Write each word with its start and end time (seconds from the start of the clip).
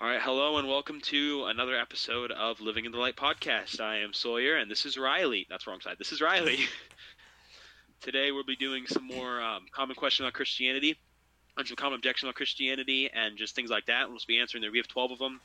All 0.00 0.06
right, 0.06 0.20
hello 0.22 0.58
and 0.58 0.68
welcome 0.68 1.00
to 1.06 1.46
another 1.46 1.76
episode 1.76 2.30
of 2.30 2.60
Living 2.60 2.84
in 2.84 2.92
the 2.92 2.98
Light 2.98 3.16
podcast. 3.16 3.80
I 3.80 3.98
am 3.98 4.12
Sawyer 4.12 4.54
and 4.56 4.70
this 4.70 4.86
is 4.86 4.96
Riley. 4.96 5.44
That's 5.50 5.66
wrong 5.66 5.80
side. 5.80 5.96
This 5.98 6.12
is 6.12 6.20
Riley. 6.20 6.58
Today 8.00 8.30
we'll 8.30 8.44
be 8.44 8.54
doing 8.54 8.86
some 8.86 9.04
more 9.04 9.42
um, 9.42 9.66
common 9.72 9.96
questions 9.96 10.24
on 10.24 10.30
Christianity, 10.30 10.96
and 11.56 11.66
some 11.66 11.74
common 11.74 11.96
objections 11.96 12.28
on 12.28 12.34
Christianity, 12.34 13.10
and 13.12 13.36
just 13.36 13.56
things 13.56 13.70
like 13.70 13.86
that. 13.86 14.08
We'll 14.08 14.20
be 14.28 14.38
answering 14.38 14.60
there. 14.60 14.70
We 14.70 14.78
have 14.78 14.86
12 14.86 15.10
of 15.10 15.18
them, 15.18 15.40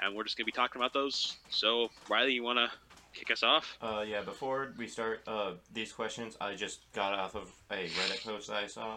and 0.00 0.16
we're 0.16 0.24
just 0.24 0.36
going 0.36 0.46
to 0.46 0.52
be 0.52 0.56
talking 0.56 0.82
about 0.82 0.92
those. 0.92 1.36
So, 1.50 1.88
Riley, 2.10 2.32
you 2.32 2.42
want 2.42 2.58
to 2.58 2.70
kick 3.16 3.30
us 3.30 3.44
off? 3.44 3.78
Uh, 3.80 4.04
yeah, 4.04 4.22
before 4.22 4.74
we 4.76 4.88
start 4.88 5.20
uh, 5.28 5.52
these 5.72 5.92
questions, 5.92 6.36
I 6.40 6.56
just 6.56 6.80
got 6.92 7.12
off 7.12 7.36
of 7.36 7.52
a 7.70 7.86
Reddit 7.86 8.24
post 8.24 8.50
I 8.50 8.66
saw. 8.66 8.96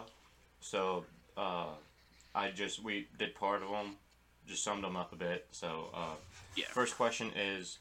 So, 0.58 1.04
uh, 1.36 1.66
I 2.34 2.50
just, 2.50 2.82
we 2.82 3.06
did 3.20 3.36
part 3.36 3.62
of 3.62 3.70
them, 3.70 3.94
just 4.46 4.62
summed 4.64 4.84
them 4.84 4.96
up 4.96 5.12
a 5.12 5.16
bit. 5.16 5.46
So, 5.50 5.90
uh, 5.94 6.14
Yeah. 6.54 6.66
first 6.68 6.96
question 6.96 7.32
is 7.34 7.78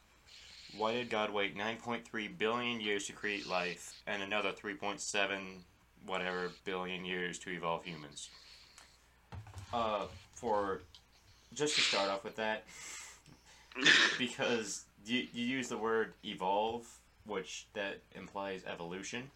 Why 0.74 0.92
did 0.94 1.10
God 1.10 1.30
wait 1.32 1.56
9.3 1.56 2.28
billion 2.28 2.82
years 2.82 3.08
to 3.08 3.14
create 3.14 3.48
life 3.48 3.94
and 4.08 4.22
another 4.22 4.52
3.7 4.52 5.64
whatever 6.06 6.52
billion 6.66 7.06
years 7.06 7.40
to 7.40 7.52
evolve 7.52 7.86
humans? 7.86 8.30
Uh, 9.72 10.08
for, 10.34 10.82
just 11.54 11.76
to 11.76 11.82
start 11.82 12.10
off 12.10 12.24
with 12.26 12.36
that, 12.36 12.66
because 14.18 14.86
you, 15.06 15.28
you 15.34 15.46
use 15.46 15.70
the 15.70 15.78
word 15.78 16.14
evolve, 16.26 16.86
which 17.26 17.68
that 17.74 18.02
implies 18.14 18.64
evolution. 18.66 19.32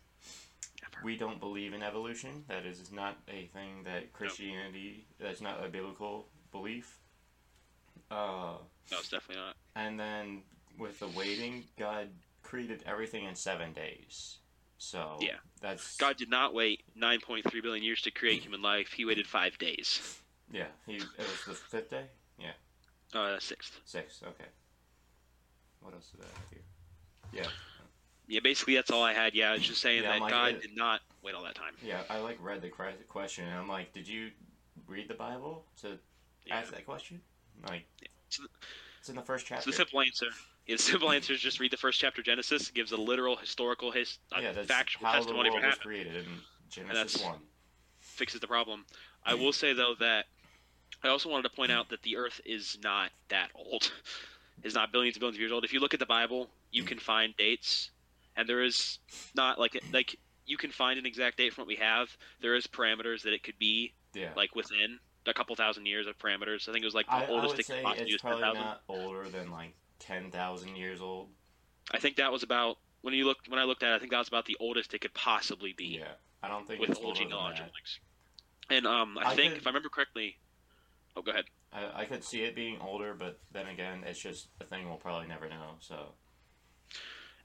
We 1.04 1.16
don't 1.16 1.40
believe 1.40 1.74
in 1.74 1.82
evolution. 1.82 2.44
That 2.50 2.66
is 2.66 2.92
not 2.92 3.18
a 3.30 3.46
thing 3.48 3.84
that 3.86 4.12
Christianity. 4.12 5.06
That's 5.20 5.40
not 5.42 5.64
a 5.64 5.70
biblical 5.70 6.28
belief. 6.52 6.98
Uh, 8.12 8.58
No, 8.92 8.98
it's 8.98 9.10
definitely 9.10 9.44
not. 9.44 9.56
and 9.76 10.00
then 10.00 10.42
with 10.78 11.00
the 11.00 11.08
waiting, 11.10 11.64
God 11.78 12.10
created 12.44 12.84
everything 12.86 13.26
in 13.26 13.36
seven 13.36 13.74
days. 13.74 14.38
So 14.78 15.18
Yeah. 15.22 15.38
that's 15.60 15.98
God 15.98 16.18
did 16.18 16.30
not 16.30 16.54
wait 16.54 16.84
9.3 16.96 17.62
billion 17.62 17.84
years 17.84 18.02
to 18.04 18.12
create 18.12 18.42
human 18.42 18.62
life. 18.62 18.94
He 18.94 19.06
waited 19.06 19.28
five 19.28 19.58
days. 19.58 20.20
Yeah, 20.52 20.68
he 20.88 20.96
it 20.96 21.18
was 21.18 21.44
the 21.46 21.54
fifth 21.54 21.90
day. 21.92 22.08
Yeah. 22.40 22.54
Uh, 23.14 23.40
sixth. 23.40 23.80
Sixth. 23.86 24.24
Okay. 24.24 24.46
What 25.82 25.94
else 25.94 26.10
did 26.12 26.22
I 26.22 26.28
have 26.28 26.50
here? 26.52 27.44
Yeah. 27.44 27.50
Yeah, 28.28 28.40
basically 28.42 28.76
that's 28.76 28.90
all 28.92 29.04
I 29.04 29.14
had. 29.14 29.34
Yeah, 29.36 29.50
I 29.50 29.54
was 29.54 29.64
just 29.68 29.82
saying 29.82 30.04
Yeah, 30.04 30.12
that 30.14 30.22
like, 30.22 30.32
God 30.32 30.56
uh, 30.56 30.60
did 30.60 30.76
not 30.76 31.02
wait 31.24 31.36
all 31.36 31.44
that 31.44 31.56
time. 31.56 31.74
Yeah, 31.84 32.04
I 32.10 32.20
like 32.20 32.38
read 32.42 32.62
the 32.62 32.70
question 32.70 33.46
and 33.48 33.56
I'm 33.60 33.68
like, 33.68 33.92
did 33.94 34.08
you 34.08 34.32
read 34.88 35.08
the 35.08 35.14
Bible 35.16 35.66
to 35.82 36.00
Yeah. 36.46 36.58
ask 36.58 36.72
that 36.72 36.86
question? 36.86 37.22
Like, 37.68 37.86
So 38.30 38.44
the- 38.44 38.50
it's 39.00 39.10
in 39.10 39.16
the 39.16 39.22
first 39.22 39.48
So 39.48 39.56
chapter. 39.56 39.72
the 39.72 39.76
simple 39.76 40.02
answer, 40.02 40.28
yeah, 40.68 40.76
the 40.76 40.82
simple 40.84 41.12
answer 41.12 41.34
is 41.34 41.42
just 41.42 41.60
read 41.60 41.72
the 41.72 41.78
first 41.78 42.00
chapter 42.00 42.22
of 42.22 42.26
Genesis. 42.26 42.70
It 42.70 42.76
gives 42.76 42.92
a 42.92 42.98
literal 42.98 43.36
historical 43.38 43.92
his, 43.92 44.20
uh, 44.32 44.40
yeah, 44.42 44.52
that's 44.52 44.68
factual 44.68 45.08
how 45.08 45.14
testimony 45.14 45.50
of 45.50 45.54
world 45.54 45.64
what 45.64 45.68
was 45.68 45.76
happened. 45.78 45.84
created 45.88 46.16
in 46.16 46.42
Genesis 46.70 47.24
one. 47.24 47.42
Fixes 48.00 48.40
the 48.42 48.48
problem. 48.48 48.86
I 49.24 49.34
will 49.34 49.54
say 49.54 49.74
though 49.74 49.96
that 50.00 50.26
I 51.04 51.08
also 51.10 51.30
wanted 51.30 51.44
to 51.50 51.56
point 51.56 51.72
out 51.72 51.90
that 51.90 52.02
the 52.04 52.18
Earth 52.18 52.42
is 52.46 52.78
not 52.84 53.12
that 53.30 53.52
old. 53.56 53.92
Is 54.62 54.74
not 54.74 54.92
billions 54.92 55.16
and 55.16 55.22
billions 55.22 55.38
of 55.38 55.40
years 55.40 55.54
old. 55.54 55.64
If 55.64 55.72
you 55.72 55.80
look 55.80 55.94
at 55.94 56.02
the 56.02 56.06
Bible, 56.06 56.50
you 56.70 56.84
can 56.84 57.00
find 57.00 57.34
dates, 57.38 57.92
and 58.36 58.50
there 58.50 58.62
is 58.62 59.00
not 59.34 59.58
like 59.58 59.82
like 59.94 60.18
you 60.46 60.58
can 60.58 60.70
find 60.70 61.00
an 61.00 61.06
exact 61.06 61.38
date 61.38 61.54
from 61.54 61.62
what 61.62 61.70
we 61.70 61.78
have. 61.78 62.10
There 62.42 62.56
is 62.56 62.68
parameters 62.68 63.22
that 63.22 63.32
it 63.32 63.42
could 63.42 63.58
be 63.58 63.94
Yeah. 64.14 64.34
like 64.36 64.56
within 64.56 65.00
a 65.28 65.34
couple 65.34 65.56
thousand 65.56 65.86
years 65.86 66.08
of 66.08 66.18
parameters. 66.18 66.68
I 66.68 66.72
think 66.72 66.84
it 66.84 66.88
was 66.88 66.96
like 66.96 67.06
the 67.08 67.14
I, 67.14 67.24
I 67.24 67.28
oldest 67.28 67.52
would 67.52 67.60
it 67.60 67.66
could 67.66 67.76
say 67.76 67.84
possibly 67.84 68.12
it's 68.14 68.22
probably 68.22 68.42
10,000. 68.42 68.64
not 68.64 68.82
older 68.88 69.30
than 69.30 69.52
like 69.52 69.74
ten 70.00 70.32
thousand 70.32 70.76
years 70.76 71.02
old. 71.02 71.30
I 71.92 72.00
think 72.00 72.18
that 72.18 72.32
was 72.32 72.44
about 72.44 72.78
when 73.02 73.14
you 73.14 73.26
looked 73.26 73.50
when 73.50 73.60
I 73.60 73.64
looked 73.64 73.84
at 73.84 73.92
it, 73.92 73.96
I 73.96 74.00
think 74.00 74.12
that 74.12 74.20
was 74.20 74.28
about 74.28 74.46
the 74.46 74.58
oldest 74.60 74.94
it 74.94 75.00
could 75.02 75.14
possibly 75.14 75.74
be 75.74 75.98
Yeah, 76.00 76.14
I 76.44 76.48
don't 76.48 76.68
think 76.68 76.80
with 76.80 76.92
it's 76.92 77.00
old 77.00 77.18
links. 77.18 78.00
And 78.70 78.86
um, 78.86 79.18
I, 79.18 79.32
I 79.32 79.36
think 79.36 79.54
could- 79.54 79.62
if 79.62 79.68
I 79.68 79.70
remember 79.72 79.90
correctly, 79.90 80.38
oh, 81.16 81.22
go 81.22 81.32
ahead. 81.32 81.46
I, 81.72 82.02
I 82.02 82.06
could 82.06 82.24
see 82.24 82.42
it 82.44 82.56
being 82.56 82.80
older, 82.82 83.14
but 83.14 83.40
then 83.52 83.68
again, 83.68 84.04
it's 84.06 84.20
just 84.20 84.48
a 84.60 84.64
thing 84.64 84.88
we'll 84.88 84.98
probably 84.98 85.28
never 85.28 85.48
know. 85.48 85.76
So 85.80 86.14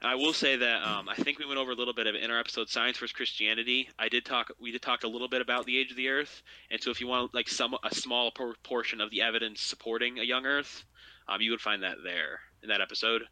I 0.05 0.15
will 0.15 0.33
say 0.33 0.55
that 0.55 0.83
um, 0.83 1.09
I 1.09 1.15
think 1.15 1.39
we 1.39 1.45
went 1.45 1.59
over 1.59 1.71
a 1.71 1.75
little 1.75 1.93
bit 1.93 2.07
of 2.07 2.15
it 2.15 2.23
in 2.23 2.31
our 2.31 2.39
episode 2.39 2.69
"Science 2.69 2.97
vs. 2.97 3.11
Christianity." 3.13 3.89
I 3.97 4.09
did 4.09 4.25
talk. 4.25 4.51
We 4.59 4.71
did 4.71 4.81
talk 4.81 5.03
a 5.03 5.07
little 5.07 5.27
bit 5.27 5.41
about 5.41 5.65
the 5.65 5.77
age 5.77 5.91
of 5.91 5.97
the 5.97 6.09
Earth, 6.09 6.43
and 6.69 6.81
so 6.81 6.91
if 6.91 7.01
you 7.01 7.07
want 7.07 7.33
like 7.33 7.49
some 7.49 7.75
a 7.83 7.93
small 7.93 8.31
portion 8.63 9.01
of 9.01 9.09
the 9.11 9.21
evidence 9.21 9.61
supporting 9.61 10.19
a 10.19 10.23
young 10.23 10.45
Earth, 10.45 10.83
um, 11.27 11.41
you 11.41 11.51
would 11.51 11.61
find 11.61 11.83
that 11.83 11.97
there 12.03 12.39
in 12.61 12.69
that 12.69 12.81
episode. 12.81 13.23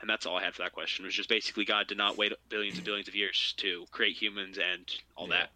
And 0.00 0.10
that's 0.10 0.26
all 0.26 0.36
I 0.36 0.42
had 0.42 0.52
for 0.54 0.62
that 0.62 0.72
question. 0.72 1.04
It 1.04 1.08
was 1.08 1.14
just 1.14 1.28
basically 1.28 1.64
God 1.64 1.86
did 1.86 1.96
not 1.96 2.16
wait 2.18 2.32
billions 2.48 2.76
and 2.76 2.84
billions 2.84 3.06
of 3.06 3.14
years 3.14 3.54
to 3.58 3.84
create 3.92 4.16
humans 4.20 4.58
and 4.58 4.84
all 5.16 5.28
Yeah. 5.28 5.46
that. 5.46 5.50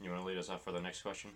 you 0.00 0.08
want 0.10 0.22
to 0.22 0.26
lead 0.26 0.38
us 0.38 0.48
off 0.48 0.64
for 0.64 0.72
the 0.72 0.80
next 0.80 1.02
question? 1.02 1.30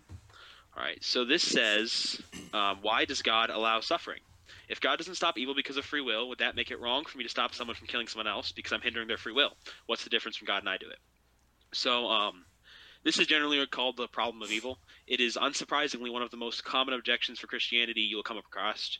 All 0.74 0.82
right. 0.82 1.02
So 1.04 1.26
this 1.26 1.42
says, 1.42 2.22
um, 2.54 2.78
why 2.80 3.04
does 3.04 3.20
God 3.20 3.50
allow 3.50 3.80
suffering? 3.80 4.20
If 4.68 4.80
God 4.80 4.96
doesn't 4.96 5.14
stop 5.14 5.38
evil 5.38 5.54
because 5.54 5.76
of 5.76 5.84
free 5.84 6.00
will, 6.00 6.28
would 6.28 6.38
that 6.38 6.56
make 6.56 6.70
it 6.70 6.80
wrong 6.80 7.04
for 7.04 7.18
me 7.18 7.24
to 7.24 7.30
stop 7.30 7.54
someone 7.54 7.76
from 7.76 7.86
killing 7.86 8.06
someone 8.06 8.26
else 8.26 8.52
because 8.52 8.72
I'm 8.72 8.80
hindering 8.80 9.08
their 9.08 9.18
free 9.18 9.32
will? 9.32 9.56
What's 9.86 10.04
the 10.04 10.10
difference 10.10 10.36
from 10.36 10.46
God 10.46 10.60
and 10.60 10.68
I 10.68 10.76
do 10.76 10.88
it? 10.88 10.98
So 11.72 12.06
um, 12.06 12.44
this 13.04 13.18
is 13.18 13.26
generally 13.26 13.64
called 13.66 13.96
the 13.96 14.08
problem 14.08 14.42
of 14.42 14.50
evil. 14.50 14.78
It 15.06 15.20
is 15.20 15.36
unsurprisingly 15.36 16.12
one 16.12 16.22
of 16.22 16.30
the 16.30 16.36
most 16.36 16.64
common 16.64 16.94
objections 16.94 17.38
for 17.38 17.46
Christianity 17.46 18.00
you'll 18.02 18.22
come 18.22 18.38
across. 18.38 18.98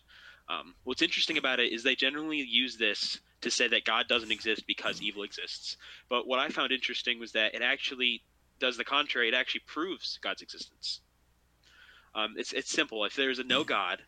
Um, 0.49 0.75
what's 0.85 1.03
interesting 1.03 1.37
about 1.37 1.61
it 1.61 1.73
is 1.73 1.83
they 1.83 1.95
generally 1.95 2.39
use 2.39 2.77
this 2.77 3.21
to 3.43 3.51
say 3.51 3.69
that 3.69 3.85
God 3.85 4.09
doesn't 4.09 4.33
exist 4.33 4.67
because 4.67 5.03
evil 5.03 5.23
exists. 5.23 5.77
But 6.09 6.27
what 6.27 6.39
I 6.39 6.49
found 6.49 6.73
interesting 6.73 7.19
was 7.19 7.33
that 7.33 7.55
it 7.55 7.63
actually 7.63 8.23
does 8.59 8.77
the 8.77 8.85
contrary. 8.85 9.29
It 9.29 9.35
actually 9.35 9.63
proves 9.67 10.19
God's 10.23 10.43
existence. 10.43 11.01
Um, 12.15 12.35
it's 12.37 12.53
it's 12.53 12.71
simple. 12.71 13.05
If 13.05 13.15
there's 13.15 13.39
a 13.39 13.45
no 13.45 13.65
God, 13.65 14.03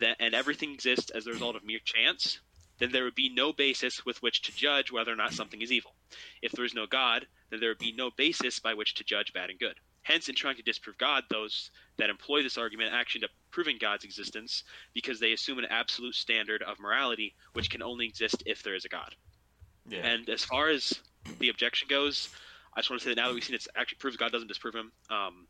that 0.00 0.16
and 0.20 0.34
everything 0.34 0.72
exists 0.72 1.10
as 1.10 1.24
the 1.24 1.32
result 1.32 1.56
of 1.56 1.64
mere 1.64 1.80
chance, 1.84 2.38
then 2.78 2.92
there 2.92 3.04
would 3.04 3.14
be 3.14 3.28
no 3.28 3.52
basis 3.52 4.04
with 4.06 4.22
which 4.22 4.42
to 4.42 4.52
judge 4.52 4.90
whether 4.90 5.12
or 5.12 5.16
not 5.16 5.32
something 5.34 5.60
is 5.60 5.70
evil. 5.70 5.94
If 6.42 6.52
there 6.52 6.64
is 6.64 6.74
no 6.74 6.86
God, 6.86 7.26
then 7.50 7.60
there 7.60 7.68
would 7.68 7.78
be 7.78 7.92
no 7.92 8.10
basis 8.10 8.58
by 8.58 8.74
which 8.74 8.94
to 8.94 9.04
judge 9.04 9.32
bad 9.32 9.50
and 9.50 9.58
good. 9.58 9.74
Hence, 10.02 10.30
in 10.30 10.34
trying 10.34 10.56
to 10.56 10.62
disprove 10.62 10.96
God, 10.96 11.24
those 11.28 11.70
that 11.98 12.08
employ 12.08 12.42
this 12.42 12.56
argument 12.56 12.94
actually 12.94 13.20
end 13.20 13.24
up 13.24 13.36
proving 13.50 13.76
God's 13.78 14.04
existence 14.04 14.64
because 14.94 15.20
they 15.20 15.32
assume 15.32 15.58
an 15.58 15.66
absolute 15.66 16.14
standard 16.14 16.62
of 16.62 16.80
morality 16.80 17.34
which 17.52 17.70
can 17.70 17.82
only 17.82 18.06
exist 18.06 18.42
if 18.46 18.62
there 18.62 18.74
is 18.74 18.86
a 18.86 18.88
God. 18.88 19.14
Yeah. 19.86 20.06
And 20.06 20.28
as 20.30 20.44
far 20.44 20.68
as 20.70 20.94
the 21.38 21.50
objection 21.50 21.88
goes, 21.88 22.30
I 22.74 22.80
just 22.80 22.88
want 22.88 23.02
to 23.02 23.04
say 23.04 23.14
that 23.14 23.20
now 23.20 23.28
that 23.28 23.34
we've 23.34 23.44
seen 23.44 23.56
it 23.56 23.66
actually 23.76 23.98
proves 23.98 24.16
God 24.16 24.32
doesn't 24.32 24.48
disprove 24.48 24.74
him. 24.74 24.90
Um, 25.10 25.46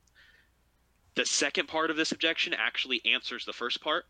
the 1.15 1.27
second 1.27 1.69
part 1.69 1.91
of 1.91 1.97
this 1.97 2.11
objection 2.11 2.55
actually 2.55 3.03
answers 3.05 3.45
the 3.45 3.53
first 3.53 3.81
part 3.81 4.05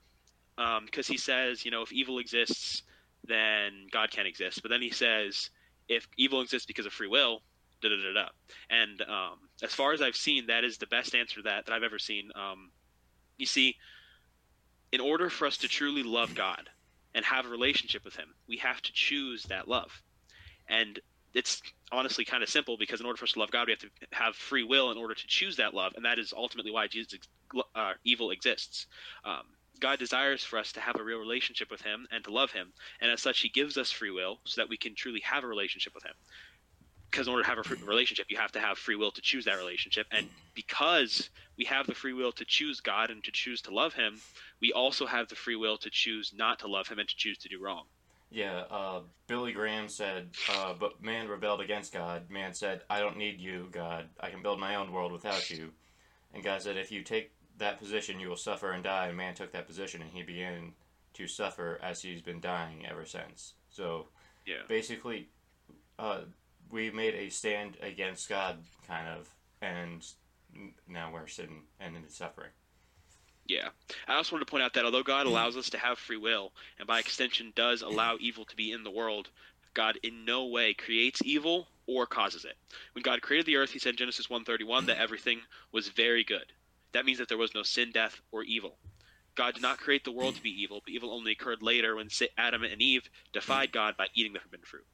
because 0.56 1.06
he 1.06 1.16
says, 1.16 1.65
you 1.65 1.71
know, 1.71 1.83
if 1.83 1.93
evil 1.93 2.19
exists, 2.19 2.83
then 3.27 3.87
God 3.93 4.11
can't 4.11 4.28
exist. 4.28 4.62
But 4.62 4.71
then 4.71 4.83
he 4.83 4.91
says, 4.91 5.50
if 5.88 6.06
evil 6.16 6.41
exists 6.41 6.66
because 6.66 6.87
of 6.87 6.93
free 6.93 7.09
will, 7.09 7.43
da 7.83 7.88
da 7.88 7.97
da 7.97 8.22
da. 8.22 8.28
And 8.69 9.03
um, 9.03 9.38
as 9.62 9.75
far 9.75 9.93
as 9.93 10.03
I've 10.03 10.16
seen, 10.16 10.47
that 10.47 10.65
is 10.65 10.78
the 10.78 10.87
best 10.87 11.15
answer 11.15 11.37
to 11.37 11.43
that 11.43 11.66
that 11.66 11.72
I've 11.72 11.83
ever 11.83 11.99
seen. 11.99 12.31
Um, 12.34 12.71
you 13.38 13.47
see, 13.47 13.77
in 14.93 15.00
order 15.00 15.31
for 15.31 15.47
us 15.47 15.56
to 15.59 15.69
truly 15.69 16.03
love 16.03 16.34
God 16.34 16.69
and 17.15 17.25
have 17.25 17.47
a 17.47 17.49
relationship 17.49 18.05
with 18.05 18.17
Him, 18.17 18.34
we 18.49 18.59
have 18.59 18.81
to 18.82 18.93
choose 18.93 19.44
that 19.44 19.69
love. 19.69 20.03
And 20.69 21.00
it's 21.34 21.62
honestly 21.93 22.25
kind 22.25 22.43
of 22.43 22.49
simple 22.49 22.77
because 22.77 23.00
in 23.00 23.06
order 23.06 23.17
for 23.17 23.25
us 23.25 23.32
to 23.32 23.38
love 23.41 23.50
God, 23.50 23.67
we 23.67 23.72
have 23.72 23.81
to 23.81 23.91
have 24.12 24.34
free 24.34 24.65
will 24.65 24.91
in 24.91 24.99
order 24.99 25.15
to 25.15 25.27
choose 25.27 25.56
that 25.56 25.75
love, 25.75 25.93
and 25.97 26.05
that 26.05 26.19
is 26.19 26.32
ultimately 26.37 26.71
why 26.71 26.87
Jesus, 26.87 27.19
uh, 27.75 27.93
evil 28.05 28.31
exists. 28.31 28.87
Um, 29.25 29.43
God 29.81 29.99
desires 29.99 30.44
for 30.44 30.59
us 30.59 30.73
to 30.73 30.81
have 30.81 30.97
a 30.97 31.03
real 31.03 31.19
relationship 31.19 31.71
with 31.71 31.81
Him 31.82 32.06
and 32.12 32.23
to 32.25 32.32
love 32.32 32.53
Him, 32.53 32.73
and 33.00 33.11
as 33.11 33.23
such, 33.23 33.41
He 33.41 33.49
gives 33.49 33.77
us 33.77 33.91
free 33.91 34.11
will 34.11 34.38
so 34.44 34.61
that 34.61 34.69
we 34.69 34.77
can 34.77 34.94
truly 34.94 35.21
have 35.21 35.44
a 35.44 35.47
relationship 35.47 35.94
with 35.94 36.05
Him. 36.05 36.15
Because 37.11 37.27
in 37.27 37.32
order 37.32 37.43
to 37.43 37.49
have 37.49 37.59
a 37.59 37.85
relationship, 37.85 38.27
you 38.29 38.37
have 38.37 38.53
to 38.53 38.61
have 38.61 38.79
free 38.79 38.94
will 38.94 39.11
to 39.11 39.21
choose 39.21 39.44
that 39.47 39.56
relationship, 39.56 40.06
and 40.12 40.29
because 40.55 41.31
we 41.59 41.65
have 41.65 41.87
the 41.87 41.94
free 41.94 42.12
will 42.12 42.32
to 42.32 42.44
choose 42.44 42.81
God 42.81 43.11
and 43.11 43.25
to 43.25 43.32
choose 43.32 43.62
to 43.62 43.75
love 43.75 43.94
Him, 43.94 44.21
we 44.61 44.73
also 44.73 45.06
have 45.06 45.29
the 45.29 45.35
free 45.35 45.56
will 45.56 45.77
to 45.79 45.91
choose 45.91 46.32
not 46.37 46.61
to 46.61 46.69
love 46.69 46.87
Him 46.87 46.99
and 46.99 47.09
to 47.09 47.17
choose 47.17 47.38
to 47.38 47.49
do 47.49 47.61
wrong. 47.61 47.85
Yeah, 48.31 48.62
uh, 48.71 49.00
Billy 49.27 49.53
Graham 49.53 49.88
said, 49.88 50.29
uh, 50.50 50.73
but 50.79 51.03
man 51.03 51.27
rebelled 51.27 51.61
against 51.61 51.93
God. 51.93 52.31
Man 52.31 52.55
said, 52.55 52.82
I 52.88 53.00
don't 53.00 53.17
need 53.17 53.41
you, 53.41 53.67
God. 53.73 54.06
I 54.21 54.31
can 54.31 54.41
build 54.41 54.61
my 54.61 54.77
own 54.77 54.93
world 54.93 55.11
without 55.11 55.50
you. 55.50 55.71
And 56.32 56.44
God 56.44 56.62
said, 56.62 56.77
if 56.77 56.93
you 56.93 57.03
take 57.03 57.32
that 57.60 57.78
position, 57.78 58.20
you 58.20 58.28
will 58.28 58.36
suffer 58.36 58.72
and 58.72 58.82
die. 58.84 59.06
And 59.06 59.16
man 59.16 59.34
took 59.34 59.52
that 59.52 59.66
position, 59.66 60.02
and 60.02 60.10
he 60.10 60.22
began 60.22 60.74
to 61.14 61.26
suffer 61.26 61.78
as 61.82 62.02
he's 62.02 62.20
been 62.22 62.40
dying 62.40 62.86
ever 62.86 63.04
since. 63.04 63.54
So 63.70 64.08
Yeah. 64.46 64.62
basically, 64.68 65.28
uh, 65.98 66.24
we 66.70 66.90
made 66.90 67.14
a 67.14 67.30
stand 67.30 67.76
against 67.80 68.28
God, 68.28 68.64
kind 68.86 69.08
of, 69.08 69.28
and 69.60 70.04
now 70.86 71.12
we're 71.12 71.26
sitting 71.26 71.66
and 71.78 71.96
in 71.96 72.08
suffering. 72.08 72.50
Yeah. 73.46 73.70
I 74.06 74.14
also 74.14 74.32
wanted 74.36 74.46
to 74.46 74.50
point 74.50 74.62
out 74.62 74.74
that 74.74 74.84
although 74.84 75.02
God 75.02 75.26
allows 75.26 75.56
us 75.56 75.70
to 75.70 75.78
have 75.78 75.98
free 75.98 76.16
will, 76.16 76.52
and 76.78 76.86
by 76.86 77.00
extension 77.00 77.52
does 77.56 77.82
allow 77.82 78.16
evil 78.20 78.44
to 78.44 78.56
be 78.56 78.70
in 78.70 78.84
the 78.84 78.90
world, 78.90 79.30
God 79.74 79.98
in 80.02 80.24
no 80.24 80.46
way 80.46 80.74
creates 80.74 81.20
evil 81.24 81.68
or 81.86 82.06
causes 82.06 82.44
it. 82.44 82.56
When 82.92 83.02
God 83.02 83.22
created 83.22 83.46
the 83.46 83.56
earth, 83.56 83.70
he 83.70 83.78
said 83.80 83.90
in 83.90 83.96
Genesis 83.96 84.28
1:31 84.30 84.86
that 84.86 84.98
everything 84.98 85.42
was 85.72 85.88
very 85.88 86.22
good. 86.22 86.52
That 86.92 87.04
means 87.04 87.19
that 87.19 87.28
there 87.28 87.38
was 87.38 87.54
no 87.54 87.62
sin, 87.62 87.90
death, 87.92 88.20
or 88.32 88.42
evil. 88.42 88.78
God 89.37 89.54
did 89.54 89.62
not 89.62 89.78
create 89.78 90.04
the 90.04 90.12
world 90.12 90.34
to 90.34 90.42
be 90.42 90.50
evil, 90.50 90.81
but 90.84 90.92
evil 90.92 91.12
only 91.12 91.32
occurred 91.32 91.62
later 91.62 91.96
when 91.96 92.08
Adam 92.37 92.64
and 92.64 92.82
Eve 92.82 93.08
defied 93.32 93.72
God 93.72 93.96
by 93.96 94.08
eating 94.14 94.32
the 94.32 94.40
forbidden 94.40 94.66
fruit. 94.66 94.87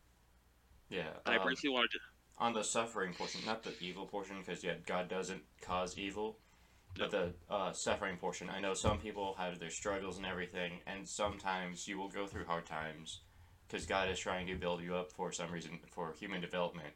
Yeah. 0.90 1.08
And 1.24 1.34
I 1.34 1.38
um, 1.38 1.44
briefly 1.44 1.70
wanted 1.70 1.90
to 1.92 1.98
on 2.38 2.52
the 2.52 2.62
suffering 2.62 3.14
portion, 3.14 3.40
not 3.46 3.62
the 3.62 3.72
evil 3.80 4.06
portion, 4.06 4.36
because 4.44 4.62
yeah, 4.62 4.74
God 4.84 5.08
doesn't 5.08 5.42
cause 5.62 5.98
evil, 5.98 6.38
but 6.98 7.10
the 7.10 7.32
uh, 7.48 7.72
suffering 7.72 8.18
portion. 8.18 8.50
I 8.50 8.60
know 8.60 8.74
some 8.74 8.98
people 8.98 9.34
have 9.38 9.58
their 9.58 9.70
struggles 9.70 10.18
and 10.18 10.26
everything, 10.26 10.80
and 10.86 11.08
sometimes 11.08 11.88
you 11.88 11.98
will 11.98 12.08
go 12.08 12.26
through 12.26 12.44
hard 12.44 12.66
times, 12.66 13.20
because 13.66 13.86
God 13.86 14.10
is 14.10 14.18
trying 14.18 14.46
to 14.48 14.54
build 14.54 14.82
you 14.82 14.94
up 14.94 15.12
for 15.12 15.32
some 15.32 15.50
reason 15.50 15.80
for 15.90 16.12
human 16.12 16.40
development, 16.40 16.94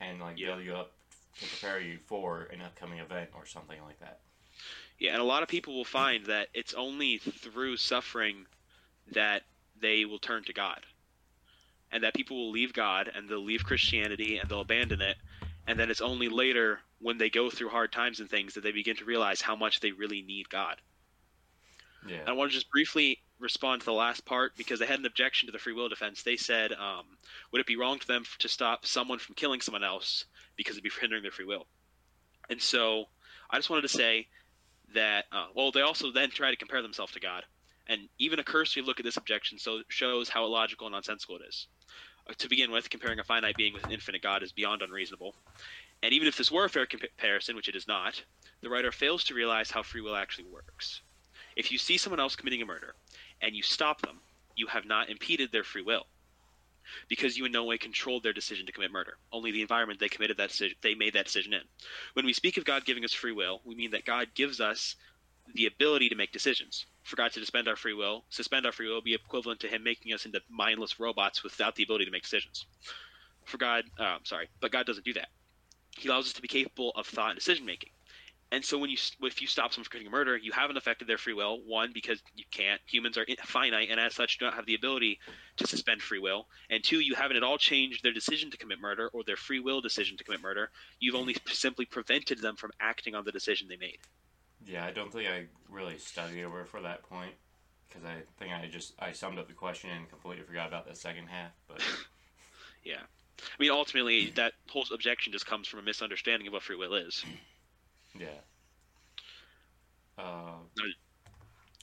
and 0.00 0.20
like 0.20 0.38
Yeah. 0.38 0.48
build 0.48 0.64
you 0.64 0.74
up 0.74 0.92
to 1.40 1.46
prepare 1.46 1.80
you 1.80 1.98
for 2.06 2.48
an 2.52 2.60
upcoming 2.60 2.98
event 2.98 3.30
or 3.34 3.46
something 3.46 3.78
like 3.84 3.98
that. 4.00 4.20
Yeah, 4.98 5.12
and 5.12 5.20
a 5.20 5.24
lot 5.24 5.42
of 5.42 5.48
people 5.48 5.74
will 5.74 5.84
find 5.84 6.26
that 6.26 6.48
it's 6.54 6.74
only 6.74 7.18
through 7.18 7.76
suffering 7.76 8.46
that 9.12 9.42
they 9.80 10.04
will 10.04 10.18
turn 10.18 10.44
to 10.44 10.52
God. 10.52 10.80
And 11.90 12.02
that 12.02 12.14
people 12.14 12.36
will 12.36 12.50
leave 12.50 12.72
God 12.72 13.10
and 13.14 13.28
they'll 13.28 13.44
leave 13.44 13.64
Christianity 13.64 14.38
and 14.38 14.48
they'll 14.48 14.60
abandon 14.60 15.00
it. 15.00 15.16
And 15.66 15.78
then 15.78 15.90
it's 15.90 16.00
only 16.00 16.28
later 16.28 16.80
when 16.98 17.18
they 17.18 17.30
go 17.30 17.50
through 17.50 17.68
hard 17.68 17.92
times 17.92 18.20
and 18.20 18.28
things 18.28 18.54
that 18.54 18.62
they 18.62 18.72
begin 18.72 18.96
to 18.96 19.04
realize 19.04 19.40
how 19.40 19.54
much 19.54 19.80
they 19.80 19.92
really 19.92 20.22
need 20.22 20.48
God. 20.48 20.80
Yeah. 22.06 22.22
I 22.26 22.32
want 22.32 22.50
to 22.50 22.54
just 22.54 22.70
briefly 22.70 23.18
respond 23.38 23.80
to 23.80 23.86
the 23.86 23.92
last 23.92 24.24
part 24.24 24.56
because 24.56 24.78
they 24.78 24.86
had 24.86 24.98
an 24.98 25.06
objection 25.06 25.46
to 25.46 25.52
the 25.52 25.58
free 25.58 25.72
will 25.72 25.88
defense. 25.88 26.22
They 26.22 26.36
said, 26.36 26.72
um, 26.72 27.04
would 27.52 27.60
it 27.60 27.66
be 27.66 27.76
wrong 27.76 27.98
to 27.98 28.06
them 28.06 28.24
to 28.40 28.48
stop 28.48 28.86
someone 28.86 29.18
from 29.18 29.34
killing 29.34 29.60
someone 29.60 29.84
else 29.84 30.24
because 30.56 30.74
it'd 30.74 30.84
be 30.84 30.90
hindering 31.00 31.22
their 31.22 31.32
free 31.32 31.44
will? 31.44 31.66
And 32.50 32.60
so 32.60 33.06
I 33.50 33.56
just 33.56 33.70
wanted 33.70 33.82
to 33.82 33.88
say 33.88 34.28
that, 34.94 35.26
uh, 35.32 35.46
well, 35.54 35.70
they 35.70 35.80
also 35.80 36.12
then 36.12 36.30
try 36.30 36.50
to 36.50 36.56
compare 36.56 36.82
themselves 36.82 37.12
to 37.12 37.20
God. 37.20 37.44
And 37.86 38.08
even 38.18 38.38
a 38.38 38.44
cursory 38.44 38.82
look 38.82 38.98
at 38.98 39.04
this 39.04 39.16
objection 39.16 39.58
so 39.58 39.82
shows 39.88 40.28
how 40.28 40.44
illogical 40.44 40.86
and 40.86 40.94
nonsensical 40.94 41.36
it 41.36 41.42
is. 41.48 41.66
Uh, 42.28 42.32
to 42.38 42.48
begin 42.48 42.70
with, 42.70 42.88
comparing 42.88 43.18
a 43.18 43.24
finite 43.24 43.56
being 43.56 43.74
with 43.74 43.84
an 43.84 43.92
infinite 43.92 44.22
God 44.22 44.42
is 44.42 44.52
beyond 44.52 44.80
unreasonable. 44.80 45.34
And 46.02 46.12
even 46.12 46.28
if 46.28 46.36
this 46.36 46.50
were 46.50 46.64
a 46.64 46.68
fair 46.70 46.86
comparison, 46.86 47.56
which 47.56 47.68
it 47.68 47.76
is 47.76 47.86
not, 47.86 48.22
the 48.62 48.70
writer 48.70 48.92
fails 48.92 49.24
to 49.24 49.34
realize 49.34 49.70
how 49.70 49.82
free 49.82 50.00
will 50.00 50.16
actually 50.16 50.46
works. 50.50 51.02
If 51.56 51.70
you 51.70 51.78
see 51.78 51.98
someone 51.98 52.20
else 52.20 52.36
committing 52.36 52.62
a 52.62 52.66
murder 52.66 52.94
and 53.40 53.54
you 53.54 53.62
stop 53.62 54.00
them, 54.02 54.20
you 54.56 54.66
have 54.68 54.86
not 54.86 55.10
impeded 55.10 55.52
their 55.52 55.64
free 55.64 55.82
will 55.82 56.06
because 57.08 57.36
you 57.36 57.44
in 57.44 57.52
no 57.52 57.64
way 57.64 57.78
controlled 57.78 58.22
their 58.22 58.32
decision 58.32 58.66
to 58.66 58.72
commit 58.72 58.92
murder. 58.92 59.16
Only 59.32 59.52
the 59.52 59.62
environment 59.62 60.00
they 60.00 60.08
committed 60.08 60.36
that 60.38 60.50
decision, 60.50 60.76
they 60.82 60.94
made 60.94 61.14
that 61.14 61.26
decision 61.26 61.54
in. 61.54 61.62
When 62.14 62.26
we 62.26 62.32
speak 62.32 62.56
of 62.56 62.64
God 62.64 62.84
giving 62.84 63.04
us 63.04 63.12
free 63.12 63.32
will, 63.32 63.60
we 63.64 63.74
mean 63.74 63.90
that 63.92 64.04
God 64.04 64.28
gives 64.34 64.60
us 64.60 64.96
the 65.54 65.66
ability 65.66 66.08
to 66.08 66.14
make 66.14 66.32
decisions. 66.32 66.86
For 67.02 67.16
God 67.16 67.32
to 67.32 67.40
suspend 67.40 67.68
our 67.68 67.76
free 67.76 67.92
will, 67.92 68.24
suspend 68.30 68.64
our 68.64 68.72
free 68.72 68.88
will, 68.88 69.02
be 69.02 69.14
equivalent 69.14 69.60
to 69.60 69.68
Him 69.68 69.84
making 69.84 70.14
us 70.14 70.24
into 70.24 70.40
mindless 70.50 70.98
robots 70.98 71.42
without 71.42 71.76
the 71.76 71.82
ability 71.82 72.06
to 72.06 72.10
make 72.10 72.22
decisions. 72.22 72.66
For 73.44 73.58
God, 73.58 73.84
uh, 73.98 74.18
sorry, 74.24 74.48
but 74.60 74.72
God 74.72 74.86
doesn't 74.86 75.04
do 75.04 75.12
that. 75.14 75.28
He 75.96 76.08
allows 76.08 76.26
us 76.26 76.32
to 76.32 76.42
be 76.42 76.48
capable 76.48 76.92
of 76.96 77.06
thought 77.06 77.30
and 77.30 77.38
decision 77.38 77.66
making. 77.66 77.90
And 78.52 78.64
so 78.64 78.78
when 78.78 78.90
you 78.90 78.96
if 79.22 79.42
you 79.42 79.48
stop 79.48 79.72
someone 79.72 79.84
from 79.84 79.90
committing 79.90 80.08
a 80.08 80.10
murder, 80.10 80.36
you 80.36 80.52
haven't 80.52 80.76
affected 80.76 81.08
their 81.08 81.18
free 81.18 81.32
will. 81.32 81.60
One, 81.66 81.90
because 81.92 82.22
you 82.36 82.44
can't. 82.50 82.80
Humans 82.86 83.18
are 83.18 83.26
finite, 83.44 83.90
and 83.90 83.98
as 83.98 84.14
such, 84.14 84.38
do 84.38 84.44
not 84.44 84.54
have 84.54 84.66
the 84.66 84.74
ability 84.74 85.18
to 85.56 85.66
suspend 85.66 86.02
free 86.02 86.18
will. 86.18 86.46
And 86.70 86.84
two, 86.84 87.00
you 87.00 87.14
haven't 87.14 87.36
at 87.36 87.42
all 87.42 87.58
changed 87.58 88.02
their 88.02 88.12
decision 88.12 88.50
to 88.50 88.56
commit 88.56 88.80
murder 88.80 89.10
or 89.12 89.24
their 89.24 89.36
free 89.36 89.60
will 89.60 89.80
decision 89.80 90.16
to 90.18 90.24
commit 90.24 90.42
murder. 90.42 90.70
You've 91.00 91.16
only 91.16 91.36
simply 91.48 91.84
prevented 91.84 92.40
them 92.40 92.56
from 92.56 92.70
acting 92.80 93.14
on 93.14 93.24
the 93.24 93.32
decision 93.32 93.68
they 93.68 93.76
made. 93.76 93.98
Yeah, 94.66 94.84
I 94.84 94.92
don't 94.92 95.12
think 95.12 95.28
I 95.28 95.46
really 95.68 95.98
studied 95.98 96.44
over 96.44 96.64
for 96.64 96.80
that 96.82 97.02
point 97.02 97.32
because 97.88 98.04
I 98.04 98.22
think 98.38 98.52
I 98.52 98.66
just 98.66 98.94
I 98.98 99.12
summed 99.12 99.38
up 99.38 99.48
the 99.48 99.54
question 99.54 99.90
and 99.90 100.08
completely 100.08 100.44
forgot 100.44 100.68
about 100.68 100.86
the 100.88 100.94
second 100.94 101.26
half. 101.26 101.50
But 101.68 101.82
Yeah. 102.84 103.00
I 103.40 103.56
mean, 103.58 103.70
ultimately, 103.70 104.30
that 104.36 104.52
whole 104.68 104.84
objection 104.92 105.32
just 105.32 105.46
comes 105.46 105.66
from 105.66 105.80
a 105.80 105.82
misunderstanding 105.82 106.46
of 106.46 106.52
what 106.52 106.62
free 106.62 106.76
will 106.76 106.94
is. 106.94 107.24
Yeah. 108.18 108.28
Uh, 110.16 110.58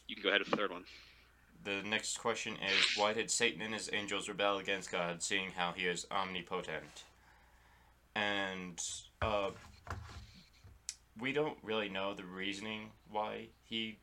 You 0.08 0.16
can 0.16 0.24
go 0.24 0.30
ahead 0.30 0.42
with 0.42 0.50
the 0.52 0.58
third 0.58 0.72
one. 0.72 0.84
the 1.64 1.82
next 1.84 2.18
question 2.20 2.54
is 2.56 2.98
why 2.98 3.14
did 3.14 3.30
Satan 3.30 3.62
and 3.62 3.74
his 3.74 3.90
angels 3.94 4.28
rebel 4.28 4.58
against 4.58 4.92
God, 4.92 5.22
seeing 5.22 5.52
how 5.52 5.74
he 5.74 5.86
is 5.86 6.08
omnipotent? 6.12 7.04
And 8.16 8.82
uh, 9.22 9.52
we 11.20 11.32
don't 11.34 11.58
really 11.64 11.90
know 11.90 12.14
the 12.14 12.24
reasoning 12.26 12.92
why 13.10 13.48
he 13.64 14.00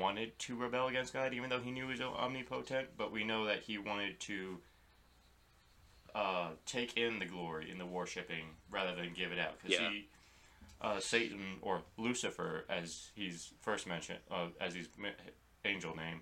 wanted 0.00 0.38
to 0.40 0.56
rebel 0.56 0.88
against 0.88 1.12
God, 1.12 1.34
even 1.34 1.50
though 1.50 1.60
he 1.60 1.70
knew 1.70 1.84
he 1.84 1.92
was 1.92 2.00
omnipotent. 2.00 2.88
But 2.96 3.12
we 3.12 3.22
know 3.24 3.44
that 3.46 3.60
he 3.60 3.78
wanted 3.78 4.18
to 4.20 4.58
uh, 6.14 6.48
take 6.66 6.96
in 6.96 7.18
the 7.18 7.26
glory 7.26 7.70
in 7.70 7.78
the 7.78 7.86
worshipping 7.86 8.44
rather 8.70 8.94
than 8.94 9.12
give 9.14 9.30
it 9.32 9.38
out, 9.38 9.58
because 9.62 9.78
Yeah. 9.78 9.90
he. 9.90 10.08
Uh, 10.84 11.00
Satan 11.00 11.56
or 11.62 11.80
Lucifer, 11.96 12.66
as 12.68 13.10
he's 13.14 13.52
first 13.62 13.86
mentioned, 13.86 14.18
uh, 14.30 14.48
as 14.60 14.74
his 14.74 14.86
angel 15.64 15.96
name, 15.96 16.20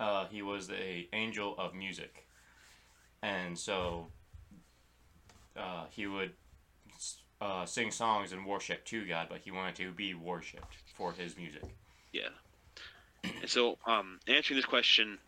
uh, 0.00 0.24
he 0.30 0.40
was 0.40 0.70
a 0.70 1.06
angel 1.12 1.54
of 1.58 1.74
music, 1.74 2.26
and 3.22 3.58
so 3.58 4.06
uh, 5.54 5.84
he 5.90 6.06
would 6.06 6.32
uh, 7.42 7.66
sing 7.66 7.90
songs 7.90 8.32
and 8.32 8.46
worship 8.46 8.86
to 8.86 9.06
God, 9.06 9.26
but 9.28 9.40
he 9.40 9.50
wanted 9.50 9.74
to 9.74 9.92
be 9.92 10.14
worshipped 10.14 10.76
for 10.96 11.12
his 11.12 11.36
music. 11.36 11.64
Yeah. 12.10 12.30
So, 13.44 13.76
um, 13.86 14.18
answering 14.26 14.56
this 14.56 14.64
question, 14.64 15.18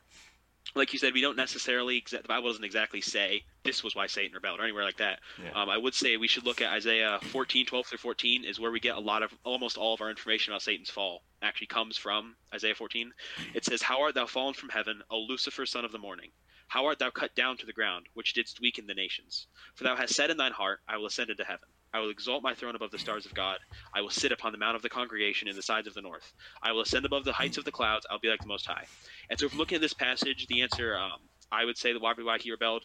like 0.75 0.93
you 0.93 0.99
said, 0.99 1.15
we 1.15 1.21
don't 1.21 1.37
necessarily, 1.37 2.03
the 2.11 2.21
Bible 2.27 2.49
doesn't 2.49 2.65
exactly 2.65 3.01
say 3.01 3.45
this 3.63 3.85
was 3.85 3.95
why 3.95 4.07
Satan 4.07 4.35
rebelled 4.35 4.61
or 4.61 4.65
anywhere 4.65 4.85
like 4.85 4.97
that. 4.97 5.21
Yeah. 5.43 5.61
Um, 5.61 5.69
I 5.69 5.79
would 5.79 5.95
say 5.95 6.17
we 6.17 6.29
should 6.29 6.45
look 6.45 6.61
at 6.61 6.73
Isaiah 6.73 7.19
14, 7.23 7.67
12 7.67 7.87
through 7.87 7.99
14 7.99 8.45
is 8.45 8.59
where 8.59 8.71
we 8.71 8.81
get 8.81 8.97
a 8.97 9.01
lot 9.01 9.23
of, 9.23 9.33
almost 9.45 9.79
all 9.79 9.95
of 9.95 10.01
our 10.01 10.11
information 10.11 10.53
about 10.53 10.63
Satan's 10.63 10.91
fall 10.91 11.23
actually 11.43 11.69
comes 11.69 11.97
from 11.97 12.35
Isaiah 12.53 12.75
14. 12.75 13.13
It 13.55 13.65
says, 13.65 13.83
How 13.83 14.03
art 14.03 14.15
thou 14.15 14.27
fallen 14.27 14.55
from 14.55 14.69
heaven, 14.71 15.03
O 15.11 15.21
Lucifer, 15.21 15.67
son 15.67 15.85
of 15.85 15.93
the 15.93 15.99
morning? 15.99 16.31
How 16.67 16.87
art 16.87 16.99
thou 16.99 17.11
cut 17.11 17.35
down 17.35 17.57
to 17.59 17.67
the 17.67 17.73
ground, 17.73 18.07
which 18.15 18.33
didst 18.33 18.61
weaken 18.61 18.87
the 18.87 18.95
nations? 18.95 19.47
For 19.75 19.85
thou 19.85 19.97
hast 19.97 20.15
said 20.15 20.31
in 20.31 20.37
thine 20.39 20.53
heart, 20.53 20.81
I 20.89 20.97
will 20.97 21.07
ascend 21.07 21.31
into 21.31 21.45
heaven. 21.45 21.69
I 21.95 22.01
will 22.01 22.11
exalt 22.11 22.43
my 22.43 22.55
throne 22.55 22.75
above 22.75 22.91
the 22.91 22.99
stars 22.99 23.25
of 23.25 23.35
God. 23.35 23.59
I 23.95 24.01
will 24.01 24.11
sit 24.11 24.33
upon 24.33 24.51
the 24.51 24.59
mount 24.59 24.75
of 24.75 24.83
the 24.83 24.89
congregation 24.89 25.47
in 25.47 25.55
the 25.55 25.63
sides 25.63 25.87
of 25.87 25.95
the 25.95 26.03
north. 26.03 26.33
I 26.61 26.73
will 26.73 26.81
ascend 26.81 27.07
above 27.07 27.25
the 27.25 27.33
heights 27.33 27.57
of 27.57 27.65
the 27.65 27.71
clouds. 27.71 28.05
I'll 28.11 28.19
be 28.19 28.29
like 28.29 28.41
the 28.41 28.49
Most 28.49 28.67
High. 28.67 28.85
And 29.31 29.39
so, 29.39 29.47
if 29.47 29.55
looking 29.55 29.77
at 29.77 29.81
this 29.81 29.95
passage, 29.95 30.49
the 30.49 30.63
answer, 30.63 30.99
um, 30.99 31.21
I 31.53 31.65
would 31.65 31.79
say, 31.79 31.93
the 31.93 32.01
why 32.01 32.39
he 32.41 32.51
rebelled 32.51 32.83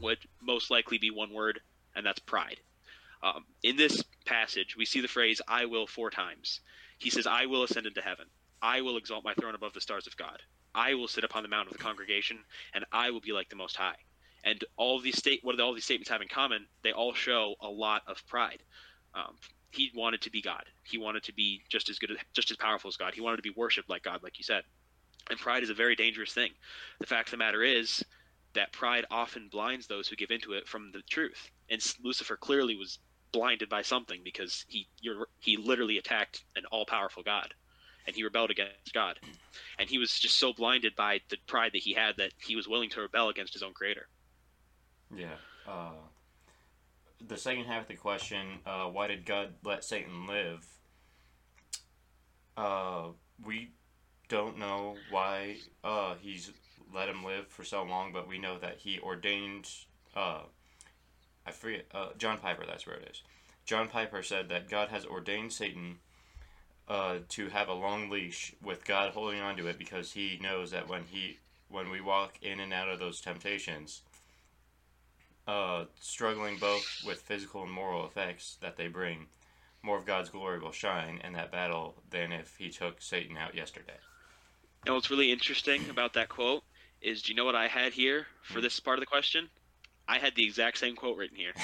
would 0.00 0.18
most 0.42 0.72
likely 0.72 0.98
be 0.98 1.12
one 1.12 1.32
word, 1.32 1.60
and 1.94 2.04
that's 2.04 2.18
pride. 2.18 2.58
Um, 3.22 3.44
in 3.62 3.76
this 3.76 4.02
passage, 4.26 4.76
we 4.76 4.86
see 4.86 5.00
the 5.00 5.06
phrase 5.06 5.40
"I 5.46 5.66
will" 5.66 5.86
four 5.86 6.10
times. 6.10 6.60
He 6.98 7.10
says, 7.10 7.28
"I 7.28 7.46
will 7.46 7.62
ascend 7.62 7.86
into 7.86 8.02
heaven. 8.02 8.26
I 8.60 8.80
will 8.80 8.96
exalt 8.96 9.22
my 9.22 9.34
throne 9.34 9.54
above 9.54 9.72
the 9.72 9.80
stars 9.80 10.08
of 10.08 10.16
God. 10.16 10.42
I 10.74 10.94
will 10.94 11.06
sit 11.06 11.22
upon 11.22 11.44
the 11.44 11.48
mount 11.48 11.68
of 11.68 11.74
the 11.74 11.82
congregation, 11.82 12.44
and 12.74 12.84
I 12.90 13.10
will 13.10 13.20
be 13.20 13.32
like 13.32 13.50
the 13.50 13.56
Most 13.56 13.76
High." 13.76 13.98
And 14.44 14.64
all 14.76 15.00
these 15.00 15.16
state, 15.16 15.40
what 15.42 15.56
do 15.56 15.62
all 15.62 15.74
these 15.74 15.84
statements 15.84 16.10
have 16.10 16.20
in 16.20 16.28
common? 16.28 16.66
They 16.82 16.92
all 16.92 17.14
show 17.14 17.54
a 17.60 17.68
lot 17.68 18.02
of 18.06 18.26
pride. 18.26 18.62
Um, 19.14 19.36
he 19.70 19.90
wanted 19.94 20.22
to 20.22 20.30
be 20.30 20.42
God. 20.42 20.64
He 20.82 20.98
wanted 20.98 21.22
to 21.24 21.32
be 21.32 21.62
just 21.68 21.88
as 21.88 21.98
good, 21.98 22.10
just 22.34 22.50
as 22.50 22.56
powerful 22.56 22.88
as 22.88 22.96
God. 22.96 23.14
He 23.14 23.20
wanted 23.20 23.36
to 23.36 23.42
be 23.42 23.54
worshipped 23.56 23.88
like 23.88 24.02
God, 24.02 24.22
like 24.22 24.38
you 24.38 24.44
said. 24.44 24.64
And 25.30 25.38
pride 25.38 25.62
is 25.62 25.70
a 25.70 25.74
very 25.74 25.94
dangerous 25.94 26.32
thing. 26.32 26.50
The 26.98 27.06
fact 27.06 27.28
of 27.28 27.30
the 27.32 27.36
matter 27.36 27.62
is 27.62 28.04
that 28.54 28.72
pride 28.72 29.06
often 29.10 29.48
blinds 29.50 29.86
those 29.86 30.08
who 30.08 30.16
give 30.16 30.30
into 30.30 30.52
it 30.52 30.68
from 30.68 30.90
the 30.92 31.02
truth. 31.08 31.50
And 31.70 31.80
Lucifer 32.02 32.36
clearly 32.36 32.76
was 32.76 32.98
blinded 33.32 33.68
by 33.68 33.82
something 33.82 34.20
because 34.24 34.66
he 34.68 34.88
he 35.40 35.56
literally 35.56 35.98
attacked 35.98 36.44
an 36.54 36.64
all-powerful 36.70 37.22
God, 37.22 37.54
and 38.06 38.14
he 38.14 38.24
rebelled 38.24 38.50
against 38.50 38.92
God. 38.92 39.18
And 39.78 39.88
he 39.88 39.98
was 39.98 40.18
just 40.18 40.38
so 40.38 40.52
blinded 40.52 40.94
by 40.96 41.20
the 41.30 41.38
pride 41.46 41.70
that 41.72 41.82
he 41.82 41.94
had 41.94 42.16
that 42.18 42.32
he 42.38 42.56
was 42.56 42.68
willing 42.68 42.90
to 42.90 43.00
rebel 43.00 43.30
against 43.30 43.54
his 43.54 43.62
own 43.62 43.72
creator. 43.72 44.08
Yeah. 45.16 45.36
Uh, 45.66 45.92
the 47.26 47.36
second 47.36 47.64
half 47.64 47.82
of 47.82 47.88
the 47.88 47.94
question, 47.94 48.60
uh, 48.66 48.86
why 48.86 49.06
did 49.06 49.24
God 49.24 49.54
let 49.64 49.84
Satan 49.84 50.26
live? 50.26 50.66
Uh, 52.56 53.08
we 53.44 53.70
don't 54.28 54.58
know 54.58 54.96
why 55.10 55.56
uh, 55.84 56.14
he's 56.20 56.52
let 56.92 57.08
him 57.08 57.24
live 57.24 57.48
for 57.48 57.64
so 57.64 57.82
long, 57.82 58.12
but 58.12 58.28
we 58.28 58.38
know 58.38 58.58
that 58.58 58.78
he 58.78 58.98
ordained. 59.00 59.68
Uh, 60.14 60.42
I 61.46 61.50
forget. 61.50 61.86
Uh, 61.92 62.08
John 62.18 62.38
Piper, 62.38 62.64
that's 62.66 62.86
where 62.86 62.96
it 62.96 63.08
is. 63.10 63.22
John 63.64 63.88
Piper 63.88 64.22
said 64.22 64.48
that 64.48 64.68
God 64.68 64.88
has 64.88 65.06
ordained 65.06 65.52
Satan 65.52 65.98
uh, 66.88 67.18
to 67.30 67.48
have 67.48 67.68
a 67.68 67.74
long 67.74 68.10
leash 68.10 68.54
with 68.62 68.84
God 68.84 69.12
holding 69.12 69.40
onto 69.40 69.66
it 69.66 69.78
because 69.78 70.12
He 70.12 70.38
knows 70.42 70.70
that 70.72 70.88
when 70.88 71.04
He 71.10 71.38
when 71.68 71.88
we 71.90 72.02
walk 72.02 72.34
in 72.42 72.60
and 72.60 72.72
out 72.72 72.90
of 72.90 72.98
those 72.98 73.20
temptations, 73.20 74.02
uh, 75.46 75.84
struggling 76.00 76.58
both 76.58 76.84
with 77.04 77.22
physical 77.22 77.62
and 77.62 77.72
moral 77.72 78.06
effects 78.06 78.56
that 78.60 78.76
they 78.76 78.88
bring, 78.88 79.26
more 79.82 79.98
of 79.98 80.06
God's 80.06 80.30
glory 80.30 80.60
will 80.60 80.72
shine 80.72 81.20
in 81.24 81.32
that 81.32 81.50
battle 81.50 81.96
than 82.10 82.32
if 82.32 82.56
He 82.56 82.70
took 82.70 83.02
Satan 83.02 83.36
out 83.36 83.54
yesterday. 83.54 83.98
And 84.86 84.94
what's 84.94 85.10
really 85.10 85.32
interesting 85.32 85.88
about 85.90 86.14
that 86.14 86.28
quote 86.28 86.62
is, 87.00 87.22
do 87.22 87.32
you 87.32 87.36
know 87.36 87.44
what 87.44 87.56
I 87.56 87.68
had 87.68 87.92
here 87.92 88.26
for 88.42 88.60
this 88.60 88.78
part 88.80 88.98
of 88.98 89.02
the 89.02 89.06
question? 89.06 89.48
I 90.08 90.18
had 90.18 90.34
the 90.34 90.44
exact 90.44 90.78
same 90.78 90.96
quote 90.96 91.16
written 91.16 91.36
here. 91.36 91.52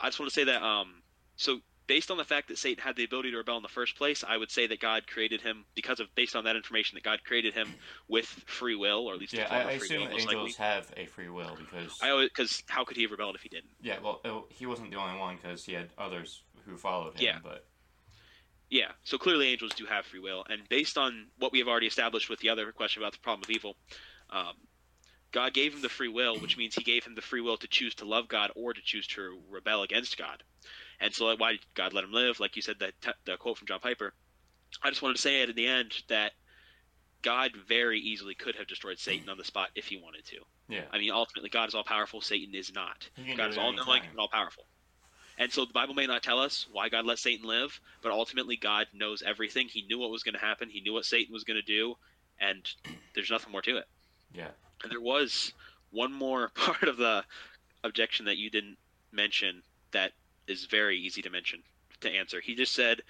I 0.00 0.08
just 0.08 0.18
want 0.18 0.30
to 0.30 0.34
say 0.34 0.44
that, 0.44 0.62
um, 0.62 1.02
so 1.36 1.60
based 1.90 2.08
on 2.12 2.16
the 2.16 2.24
fact 2.24 2.46
that 2.46 2.56
Satan 2.56 2.80
had 2.84 2.94
the 2.94 3.02
ability 3.02 3.32
to 3.32 3.36
rebel 3.36 3.56
in 3.56 3.64
the 3.64 3.68
first 3.68 3.98
place, 3.98 4.22
I 4.22 4.36
would 4.36 4.48
say 4.52 4.68
that 4.68 4.78
God 4.78 5.08
created 5.08 5.40
him 5.40 5.64
because 5.74 5.98
of 5.98 6.06
based 6.14 6.36
on 6.36 6.44
that 6.44 6.54
information 6.54 6.94
that 6.94 7.02
God 7.02 7.18
created 7.24 7.52
him 7.52 7.74
with 8.06 8.26
free 8.26 8.76
will, 8.76 9.08
or 9.08 9.14
at 9.14 9.18
least 9.18 9.32
Yeah, 9.32 9.48
I, 9.50 9.62
I 9.62 9.70
assume 9.72 10.02
will, 10.02 10.10
angels 10.12 10.26
likely. 10.28 10.52
have 10.52 10.92
a 10.96 11.06
free 11.06 11.28
will 11.28 11.56
because 11.58 11.98
I 12.00 12.10
always 12.10 12.28
because 12.28 12.62
how 12.68 12.84
could 12.84 12.96
he 12.96 13.02
have 13.02 13.10
rebelled 13.10 13.34
if 13.34 13.42
he 13.42 13.48
didn't? 13.48 13.72
yeah, 13.82 13.98
well, 14.00 14.20
it- 14.24 14.54
he 14.54 14.66
wasn't 14.66 14.92
the 14.92 14.98
only 14.98 15.18
one 15.18 15.34
because 15.42 15.64
he 15.64 15.72
had 15.72 15.88
others 15.98 16.42
who 16.64 16.76
followed 16.76 17.14
him. 17.14 17.22
Yeah. 17.24 17.38
but 17.42 17.66
Yeah, 18.70 18.92
so 19.02 19.18
clearly 19.18 19.48
angels 19.48 19.74
do 19.74 19.84
have 19.86 20.06
free 20.06 20.20
will, 20.20 20.44
and 20.48 20.68
based 20.68 20.96
on 20.96 21.26
what 21.38 21.50
we 21.50 21.58
have 21.58 21.66
already 21.66 21.88
established 21.88 22.30
with 22.30 22.38
the 22.38 22.50
other 22.50 22.70
question 22.70 23.02
about 23.02 23.14
the 23.14 23.18
problem 23.18 23.42
of 23.42 23.50
evil, 23.50 23.74
um, 24.30 24.54
God 25.32 25.54
gave 25.54 25.74
him 25.74 25.82
the 25.82 25.88
free 25.88 26.08
will, 26.08 26.38
which 26.38 26.56
means 26.56 26.76
He 26.76 26.84
gave 26.84 27.04
him 27.04 27.16
the 27.16 27.20
free 27.22 27.40
will 27.40 27.56
to 27.56 27.68
choose 27.68 27.96
to 27.96 28.04
love 28.04 28.28
God 28.28 28.52
or 28.54 28.72
to 28.74 28.80
choose 28.80 29.08
to 29.08 29.40
rebel 29.50 29.82
against 29.82 30.16
God. 30.16 30.44
And 31.00 31.14
so, 31.14 31.34
why 31.36 31.52
did 31.52 31.60
God 31.74 31.92
let 31.92 32.04
him 32.04 32.12
live? 32.12 32.40
Like 32.40 32.56
you 32.56 32.62
said, 32.62 32.76
that 32.80 32.92
t- 33.00 33.10
the 33.24 33.36
quote 33.36 33.58
from 33.58 33.66
John 33.66 33.80
Piper. 33.80 34.12
I 34.82 34.90
just 34.90 35.02
wanted 35.02 35.16
to 35.16 35.22
say 35.22 35.42
it 35.42 35.50
in 35.50 35.56
the 35.56 35.66
end 35.66 35.92
that 36.08 36.32
God 37.22 37.52
very 37.68 37.98
easily 38.00 38.34
could 38.34 38.54
have 38.56 38.66
destroyed 38.66 38.98
Satan 38.98 39.28
on 39.28 39.36
the 39.36 39.44
spot 39.44 39.68
if 39.74 39.86
he 39.86 39.96
wanted 39.96 40.24
to. 40.26 40.36
yeah, 40.68 40.82
I 40.92 40.98
mean, 40.98 41.10
ultimately, 41.10 41.50
God 41.50 41.68
is 41.68 41.74
all 41.74 41.84
powerful. 41.84 42.20
Satan 42.20 42.54
is 42.54 42.72
not. 42.72 43.08
God 43.36 43.50
is 43.50 43.58
all 43.58 43.72
knowing 43.72 44.02
and 44.10 44.18
all 44.18 44.28
powerful. 44.28 44.64
And 45.38 45.50
so 45.50 45.64
the 45.64 45.72
Bible 45.72 45.94
may 45.94 46.06
not 46.06 46.22
tell 46.22 46.38
us 46.38 46.66
why 46.70 46.88
God 46.90 47.06
let 47.06 47.18
Satan 47.18 47.46
live, 47.46 47.80
but 48.02 48.12
ultimately 48.12 48.56
God 48.56 48.86
knows 48.92 49.22
everything. 49.22 49.68
He 49.68 49.82
knew 49.82 49.98
what 49.98 50.10
was 50.10 50.22
going 50.22 50.34
to 50.34 50.40
happen. 50.40 50.68
He 50.68 50.80
knew 50.82 50.92
what 50.92 51.06
Satan 51.06 51.32
was 51.32 51.44
going 51.44 51.56
to 51.58 51.62
do, 51.62 51.94
and 52.38 52.66
there's 53.14 53.30
nothing 53.30 53.50
more 53.50 53.62
to 53.62 53.78
it. 53.78 53.84
yeah, 54.34 54.48
And 54.82 54.92
there 54.92 55.00
was 55.00 55.52
one 55.90 56.12
more 56.12 56.48
part 56.54 56.84
of 56.84 56.96
the 56.98 57.24
objection 57.82 58.26
that 58.26 58.36
you 58.36 58.50
didn't 58.50 58.76
mention 59.12 59.62
that 59.92 60.12
is 60.50 60.66
very 60.66 60.98
easy 60.98 61.22
to 61.22 61.30
mention 61.30 61.62
to 62.00 62.10
answer. 62.10 62.40
He 62.40 62.54
just 62.54 62.72
said, 62.74 63.00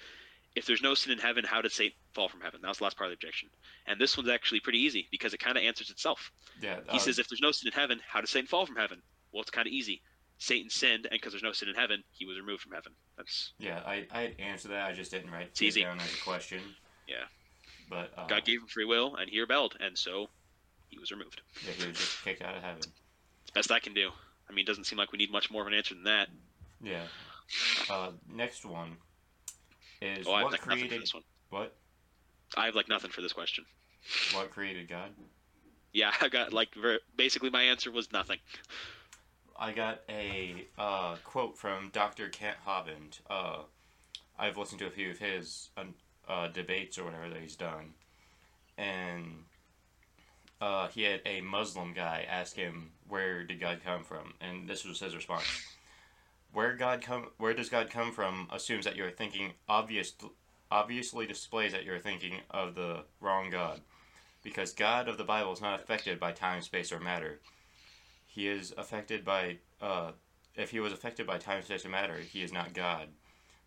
if 0.55 0.65
there's 0.65 0.81
no 0.81 0.93
sin 0.93 1.13
in 1.13 1.19
heaven, 1.19 1.43
how 1.45 1.61
did 1.61 1.71
Satan 1.71 1.95
fall 2.13 2.27
from 2.29 2.41
heaven? 2.41 2.59
That 2.61 2.67
was 2.69 2.77
the 2.79 2.83
last 2.83 2.97
part 2.97 3.07
of 3.07 3.11
the 3.11 3.15
objection. 3.15 3.49
And 3.87 3.99
this 3.99 4.17
one's 4.17 4.29
actually 4.29 4.59
pretty 4.59 4.79
easy 4.79 5.07
because 5.11 5.33
it 5.33 5.39
kind 5.39 5.57
of 5.57 5.63
answers 5.63 5.89
itself. 5.89 6.31
yeah. 6.61 6.79
He 6.89 6.97
uh, 6.97 6.99
says, 6.99 7.19
if 7.19 7.27
there's 7.29 7.41
no 7.41 7.51
sin 7.51 7.67
in 7.67 7.73
heaven, 7.73 7.99
how 8.07 8.21
does 8.21 8.29
Satan 8.29 8.47
fall 8.47 8.65
from 8.65 8.75
heaven? 8.75 9.01
Well, 9.31 9.41
it's 9.41 9.51
kind 9.51 9.67
of 9.67 9.73
easy. 9.73 10.01
Satan 10.37 10.69
sinned, 10.69 11.05
and 11.05 11.11
because 11.11 11.33
there's 11.33 11.43
no 11.43 11.51
sin 11.51 11.69
in 11.69 11.75
heaven, 11.75 12.03
he 12.11 12.25
was 12.25 12.35
removed 12.37 12.63
from 12.63 12.71
heaven. 12.71 12.93
That's 13.15 13.53
yeah, 13.59 13.79
I 13.85 14.07
I 14.11 14.33
answered 14.39 14.71
that. 14.71 14.89
I 14.89 14.91
just 14.91 15.11
didn't 15.11 15.29
write 15.29 15.49
It's 15.61 15.77
it 15.77 15.81
down 15.83 15.99
as 15.99 16.11
a 16.13 16.17
question. 16.23 16.59
Yeah. 17.07 17.25
but 17.89 18.11
uh, 18.17 18.25
God 18.25 18.43
gave 18.43 18.59
him 18.59 18.67
free 18.67 18.85
will, 18.85 19.15
and 19.17 19.29
he 19.29 19.39
rebelled, 19.39 19.77
and 19.79 19.95
so 19.95 20.31
he 20.89 20.97
was 20.97 21.11
removed. 21.11 21.41
yeah, 21.63 21.73
he 21.73 21.87
was 21.87 21.97
just 21.97 22.23
kicked 22.23 22.41
out 22.41 22.55
of 22.55 22.63
heaven. 22.63 22.79
It's 22.79 22.89
the 23.45 23.51
best 23.53 23.71
I 23.71 23.79
can 23.79 23.93
do. 23.93 24.09
I 24.49 24.53
mean, 24.53 24.63
it 24.63 24.67
doesn't 24.67 24.85
seem 24.85 24.97
like 24.97 25.11
we 25.11 25.19
need 25.19 25.31
much 25.31 25.51
more 25.51 25.61
of 25.61 25.67
an 25.67 25.75
answer 25.75 25.93
than 25.93 26.05
that. 26.05 26.27
Yeah. 26.81 27.03
Uh, 27.89 28.11
next 28.29 28.65
one 28.65 28.97
is 30.01 30.25
Oh, 30.27 30.31
what 30.31 30.51
like 30.51 30.61
created 30.61 31.01
this 31.01 31.13
one. 31.13 31.23
what? 31.49 31.75
I 32.57 32.65
have 32.65 32.75
like 32.75 32.89
nothing 32.89 33.11
for 33.11 33.21
this 33.21 33.33
question. 33.33 33.65
What 34.33 34.49
created 34.51 34.87
God? 34.87 35.11
Yeah, 35.93 36.11
I 36.21 36.29
got 36.29 36.53
like 36.53 36.73
ver- 36.75 36.99
basically 37.15 37.49
my 37.49 37.63
answer 37.63 37.91
was 37.91 38.11
nothing. 38.11 38.39
I 39.59 39.71
got 39.73 40.01
a 40.09 40.65
uh, 40.77 41.15
quote 41.23 41.57
from 41.57 41.89
Dr. 41.93 42.29
Kent 42.29 42.57
Hovind. 42.65 43.19
Uh, 43.29 43.59
I've 44.39 44.57
listened 44.57 44.79
to 44.79 44.87
a 44.87 44.91
few 44.91 45.11
of 45.11 45.19
his 45.19 45.69
um, 45.77 45.93
uh, 46.27 46.47
debates 46.47 46.97
or 46.97 47.03
whatever 47.03 47.29
that 47.29 47.39
he's 47.39 47.55
done, 47.55 47.93
and 48.77 49.43
uh, 50.61 50.87
he 50.87 51.03
had 51.03 51.21
a 51.25 51.41
Muslim 51.41 51.93
guy 51.93 52.25
ask 52.27 52.55
him 52.55 52.91
where 53.07 53.43
did 53.43 53.59
God 53.59 53.81
come 53.85 54.03
from, 54.03 54.33
and 54.41 54.67
this 54.67 54.83
was 54.83 54.99
his 54.99 55.15
response: 55.15 55.45
Where 56.53 56.73
God 56.73 57.01
come, 57.01 57.27
where 57.37 57.53
does 57.53 57.69
God 57.69 57.89
come 57.89 58.11
from? 58.11 58.47
Assumes 58.51 58.85
that 58.85 58.95
you're 58.95 59.11
thinking 59.11 59.53
obvious, 59.69 60.13
obviously 60.69 61.25
displays 61.25 61.71
that 61.71 61.85
you're 61.85 61.99
thinking 61.99 62.41
of 62.49 62.75
the 62.75 63.03
wrong 63.21 63.49
God, 63.49 63.79
because 64.43 64.73
God 64.73 65.07
of 65.07 65.17
the 65.17 65.23
Bible 65.23 65.53
is 65.53 65.61
not 65.61 65.81
affected 65.81 66.19
by 66.19 66.31
time, 66.33 66.61
space, 66.61 66.91
or 66.91 66.99
matter. 66.99 67.39
He 68.27 68.47
is 68.47 68.73
affected 68.77 69.23
by 69.23 69.57
uh, 69.81 70.11
if 70.55 70.71
he 70.71 70.79
was 70.79 70.93
affected 70.93 71.25
by 71.25 71.37
time 71.37 71.63
space 71.63 71.83
and 71.83 71.91
matter 71.91 72.17
he 72.17 72.43
is 72.43 72.53
not 72.53 72.73
god. 72.73 73.07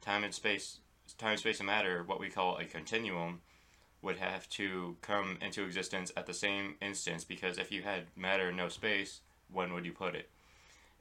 Time 0.01 0.25
and 0.25 0.35
space 0.35 0.79
time 1.19 1.37
space 1.37 1.61
and 1.61 1.67
matter 1.67 2.03
what 2.05 2.21
we 2.21 2.31
call 2.31 2.57
a 2.57 2.65
continuum 2.65 3.41
would 4.03 4.17
have 4.17 4.49
to 4.51 4.97
come 5.01 5.39
into 5.41 5.65
existence 5.65 6.13
at 6.17 6.27
the 6.27 6.35
same 6.35 6.77
instance. 6.81 7.25
Because 7.25 7.59
if 7.59 7.73
you 7.73 7.83
had 7.83 8.07
matter 8.17 8.49
and 8.49 8.57
no 8.57 8.69
space 8.69 9.21
when 9.51 9.73
would 9.73 9.85
you 9.85 9.93
put 9.93 10.15
it 10.15 10.31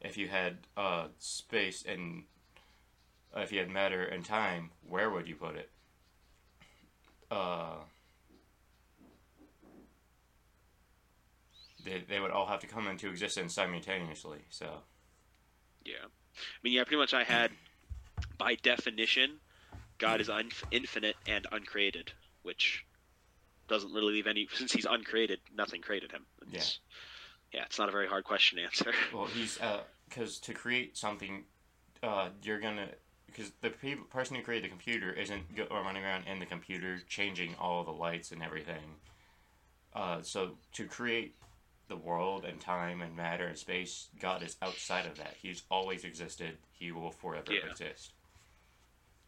if 0.03 0.17
you 0.17 0.27
had 0.27 0.57
uh, 0.77 1.07
space 1.17 1.83
and 1.87 2.23
if 3.35 3.51
you 3.51 3.59
had 3.59 3.69
matter 3.69 4.03
and 4.03 4.23
time 4.23 4.69
where 4.87 5.09
would 5.09 5.27
you 5.27 5.35
put 5.35 5.55
it 5.55 5.69
uh, 7.31 7.77
they, 11.83 12.03
they 12.07 12.19
would 12.19 12.31
all 12.31 12.45
have 12.45 12.59
to 12.61 12.67
come 12.67 12.87
into 12.87 13.09
existence 13.09 13.53
simultaneously. 13.53 14.39
So 14.49 14.67
Yeah, 15.85 15.95
I 16.03 16.57
mean, 16.63 16.73
yeah, 16.73 16.83
pretty 16.83 16.97
much 16.97 17.13
I 17.13 17.23
had 17.23 17.51
by 18.37 18.55
definition, 18.55 19.39
God 19.97 20.21
is 20.21 20.29
un- 20.29 20.51
infinite 20.71 21.15
and 21.27 21.45
uncreated, 21.51 22.11
which 22.43 22.85
doesn't 23.67 23.93
really 23.93 24.13
leave 24.13 24.27
any 24.27 24.47
since 24.53 24.71
he's 24.71 24.85
uncreated, 24.89 25.39
nothing 25.55 25.81
created 25.81 26.11
him. 26.11 26.25
It's, 26.51 26.79
yeah, 27.53 27.63
it's 27.65 27.79
not 27.79 27.89
a 27.89 27.91
very 27.91 28.07
hard 28.07 28.23
question 28.23 28.57
to 28.57 28.63
answer. 28.63 28.93
well, 29.13 29.25
he's 29.25 29.57
because 30.13 30.39
to 30.39 30.53
create 30.53 30.97
something, 30.97 31.43
uh, 32.01 32.29
you're 32.43 32.59
gonna 32.59 32.87
because 33.25 33.51
the 33.61 33.69
pe- 33.71 33.95
person 33.95 34.35
who 34.35 34.43
created 34.43 34.65
the 34.65 34.69
computer 34.69 35.11
isn't 35.11 35.55
go- 35.55 35.67
running 35.71 36.03
around 36.03 36.27
in 36.27 36.39
the 36.39 36.45
computer 36.45 36.99
changing 37.07 37.55
all 37.55 37.83
the 37.83 37.91
lights 37.91 38.31
and 38.31 38.43
everything. 38.43 38.95
Uh, 39.93 40.21
so 40.21 40.51
to 40.73 40.85
create 40.85 41.35
the 41.87 41.95
world 41.95 42.45
and 42.45 42.59
time 42.61 43.01
and 43.01 43.15
matter 43.15 43.47
and 43.47 43.57
space, 43.57 44.09
God 44.19 44.43
is 44.43 44.55
outside 44.61 45.05
of 45.05 45.17
that. 45.17 45.35
He's 45.41 45.63
always 45.71 46.03
existed. 46.03 46.57
He 46.71 46.91
will 46.91 47.11
forever 47.11 47.51
Yeah. 47.53 47.69
exist. 47.69 48.13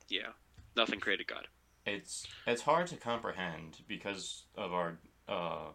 yeah, 0.08 0.34
nothing 0.76 1.00
created 1.00 1.26
God. 1.28 1.48
it's 1.88 2.28
it's 2.46 2.62
hard 2.62 2.86
to 2.88 2.96
comprehend 2.96 3.82
because 3.88 4.44
of 4.56 4.72
our 4.74 5.00
uh, 5.28 5.70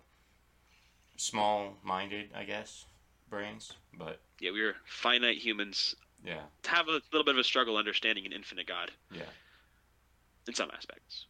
small-minded, 1.17 2.31
I 2.35 2.45
guess, 2.45 2.85
brains. 3.29 3.73
But 3.93 4.21
Yeah, 4.41 4.53
we 4.53 4.63
are 4.63 4.75
finite 4.87 5.39
humans 5.39 5.95
yeah, 6.25 6.41
have 6.67 6.89
a 6.89 7.01
little 7.13 7.25
bit 7.25 7.35
of 7.35 7.39
a 7.39 7.45
struggle 7.45 7.77
understanding 7.77 8.27
an 8.27 8.33
infinite 8.33 8.67
God 8.67 8.91
yeah. 9.13 9.23
in 10.49 10.55
some 10.55 10.71
aspects. 10.75 11.27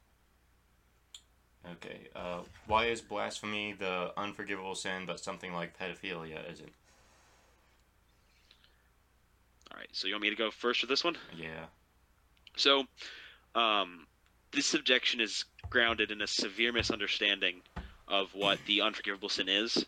Okay. 1.73 2.09
Uh, 2.17 2.41
why 2.67 2.87
is 2.87 3.01
blasphemy 3.01 3.75
the 3.79 4.13
unforgivable 4.17 4.75
sin, 4.75 5.05
but 5.07 5.21
something 5.21 5.53
like 5.53 5.79
pedophilia 5.79 6.51
isn't? 6.51 6.73
All 9.71 9.79
right, 9.79 9.89
so 9.93 10.09
you 10.09 10.15
want 10.15 10.23
me 10.23 10.31
to 10.31 10.37
go 10.37 10.51
first 10.51 10.81
with 10.81 10.89
this 10.89 11.05
one? 11.05 11.17
Yeah. 11.37 11.67
So, 12.57 12.85
um, 13.55 14.07
this 14.53 14.75
objection 14.75 15.21
is 15.21 15.45
grounded 15.69 16.11
in 16.11 16.23
a 16.23 16.27
severe 16.27 16.73
misunderstanding 16.73 17.63
of 18.09 18.35
what 18.35 18.59
the 18.67 18.81
unforgivable 18.81 19.29
sin 19.29 19.49
is. 19.49 19.85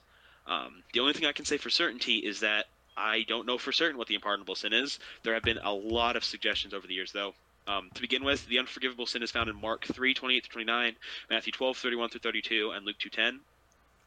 Um, 0.47 0.83
the 0.93 1.01
only 1.01 1.15
thing 1.15 1.27
I 1.27 1.33
can 1.33 1.45
say 1.45 1.57
for 1.57 1.71
certainty 1.71 2.19
is 2.19 2.41
that 2.41 2.67
I 2.97 3.25
don't 3.27 3.47
know 3.47 3.59
for 3.59 3.73
certain 3.73 3.97
what 3.97 4.07
the 4.09 4.15
unpardonable 4.15 4.55
sin 4.55 4.73
is. 4.73 4.99
There 5.23 5.35
have 5.35 5.43
been 5.43 5.59
a 5.59 5.73
lot 5.73 6.17
of 6.17 6.25
suggestions 6.25 6.75
over 6.75 6.87
the 6.87 6.95
years, 6.95 7.13
though. 7.13 7.35
Um, 7.67 7.91
to 7.95 8.01
begin 8.01 8.25
with, 8.25 8.47
the 8.47 8.59
unforgivable 8.59 9.07
sin 9.07 9.23
is 9.23 9.31
found 9.31 9.49
in 9.49 9.61
Mark 9.61 9.85
3, 9.87 10.15
28 10.15 10.45
to 10.45 10.51
29, 10.51 10.97
Matthew 11.31 11.53
12, 11.53 11.77
31 11.77 12.11
through 12.11 12.21
32, 12.21 12.73
and 12.73 12.85
Luke 12.85 12.99
2, 12.99 13.09
10. 13.09 13.41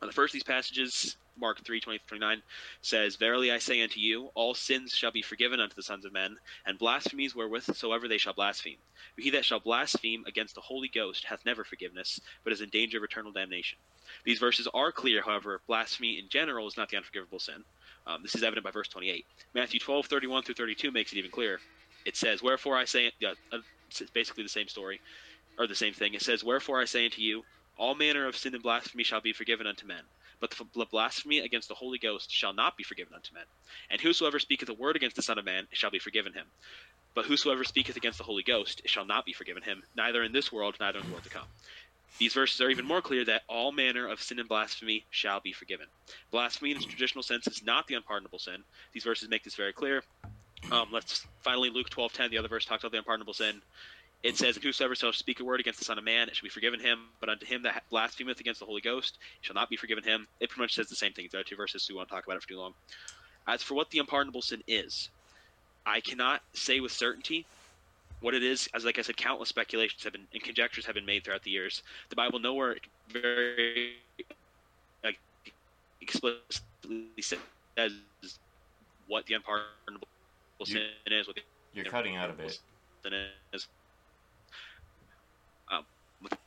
Uh, 0.01 0.05
the 0.05 0.11
first 0.11 0.31
of 0.31 0.33
these 0.33 0.43
passages, 0.43 1.15
Mark 1.37 1.63
3, 1.63 1.79
28 1.79 1.99
to 1.99 2.07
29, 2.07 2.43
says, 2.81 3.15
Verily 3.15 3.51
I 3.51 3.59
say 3.59 3.81
unto 3.81 3.99
you, 3.99 4.29
all 4.35 4.53
sins 4.53 4.91
shall 4.93 5.11
be 5.11 5.21
forgiven 5.21 5.61
unto 5.61 5.75
the 5.75 5.83
sons 5.83 6.05
of 6.05 6.11
men, 6.11 6.37
and 6.65 6.77
blasphemies 6.77 7.33
wherewith 7.33 7.75
soever 7.75 8.07
they 8.07 8.17
shall 8.17 8.33
blaspheme. 8.33 8.77
But 9.15 9.23
he 9.23 9.29
that 9.31 9.45
shall 9.45 9.61
blaspheme 9.61 10.25
against 10.27 10.55
the 10.55 10.61
Holy 10.61 10.89
Ghost 10.89 11.23
hath 11.23 11.45
never 11.45 11.63
forgiveness, 11.63 12.19
but 12.43 12.51
is 12.51 12.61
in 12.61 12.69
danger 12.69 12.97
of 12.97 13.05
eternal 13.05 13.31
damnation. 13.31 13.79
These 14.25 14.39
verses 14.39 14.67
are 14.73 14.91
clear, 14.91 15.21
however, 15.21 15.61
blasphemy 15.65 16.19
in 16.19 16.27
general 16.29 16.67
is 16.67 16.77
not 16.77 16.89
the 16.89 16.97
unforgivable 16.97 17.39
sin. 17.39 17.63
Um, 18.07 18.21
this 18.23 18.35
is 18.35 18.43
evident 18.43 18.65
by 18.65 18.71
verse 18.71 18.89
28. 18.89 19.25
Matthew 19.55 19.79
12, 19.79 20.07
31 20.07 20.43
through 20.43 20.55
32 20.55 20.91
makes 20.91 21.13
it 21.13 21.17
even 21.17 21.31
clearer. 21.31 21.59
It 22.05 22.17
says, 22.17 22.43
Wherefore 22.43 22.77
I 22.77 22.85
say, 22.85 23.11
uh, 23.51 23.57
It's 23.89 24.03
basically 24.11 24.43
the 24.43 24.49
same 24.49 24.67
story, 24.67 25.01
or 25.59 25.67
the 25.67 25.75
same 25.75 25.93
thing. 25.93 26.15
It 26.15 26.23
says, 26.23 26.43
"Wherefore 26.43 26.81
I 26.81 26.85
say 26.85 27.05
unto 27.05 27.21
you, 27.21 27.45
all 27.77 27.95
manner 27.95 28.27
of 28.27 28.37
sin 28.37 28.53
and 28.53 28.63
blasphemy 28.63 29.03
shall 29.03 29.21
be 29.21 29.33
forgiven 29.33 29.67
unto 29.67 29.87
men, 29.87 30.03
but 30.41 30.51
the 30.51 30.85
blasphemy 30.85 31.39
against 31.39 31.69
the 31.69 31.75
Holy 31.75 31.99
Ghost 31.99 32.31
shall 32.31 32.53
not 32.53 32.77
be 32.77 32.83
forgiven 32.83 33.13
unto 33.15 33.33
men. 33.33 33.45
And 33.89 34.01
whosoever 34.01 34.39
speaketh 34.39 34.69
a 34.69 34.75
word 34.75 34.95
against 34.95 35.17
the 35.17 35.23
Son 35.23 35.39
of 35.39 35.45
Man 35.45 35.67
shall 35.73 35.91
be 35.91 35.99
forgiven 35.99 36.33
him. 36.33 36.51
But 37.15 37.25
whosoever 37.27 37.63
speaketh 37.65 37.97
against 37.97 38.17
the 38.19 38.25
Holy 38.25 38.43
Ghost 38.43 38.83
shall 38.87 39.05
not 39.05 39.25
be 39.25 39.33
forgiven 39.33 39.63
him, 39.63 39.83
neither 39.95 40.23
in 40.23 40.33
this 40.33 40.51
world, 40.51 40.77
neither 40.79 40.99
in 40.99 41.05
the 41.05 41.11
world 41.11 41.25
to 41.25 41.29
come." 41.31 41.47
These 42.17 42.33
verses 42.33 42.61
are 42.61 42.69
even 42.69 42.85
more 42.85 43.01
clear 43.01 43.25
that 43.25 43.43
all 43.47 43.71
manner 43.71 44.07
of 44.07 44.21
sin 44.21 44.39
and 44.39 44.47
blasphemy 44.47 45.05
shall 45.09 45.41
be 45.41 45.51
forgiven. 45.51 45.87
Blasphemy 46.31 46.71
in 46.71 46.77
its 46.77 46.85
traditional 46.85 47.23
sense 47.23 47.45
is 47.47 47.63
not 47.63 47.87
the 47.87 47.95
unpardonable 47.95 48.39
sin. 48.39 48.63
These 48.93 49.03
verses 49.03 49.27
make 49.29 49.43
this 49.43 49.55
very 49.55 49.73
clear. 49.73 50.01
Um, 50.71 50.87
let's 50.91 51.27
finally 51.41 51.69
Luke 51.69 51.89
twelve 51.89 52.13
ten. 52.13 52.31
The 52.31 52.37
other 52.37 52.47
verse 52.47 52.65
talks 52.65 52.83
about 52.83 52.93
the 52.93 52.99
unpardonable 52.99 53.33
sin. 53.33 53.61
It 54.23 54.37
says, 54.37 54.55
"And 54.55 54.63
whosoever 54.63 54.95
shall 54.95 55.13
speak 55.13 55.39
a 55.39 55.43
word 55.43 55.59
against 55.59 55.77
the 55.79 55.85
Son 55.85 55.97
of 55.97 56.03
Man, 56.03 56.29
it 56.29 56.35
shall 56.35 56.45
be 56.45 56.49
forgiven 56.49 56.79
him. 56.79 57.09
But 57.19 57.29
unto 57.29 57.45
him 57.45 57.63
that 57.63 57.83
blasphemeth 57.89 58.39
against 58.39 58.59
the 58.59 58.65
Holy 58.65 58.81
Ghost, 58.81 59.19
it 59.39 59.45
shall 59.45 59.53
not 59.53 59.69
be 59.69 59.75
forgiven 59.75 60.03
him." 60.03 60.27
It 60.39 60.49
pretty 60.49 60.61
much 60.61 60.73
says 60.73 60.87
the 60.87 60.95
same 60.95 61.13
thing. 61.13 61.27
There 61.31 61.41
are 61.41 61.43
two 61.43 61.57
verses, 61.57 61.83
so 61.83 61.93
we 61.93 61.97
won't 61.97 62.09
talk 62.09 62.25
about 62.25 62.37
it 62.37 62.41
for 62.41 62.47
too 62.47 62.57
long. 62.57 62.73
As 63.45 63.61
for 63.61 63.75
what 63.75 63.91
the 63.91 63.99
unpardonable 63.99 64.41
sin 64.41 64.63
is, 64.67 65.09
I 65.85 65.99
cannot 65.99 66.41
say 66.53 66.79
with 66.79 66.93
certainty 66.93 67.45
what 68.21 68.33
it 68.33 68.43
is, 68.43 68.67
as 68.73 68.85
like 68.85 68.97
I 68.97 69.01
said, 69.01 69.17
countless 69.17 69.49
speculations 69.49 70.03
have 70.03 70.13
been 70.13 70.27
and 70.33 70.41
conjectures 70.41 70.85
have 70.85 70.95
been 70.95 71.05
made 71.05 71.23
throughout 71.23 71.43
the 71.43 71.51
years. 71.51 71.83
The 72.09 72.15
Bible 72.15 72.39
nowhere 72.39 72.77
very 73.09 73.93
like, 75.03 75.19
explicitly 76.01 77.09
says 77.19 77.91
what 79.07 79.25
the 79.25 79.35
unpardonable 79.35 80.07
you, 80.59 80.65
sin 80.65 80.83
is. 81.07 81.27
What 81.27 81.35
the 81.35 81.41
you're 81.73 81.85
cutting 81.85 82.15
out 82.15 82.29
a 82.29 82.33
bit. 82.33 82.59
Sin 83.03 83.13
is. 83.53 83.67
Um, 85.71 85.85
with 86.21 86.37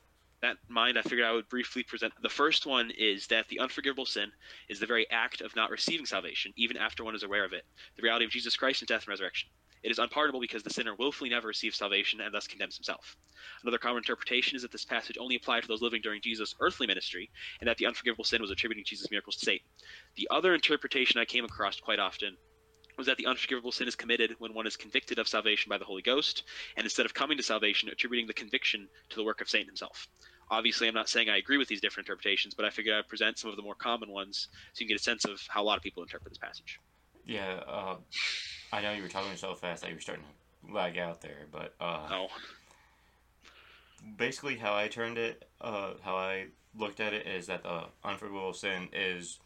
that 0.43 0.57
in 0.69 0.75
mind, 0.75 0.99
I 0.99 1.03
figured 1.03 1.27
I 1.27 1.33
would 1.33 1.49
briefly 1.49 1.83
present. 1.83 2.13
The 2.23 2.29
first 2.29 2.67
one 2.67 2.91
is 2.97 3.27
that 3.29 3.47
the 3.49 3.61
unforgivable 3.61 4.07
sin 4.07 4.33
is 4.69 4.81
the 4.81 4.87
very 4.87 5.09
act 5.11 5.43
of 5.43 5.55
not 5.55 5.71
receiving 5.71 6.07
salvation, 6.07 6.53
even 6.57 6.77
after 6.77 7.05
one 7.05 7.15
is 7.15 7.23
aware 7.23 7.45
of 7.45 7.53
it. 7.53 7.65
The 7.97 8.03
reality 8.03 8.25
of 8.25 8.31
Jesus 8.31 8.57
Christ 8.57 8.81
and 8.83 8.89
death 8.89 9.03
and 9.03 9.09
resurrection. 9.09 9.49
It 9.83 9.91
is 9.91 9.99
unpardonable 9.99 10.41
because 10.41 10.63
the 10.63 10.71
sinner 10.71 10.95
willfully 10.95 11.31
never 11.31 11.49
receives 11.49 11.77
salvation 11.77 12.21
and 12.21 12.35
thus 12.35 12.47
condemns 12.47 12.77
himself. 12.77 13.17
Another 13.63 13.79
common 13.79 13.99
interpretation 13.99 14.57
is 14.57 14.63
that 14.63 14.73
this 14.73 14.85
passage 14.85 15.17
only 15.19 15.37
applied 15.37 15.63
to 15.63 15.69
those 15.69 15.83
living 15.83 16.01
during 16.03 16.21
Jesus' 16.21 16.55
earthly 16.61 16.87
ministry, 16.87 17.31
and 17.61 17.69
that 17.69 17.77
the 17.77 17.87
unforgivable 17.87 18.25
sin 18.25 18.43
was 18.43 18.51
attributing 18.51 18.85
Jesus' 18.85 19.11
miracles 19.11 19.37
to 19.37 19.45
Satan. 19.45 19.67
The 20.17 20.29
other 20.31 20.55
interpretation 20.55 21.21
I 21.21 21.25
came 21.25 21.45
across 21.45 21.79
quite 21.81 21.99
often 21.99 22.37
was 22.97 23.07
that 23.07 23.17
the 23.17 23.27
unforgivable 23.27 23.71
sin 23.71 23.87
is 23.87 23.95
committed 23.95 24.35
when 24.39 24.55
one 24.55 24.67
is 24.67 24.77
convicted 24.77 25.19
of 25.19 25.29
salvation 25.29 25.71
by 25.71 25.79
the 25.79 25.85
Holy 25.85 26.03
Ghost, 26.03 26.43
and 26.77 26.85
instead 26.85 27.07
of 27.07 27.15
coming 27.15 27.37
to 27.37 27.43
salvation, 27.43 27.89
attributing 27.89 28.27
the 28.27 28.35
conviction 28.35 28.89
to 29.11 29.17
the 29.17 29.25
work 29.25 29.41
of 29.41 29.49
Satan 29.49 29.69
himself. 29.69 30.09
Obviously, 30.51 30.89
I'm 30.89 30.95
not 30.95 31.09
saying 31.09 31.29
I 31.29 31.37
agree 31.37 31.59
with 31.59 31.69
these 31.69 31.81
different 31.81 32.09
interpretations, 32.09 32.55
but 32.55 32.65
I 32.65 32.71
figured 32.71 32.97
I'd 32.97 33.09
present 33.09 33.39
some 33.39 33.51
of 33.51 33.57
the 33.57 33.63
more 33.63 33.75
common 33.75 34.11
ones 34.11 34.49
so 34.73 34.81
you 34.81 34.87
can 34.87 34.95
get 34.95 35.01
a 35.01 35.05
sense 35.05 35.25
of 35.25 35.41
how 35.49 35.63
a 35.63 35.65
lot 35.65 35.77
of 35.77 35.83
people 35.83 36.03
interpret 36.03 36.33
this 36.33 36.39
passage. 36.39 36.81
Yeah, 37.25 37.61
uh, 37.69 37.97
I 38.73 38.83
know 38.83 38.93
you 38.93 39.03
were 39.03 39.09
talking 39.09 39.37
so 39.37 39.55
fast 39.55 39.83
that 39.83 39.89
you 39.89 39.97
were 39.97 40.01
starting 40.01 40.25
to 40.25 40.75
lag 40.75 40.99
out 40.99 41.21
there, 41.23 41.47
but 41.51 41.75
uh, 41.81 42.07
oh. 42.11 42.29
basically 44.17 44.57
how 44.57 44.75
I 44.75 44.89
turned 44.89 45.17
it, 45.17 45.49
uh, 45.61 45.93
how 46.03 46.17
I 46.17 46.47
looked 46.77 47.01
at 47.01 47.15
it 47.15 47.27
is 47.27 47.47
that 47.47 47.63
the 47.63 47.85
unforgivable 48.05 48.53
sin 48.53 48.89
is 48.93 49.39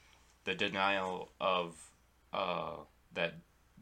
the 0.44 0.54
denial 0.54 1.30
of 1.40 1.76
uh, 2.32 2.76
that 3.14 3.34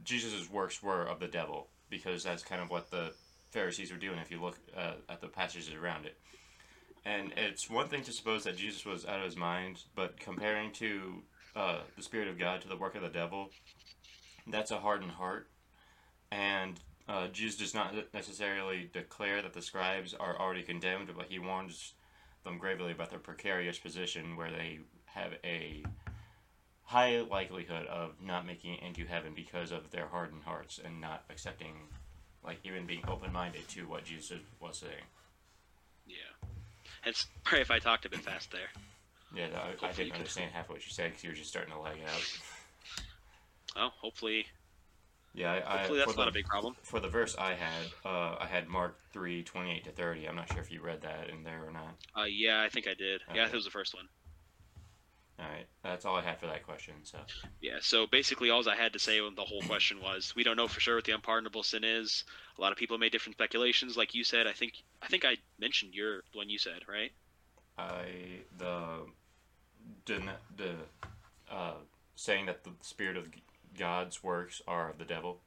Jesus' 0.05 0.51
works 0.51 0.83
were 0.83 1.05
of 1.05 1.21
the 1.21 1.29
devil, 1.29 1.69
because 1.89 2.23
that's 2.23 2.43
kind 2.43 2.61
of 2.61 2.69
what 2.69 2.91
the 2.91 3.13
Pharisees 3.51 3.91
were 3.91 3.99
doing. 3.99 4.19
If 4.19 4.31
you 4.31 4.41
look 4.41 4.59
uh, 4.77 4.95
at 5.09 5.21
the 5.21 5.29
passages 5.29 5.73
around 5.75 6.05
it, 6.05 6.19
and 7.07 7.33
it's 7.37 7.71
one 7.71 7.89
thing 7.89 8.03
to 8.03 8.13
suppose 8.13 8.45
that 8.45 8.57
Jesus 8.57 8.85
was 8.85 9.07
out 9.07 9.21
of 9.21 9.25
his 9.25 9.37
mind, 9.37 9.85
but 9.95 10.21
comparing 10.21 10.71
to 10.73 11.23
uh, 11.57 11.79
the 11.97 12.03
Spirit 12.03 12.29
of 12.29 12.39
God 12.39 12.61
to 12.61 12.69
the 12.69 12.76
work 12.76 12.95
of 12.95 13.03
the 13.03 13.09
devil, 13.09 13.50
that's 14.52 14.71
a 14.71 14.78
hardened 14.78 15.13
heart. 15.13 15.49
And 16.30 16.78
uh, 17.08 17.28
Jesus 17.28 17.58
does 17.58 17.75
not 17.75 17.95
necessarily 18.15 18.89
declare 18.93 19.43
that 19.43 19.52
the 19.52 19.63
scribes 19.63 20.15
are 20.15 20.39
already 20.39 20.63
condemned, 20.63 21.10
but 21.17 21.26
he 21.28 21.39
warns 21.39 21.95
them 22.45 22.58
gravely 22.58 22.93
about 22.93 23.10
their 23.10 23.19
precarious 23.19 23.78
position 23.78 24.36
where 24.36 24.50
they 24.50 24.78
have 25.06 25.32
a 25.45 25.82
high 26.84 27.21
likelihood 27.21 27.86
of 27.86 28.13
not 28.25 28.47
making 28.47 28.75
it 28.75 28.82
into 28.82 29.04
heaven 29.04 29.32
because 29.34 29.73
of 29.73 29.91
their 29.91 30.06
hardened 30.06 30.43
hearts 30.45 30.80
and 30.84 31.00
not 31.00 31.25
accepting, 31.30 31.75
like, 32.45 32.58
even 32.65 32.86
being 32.86 33.02
open 33.08 33.32
minded 33.32 33.67
to 33.69 33.82
what 33.82 34.04
Jesus 34.04 34.39
was 34.60 34.78
saying. 34.78 35.04
Yeah. 36.06 36.49
And 37.04 37.15
sorry 37.47 37.63
if 37.63 37.71
I 37.71 37.78
talked 37.78 38.04
a 38.06 38.10
bit 38.10 38.21
fast 38.21 38.50
there. 38.52 38.71
Yeah, 39.34 39.49
I, 39.54 39.86
I 39.86 39.93
didn't 39.93 40.13
understand 40.13 40.50
half 40.52 40.65
of 40.65 40.71
what 40.71 40.84
you 40.84 40.93
said 40.93 41.10
because 41.10 41.23
you 41.23 41.30
were 41.30 41.36
just 41.36 41.50
starting 41.50 41.73
to 41.73 41.78
lag 41.78 41.99
out. 42.02 42.41
Oh, 43.76 43.91
hopefully. 44.00 44.47
Yeah, 45.33 45.61
I, 45.65 45.78
hopefully 45.78 45.99
that's 45.99 46.17
not 46.17 46.25
the, 46.25 46.30
a 46.30 46.33
big 46.33 46.47
problem. 46.47 46.75
For 46.83 46.99
the 46.99 47.09
verse 47.09 47.37
I 47.39 47.54
had, 47.54 47.87
uh, 48.04 48.37
I 48.41 48.47
had 48.50 48.69
Mark 48.69 48.97
three 49.13 49.45
twenty 49.45 49.73
eight 49.73 49.85
to 49.85 49.91
thirty. 49.91 50.26
I'm 50.28 50.35
not 50.35 50.52
sure 50.52 50.61
if 50.61 50.73
you 50.73 50.83
read 50.83 51.02
that 51.02 51.30
in 51.30 51.45
there 51.45 51.63
or 51.65 51.71
not. 51.71 51.95
Uh, 52.19 52.25
yeah, 52.25 52.63
I 52.63 52.69
think 52.69 52.89
I 52.89 52.95
did. 52.95 53.23
Okay. 53.28 53.39
Yeah, 53.39 53.47
it 53.47 53.54
was 53.54 53.65
the 53.65 53.71
first 53.71 53.95
one. 53.95 54.09
All 55.39 55.47
right, 55.47 55.67
that's 55.83 56.04
all 56.04 56.17
I 56.17 56.21
had 56.21 56.39
for 56.39 56.47
that 56.47 56.65
question. 56.65 56.95
So. 57.04 57.19
Yeah, 57.63 57.78
so 57.80 58.06
basically, 58.06 58.50
all 58.50 58.69
I 58.69 58.75
had 58.75 58.93
to 58.93 58.99
say 58.99 59.21
on 59.21 59.35
the 59.37 59.45
whole 59.45 59.63
question 59.63 60.00
was, 60.02 60.35
we 60.37 60.43
don't 60.43 60.56
know 60.56 60.69
for 60.69 60.80
sure 60.80 60.97
what 60.97 61.04
the 61.04 61.13
unpardonable 61.13 61.63
sin 61.63 61.83
is. 61.85 62.25
A 62.59 62.61
lot 62.61 62.73
of 62.73 62.78
people 62.78 62.99
made 62.99 63.13
different 63.13 63.37
speculations, 63.37 63.97
like 63.97 64.15
you 64.15 64.25
said. 64.25 64.47
I 64.47 64.52
think 64.52 64.75
I 65.00 65.06
think 65.06 65.25
I 65.25 65.37
mentioned 65.59 65.95
your 65.95 66.25
one 66.35 66.50
you 66.50 66.59
said, 66.59 66.80
right? 66.89 67.13
I 67.78 68.04
the 68.59 69.06
the 70.04 70.23
the 70.56 70.75
uh, 71.50 71.75
saying 72.17 72.47
that 72.47 72.65
the 72.65 72.73
spirit 72.83 73.17
of 73.17 73.28
God's 73.80 74.23
works 74.23 74.60
are 74.69 74.90
of 74.90 74.99
the 74.99 75.06
devil. 75.06 75.40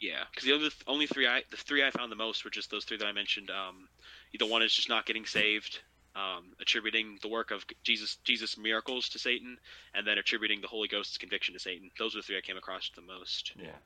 Yeah, 0.00 0.24
because 0.30 0.48
the 0.48 0.58
th- 0.58 0.84
only 0.86 1.06
three 1.06 1.26
I 1.26 1.42
the 1.50 1.56
three 1.56 1.84
I 1.84 1.90
found 1.90 2.10
the 2.10 2.16
most 2.16 2.44
were 2.44 2.50
just 2.50 2.70
those 2.70 2.84
three 2.84 2.96
that 2.96 3.06
I 3.06 3.12
mentioned. 3.12 3.50
Um, 3.50 3.88
either 4.32 4.46
one 4.46 4.62
is 4.62 4.74
just 4.74 4.88
not 4.88 5.06
getting 5.06 5.26
saved, 5.26 5.80
um, 6.16 6.52
attributing 6.60 7.18
the 7.20 7.28
work 7.28 7.50
of 7.50 7.64
Jesus 7.84 8.16
Jesus 8.24 8.58
miracles 8.58 9.10
to 9.10 9.18
Satan, 9.18 9.58
and 9.94 10.06
then 10.06 10.18
attributing 10.18 10.62
the 10.62 10.68
Holy 10.68 10.88
Ghost's 10.88 11.18
conviction 11.18 11.54
to 11.54 11.60
Satan. 11.60 11.90
Those 11.98 12.14
are 12.14 12.18
the 12.18 12.22
three 12.22 12.38
I 12.38 12.40
came 12.40 12.56
across 12.56 12.90
the 12.94 13.02
most. 13.02 13.52
Yeah. 13.56 13.76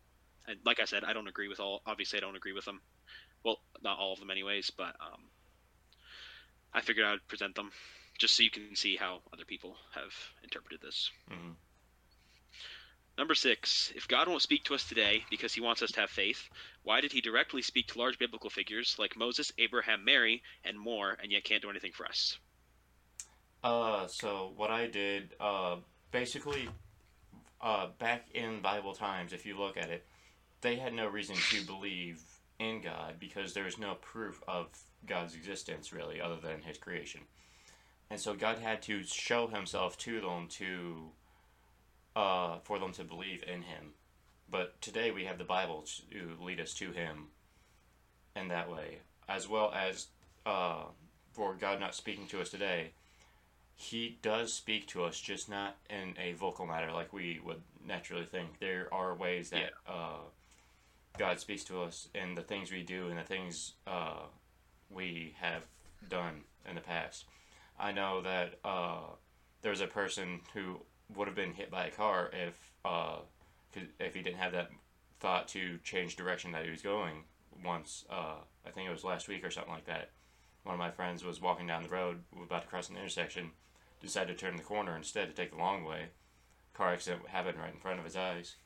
And 0.49 0.59
like 0.65 0.81
I 0.81 0.85
said, 0.85 1.03
I 1.03 1.13
don't 1.13 1.29
agree 1.29 1.49
with 1.49 1.61
all. 1.61 1.83
Obviously, 1.87 2.19
I 2.19 2.21
don't 2.21 2.37
agree 2.37 2.53
with 2.53 2.65
them. 2.65 2.81
Well, 3.45 3.59
not 3.83 3.99
all 3.99 4.13
of 4.13 4.21
them, 4.21 4.31
anyways. 4.31 4.71
But 4.71 4.95
um, 5.01 5.23
I 6.73 6.83
figured 6.83 7.05
I 7.05 7.13
would 7.13 7.27
present 7.27 7.57
them 7.57 7.73
just 8.19 8.37
so 8.37 8.43
you 8.43 8.51
can 8.51 8.77
see 8.77 8.97
how 8.97 9.21
other 9.33 9.45
people 9.45 9.77
have 9.95 10.15
interpreted 10.43 10.81
this. 10.81 11.11
Mm-hmm. 11.31 11.53
Number 13.19 13.35
six, 13.35 13.93
if 13.97 14.07
God 14.09 14.29
won't 14.29 14.43
speak 14.43 14.65
to 14.65 14.75
us 14.75 14.87
today 14.87 15.25
because 15.31 15.55
he 15.55 15.63
wants 15.63 15.81
us 15.83 15.91
to 15.93 16.01
have 16.01 16.11
faith, 16.11 16.51
why 16.83 17.01
did 17.01 17.13
he 17.13 17.23
directly 17.23 17.63
speak 17.63 17.89
to 17.89 17.99
large 17.99 18.19
biblical 18.19 18.51
figures 18.51 18.95
like 18.99 19.17
Moses, 19.17 19.53
Abraham, 19.57 20.05
Mary, 20.05 20.43
and 20.65 20.79
more, 20.79 21.17
and 21.23 21.33
yet 21.33 21.45
can't 21.45 21.63
do 21.63 21.71
anything 21.71 21.93
for 21.93 22.07
us? 22.07 22.39
Uh, 23.65 24.07
so 24.07 24.53
what 24.57 24.71
I 24.71 24.87
did, 24.87 25.35
uh, 25.41 25.77
basically, 26.13 26.69
uh, 27.63 27.89
back 27.99 28.27
in 28.35 28.61
Bible 28.61 28.93
times, 28.93 29.33
if 29.33 29.47
you 29.47 29.59
look 29.59 29.79
at 29.79 29.89
it, 29.89 30.05
they 30.61 30.77
had 30.77 30.93
no 30.93 31.07
reason 31.09 31.37
to 31.51 31.65
believe 31.65 32.21
in 32.59 32.83
God 32.83 33.15
because 33.19 33.55
there 33.55 33.65
was 33.65 33.79
no 33.79 33.95
proof 33.95 34.43
of 34.47 34.67
God's 35.07 35.35
existence, 35.35 35.91
really, 35.93 36.21
other 36.21 36.37
than 36.37 36.61
his 36.61 36.77
creation. 36.77 37.23
And 38.11 38.21
so 38.21 38.35
God 38.35 38.59
had 38.59 38.83
to 38.83 39.03
show 39.05 39.47
himself 39.47 39.97
to 39.99 40.21
them 40.21 40.49
to 40.51 41.11
uh, 42.17 42.57
for 42.65 42.79
them 42.79 42.93
to 42.93 43.05
believe 43.05 43.45
in 43.47 43.63
him. 43.63 43.93
But 44.51 44.81
today 44.81 45.11
we 45.11 45.25
have 45.27 45.39
the 45.39 45.45
Bible 45.45 45.85
to 46.11 46.43
lead 46.43 46.61
us 46.61 46.73
to 46.75 46.91
him 46.91 47.29
in 48.35 48.49
that 48.49 48.71
way, 48.71 48.99
as 49.29 49.49
well 49.49 49.73
as 49.73 50.07
uh, 50.47 50.85
for 51.33 51.55
God 51.55 51.79
not 51.79 51.95
speaking 51.95 52.27
to 52.29 52.41
us 52.41 52.49
today. 52.49 52.93
He 53.75 54.19
does 54.23 54.55
speak 54.55 54.87
to 54.89 55.05
us, 55.05 55.21
just 55.21 55.51
not 55.51 55.77
in 55.91 56.15
a 56.19 56.33
vocal 56.33 56.67
matter 56.67 56.91
like 56.91 57.13
we 57.13 57.41
would 57.45 57.61
naturally 57.87 58.25
think. 58.25 58.59
There 58.59 58.89
are 58.93 59.15
ways 59.15 59.51
that 59.51 59.73
yeah. 59.87 59.95
uh, 59.95 60.21
God 61.19 61.39
speaks 61.41 61.65
to 61.65 61.83
us 61.83 62.09
in 62.15 62.35
the 62.35 62.43
things 62.43 62.73
we 62.73 62.83
do 62.83 63.09
and 63.09 63.19
the 63.19 63.23
things 63.23 63.73
uh, 63.87 64.23
we 64.91 65.35
have 65.41 65.63
done 66.09 66.45
in 66.67 66.75
the 66.75 66.81
past. 66.81 67.27
I 67.79 67.93
know 67.93 68.23
that 68.23 68.55
uh, 68.65 69.01
there's 69.61 69.83
a 69.83 69.87
person 69.87 70.41
who 70.55 70.81
would 71.15 71.29
have 71.29 71.37
been 71.37 71.53
hit 71.53 71.71
by 71.71 71.87
a 71.87 71.91
car 71.91 72.31
if 72.33 72.55
uh, 72.85 73.19
if 74.01 74.15
he 74.15 74.23
didn't 74.23 74.39
have 74.39 74.53
that 74.53 74.71
thought 75.21 75.49
to 75.49 75.79
change 75.85 76.17
direction 76.17 76.53
that 76.53 76.65
he 76.65 76.71
was 76.71 76.83
going. 76.83 77.25
Once 77.65 78.05
uh, 78.11 78.37
I 78.67 78.71
think 78.71 78.89
it 78.89 78.93
was 78.93 79.05
last 79.05 79.29
week 79.29 79.45
or 79.45 79.51
something 79.51 79.73
like 79.73 79.87
that. 79.87 80.11
One 80.65 80.75
of 80.75 80.79
my 80.79 80.91
friends 80.91 81.25
was 81.25 81.41
walking 81.41 81.67
down 81.67 81.85
the 81.85 81.89
road, 81.89 82.23
about 82.43 82.63
to 82.63 82.69
cross 82.69 82.89
an 82.89 82.97
intersection, 82.97 83.53
decided 84.01 84.37
to 84.37 84.45
turn 84.45 84.57
the 84.57 84.63
corner 84.63 84.97
instead 84.97 85.29
to 85.29 85.35
take 85.35 85.53
the 85.53 85.59
long 85.59 85.85
way. 85.85 86.07
Car 86.75 86.93
accident 86.93 87.29
happened 87.29 87.59
right 87.59 87.73
in 87.73 87.81
front 87.81 88.01
of 88.01 88.05
his 88.05 88.17
eyes. 88.17 88.57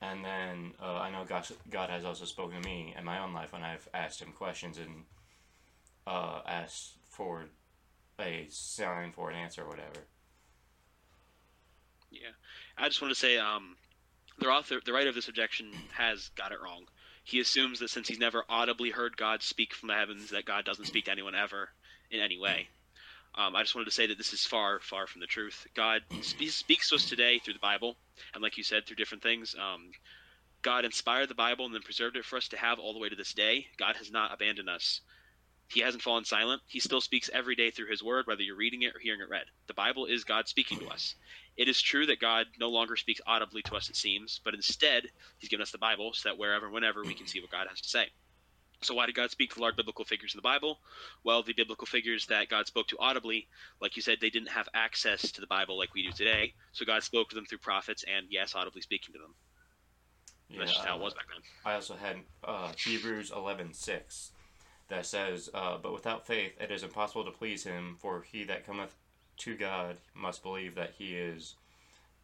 And 0.00 0.24
then 0.24 0.74
uh, 0.80 0.94
I 0.94 1.10
know 1.10 1.24
God, 1.24 1.46
God 1.70 1.90
has 1.90 2.04
also 2.04 2.24
spoken 2.24 2.62
to 2.62 2.68
me 2.68 2.94
in 2.96 3.04
my 3.04 3.18
own 3.18 3.32
life 3.32 3.52
when 3.52 3.62
I've 3.62 3.88
asked 3.92 4.22
Him 4.22 4.32
questions 4.32 4.78
and 4.78 5.04
uh, 6.06 6.40
asked 6.46 6.94
for 7.08 7.46
a 8.20 8.46
sign 8.48 9.12
for 9.12 9.30
an 9.30 9.36
answer 9.36 9.62
or 9.62 9.68
whatever. 9.68 10.06
Yeah, 12.10 12.30
I 12.76 12.88
just 12.88 13.02
want 13.02 13.12
to 13.12 13.18
say, 13.18 13.38
um, 13.38 13.76
the 14.38 14.48
author, 14.48 14.80
the 14.84 14.92
writer 14.92 15.08
of 15.08 15.14
this 15.14 15.28
objection, 15.28 15.72
has 15.92 16.30
got 16.36 16.52
it 16.52 16.60
wrong. 16.62 16.84
He 17.24 17.40
assumes 17.40 17.80
that 17.80 17.90
since 17.90 18.08
he's 18.08 18.18
never 18.18 18.44
audibly 18.48 18.90
heard 18.90 19.16
God 19.16 19.42
speak 19.42 19.74
from 19.74 19.88
the 19.88 19.94
heavens, 19.94 20.30
that 20.30 20.46
God 20.46 20.64
doesn't 20.64 20.86
speak 20.86 21.04
to 21.06 21.10
anyone 21.10 21.34
ever 21.34 21.68
in 22.10 22.20
any 22.20 22.38
way. 22.38 22.68
Um, 23.34 23.54
I 23.54 23.62
just 23.62 23.74
wanted 23.74 23.86
to 23.86 23.90
say 23.92 24.06
that 24.06 24.16
this 24.16 24.32
is 24.32 24.44
far, 24.46 24.80
far 24.80 25.06
from 25.06 25.20
the 25.20 25.26
truth. 25.26 25.66
God 25.74 26.02
spe- 26.20 26.48
speaks 26.48 26.88
to 26.88 26.94
us 26.94 27.04
today 27.04 27.38
through 27.38 27.52
the 27.54 27.60
Bible, 27.60 27.96
and 28.34 28.42
like 28.42 28.56
you 28.56 28.64
said, 28.64 28.86
through 28.86 28.96
different 28.96 29.22
things. 29.22 29.54
Um, 29.54 29.90
God 30.62 30.84
inspired 30.84 31.28
the 31.28 31.34
Bible 31.34 31.66
and 31.66 31.74
then 31.74 31.82
preserved 31.82 32.16
it 32.16 32.24
for 32.24 32.36
us 32.36 32.48
to 32.48 32.56
have 32.56 32.78
all 32.78 32.92
the 32.92 32.98
way 32.98 33.08
to 33.08 33.16
this 33.16 33.34
day. 33.34 33.66
God 33.78 33.96
has 33.96 34.10
not 34.10 34.32
abandoned 34.32 34.68
us. 34.68 35.02
He 35.68 35.80
hasn't 35.80 36.02
fallen 36.02 36.24
silent. 36.24 36.62
He 36.66 36.80
still 36.80 37.00
speaks 37.00 37.28
every 37.32 37.54
day 37.54 37.70
through 37.70 37.90
His 37.90 38.02
Word, 38.02 38.26
whether 38.26 38.42
you're 38.42 38.56
reading 38.56 38.82
it 38.82 38.96
or 38.96 38.98
hearing 38.98 39.20
it 39.20 39.28
read. 39.28 39.44
The 39.66 39.74
Bible 39.74 40.06
is 40.06 40.24
God 40.24 40.48
speaking 40.48 40.78
to 40.80 40.88
us. 40.88 41.14
It 41.58 41.68
is 41.68 41.82
true 41.82 42.06
that 42.06 42.20
God 42.20 42.46
no 42.60 42.70
longer 42.70 42.94
speaks 42.94 43.20
audibly 43.26 43.62
to 43.62 43.74
us, 43.74 43.90
it 43.90 43.96
seems, 43.96 44.40
but 44.44 44.54
instead, 44.54 45.02
He's 45.38 45.50
given 45.50 45.62
us 45.62 45.72
the 45.72 45.78
Bible 45.78 46.12
so 46.14 46.28
that 46.28 46.38
wherever, 46.38 46.66
and 46.66 46.74
whenever, 46.74 47.02
we 47.02 47.14
can 47.14 47.26
see 47.26 47.40
what 47.40 47.50
God 47.50 47.66
has 47.68 47.80
to 47.80 47.88
say. 47.88 48.06
So, 48.80 48.94
why 48.94 49.06
did 49.06 49.16
God 49.16 49.32
speak 49.32 49.52
to 49.54 49.60
large 49.60 49.74
biblical 49.74 50.04
figures 50.04 50.34
in 50.34 50.38
the 50.38 50.42
Bible? 50.42 50.78
Well, 51.24 51.42
the 51.42 51.52
biblical 51.52 51.86
figures 51.88 52.26
that 52.26 52.48
God 52.48 52.68
spoke 52.68 52.86
to 52.88 52.98
audibly, 53.00 53.48
like 53.82 53.96
you 53.96 54.02
said, 54.02 54.18
they 54.20 54.30
didn't 54.30 54.50
have 54.50 54.68
access 54.72 55.32
to 55.32 55.40
the 55.40 55.48
Bible 55.48 55.76
like 55.76 55.92
we 55.94 56.04
do 56.04 56.12
today. 56.12 56.54
So, 56.70 56.84
God 56.84 57.02
spoke 57.02 57.28
to 57.30 57.34
them 57.34 57.44
through 57.44 57.58
prophets 57.58 58.04
and, 58.04 58.26
yes, 58.30 58.54
audibly 58.54 58.80
speaking 58.80 59.12
to 59.14 59.18
them. 59.18 59.34
Yeah, 60.48 60.60
That's 60.60 60.74
just 60.74 60.86
how 60.86 60.96
it 60.96 61.02
was 61.02 61.14
back 61.14 61.26
then. 61.28 61.42
I 61.64 61.74
also 61.74 61.96
had 61.96 62.18
uh, 62.44 62.72
Hebrews 62.78 63.32
eleven 63.34 63.74
six, 63.74 64.30
that 64.88 65.06
says, 65.06 65.50
uh, 65.52 65.76
"But 65.78 65.92
without 65.92 66.24
faith 66.24 66.52
it 66.60 66.70
is 66.70 66.84
impossible 66.84 67.24
to 67.24 67.32
please 67.32 67.64
him. 67.64 67.96
For 67.98 68.22
he 68.22 68.44
that 68.44 68.64
cometh 68.64 68.94
to 69.38 69.56
God 69.56 69.96
must 70.14 70.42
believe 70.42 70.74
that 70.74 70.94
he 70.98 71.16
is, 71.16 71.56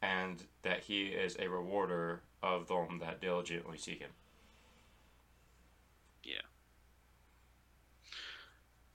and 0.02 0.42
that 0.62 0.80
he 0.80 1.08
is 1.08 1.36
a 1.38 1.48
rewarder 1.48 2.22
of 2.42 2.68
them 2.68 2.98
that 3.00 3.20
diligently 3.20 3.78
seek 3.78 4.00
him." 4.00 4.10
Yeah. 6.22 6.42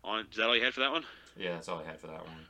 On, 0.04 0.26
is 0.30 0.38
that 0.38 0.48
all 0.48 0.56
you 0.56 0.64
had 0.64 0.74
for 0.74 0.80
that 0.82 0.92
one? 0.92 1.06
Yeah, 1.38 1.54
that's 1.54 1.68
all 1.68 1.80
I 1.80 1.84
had 1.86 2.00
for 2.00 2.08
that 2.08 2.26
one. 2.26 2.48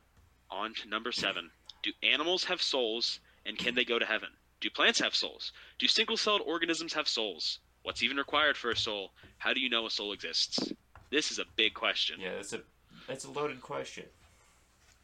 On 0.50 0.74
to 0.74 0.88
number 0.88 1.12
seven. 1.12 1.52
Do 1.84 1.92
animals 2.04 2.44
have 2.46 2.62
souls, 2.62 3.20
and 3.46 3.58
can 3.58 3.76
they 3.76 3.86
go 3.86 4.00
to 4.00 4.06
heaven? 4.06 4.30
Do 4.62 4.70
plants 4.70 5.00
have 5.00 5.16
souls? 5.16 5.54
Do 5.78 5.88
single 5.88 6.18
celled 6.18 6.42
organisms 6.42 6.94
have 6.94 7.08
souls? 7.08 7.60
What's 7.84 8.04
even 8.04 8.18
required 8.18 8.58
for 8.58 8.72
a 8.72 8.76
soul? 8.76 9.12
How 9.38 9.54
do 9.54 9.62
you 9.62 9.70
know 9.70 9.86
a 9.86 9.90
soul 9.90 10.12
exists? 10.12 10.74
This 11.12 11.32
is 11.32 11.40
a 11.40 11.46
big 11.56 11.74
question. 11.74 12.20
Yeah, 12.20 12.32
it's 12.32 12.54
a 12.54 12.62
it's 13.08 13.26
a 13.26 13.32
loaded 13.32 13.62
question. 13.62 14.06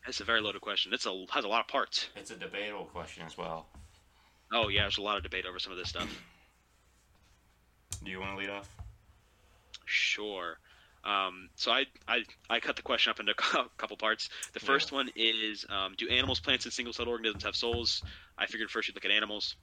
It's 0.07 0.19
a 0.21 0.23
very 0.23 0.41
loaded 0.41 0.61
question. 0.61 0.93
It's 0.93 1.05
a 1.05 1.25
has 1.31 1.45
a 1.45 1.47
lot 1.47 1.61
of 1.61 1.67
parts. 1.67 2.09
It's 2.15 2.31
a 2.31 2.35
debatable 2.35 2.85
question 2.85 3.23
as 3.25 3.37
well. 3.37 3.65
Oh 4.53 4.67
yeah, 4.69 4.81
there's 4.81 4.97
a 4.97 5.01
lot 5.01 5.17
of 5.17 5.23
debate 5.23 5.45
over 5.45 5.59
some 5.59 5.71
of 5.71 5.77
this 5.77 5.89
stuff. 5.89 6.07
Do 8.03 8.11
you 8.11 8.19
want 8.19 8.33
to 8.33 8.37
lead 8.37 8.49
off? 8.49 8.69
Sure. 9.85 10.57
Um, 11.03 11.49
so 11.55 11.71
I, 11.71 11.85
I 12.07 12.23
I 12.49 12.59
cut 12.59 12.75
the 12.75 12.81
question 12.81 13.11
up 13.11 13.19
into 13.19 13.31
a 13.59 13.65
couple 13.77 13.97
parts. 13.97 14.29
The 14.53 14.59
Yeah. 14.61 14.67
first 14.67 14.91
one 14.91 15.09
is 15.15 15.65
um, 15.69 15.93
do 15.97 16.07
animals, 16.09 16.39
plants, 16.39 16.65
and 16.65 16.73
single-celled 16.73 17.07
organisms 17.07 17.43
have 17.43 17.55
souls? 17.55 18.03
I 18.37 18.47
figured 18.47 18.69
first 18.71 18.87
you'd 18.87 18.95
look 18.95 19.05
at 19.05 19.11
animals. 19.11 19.55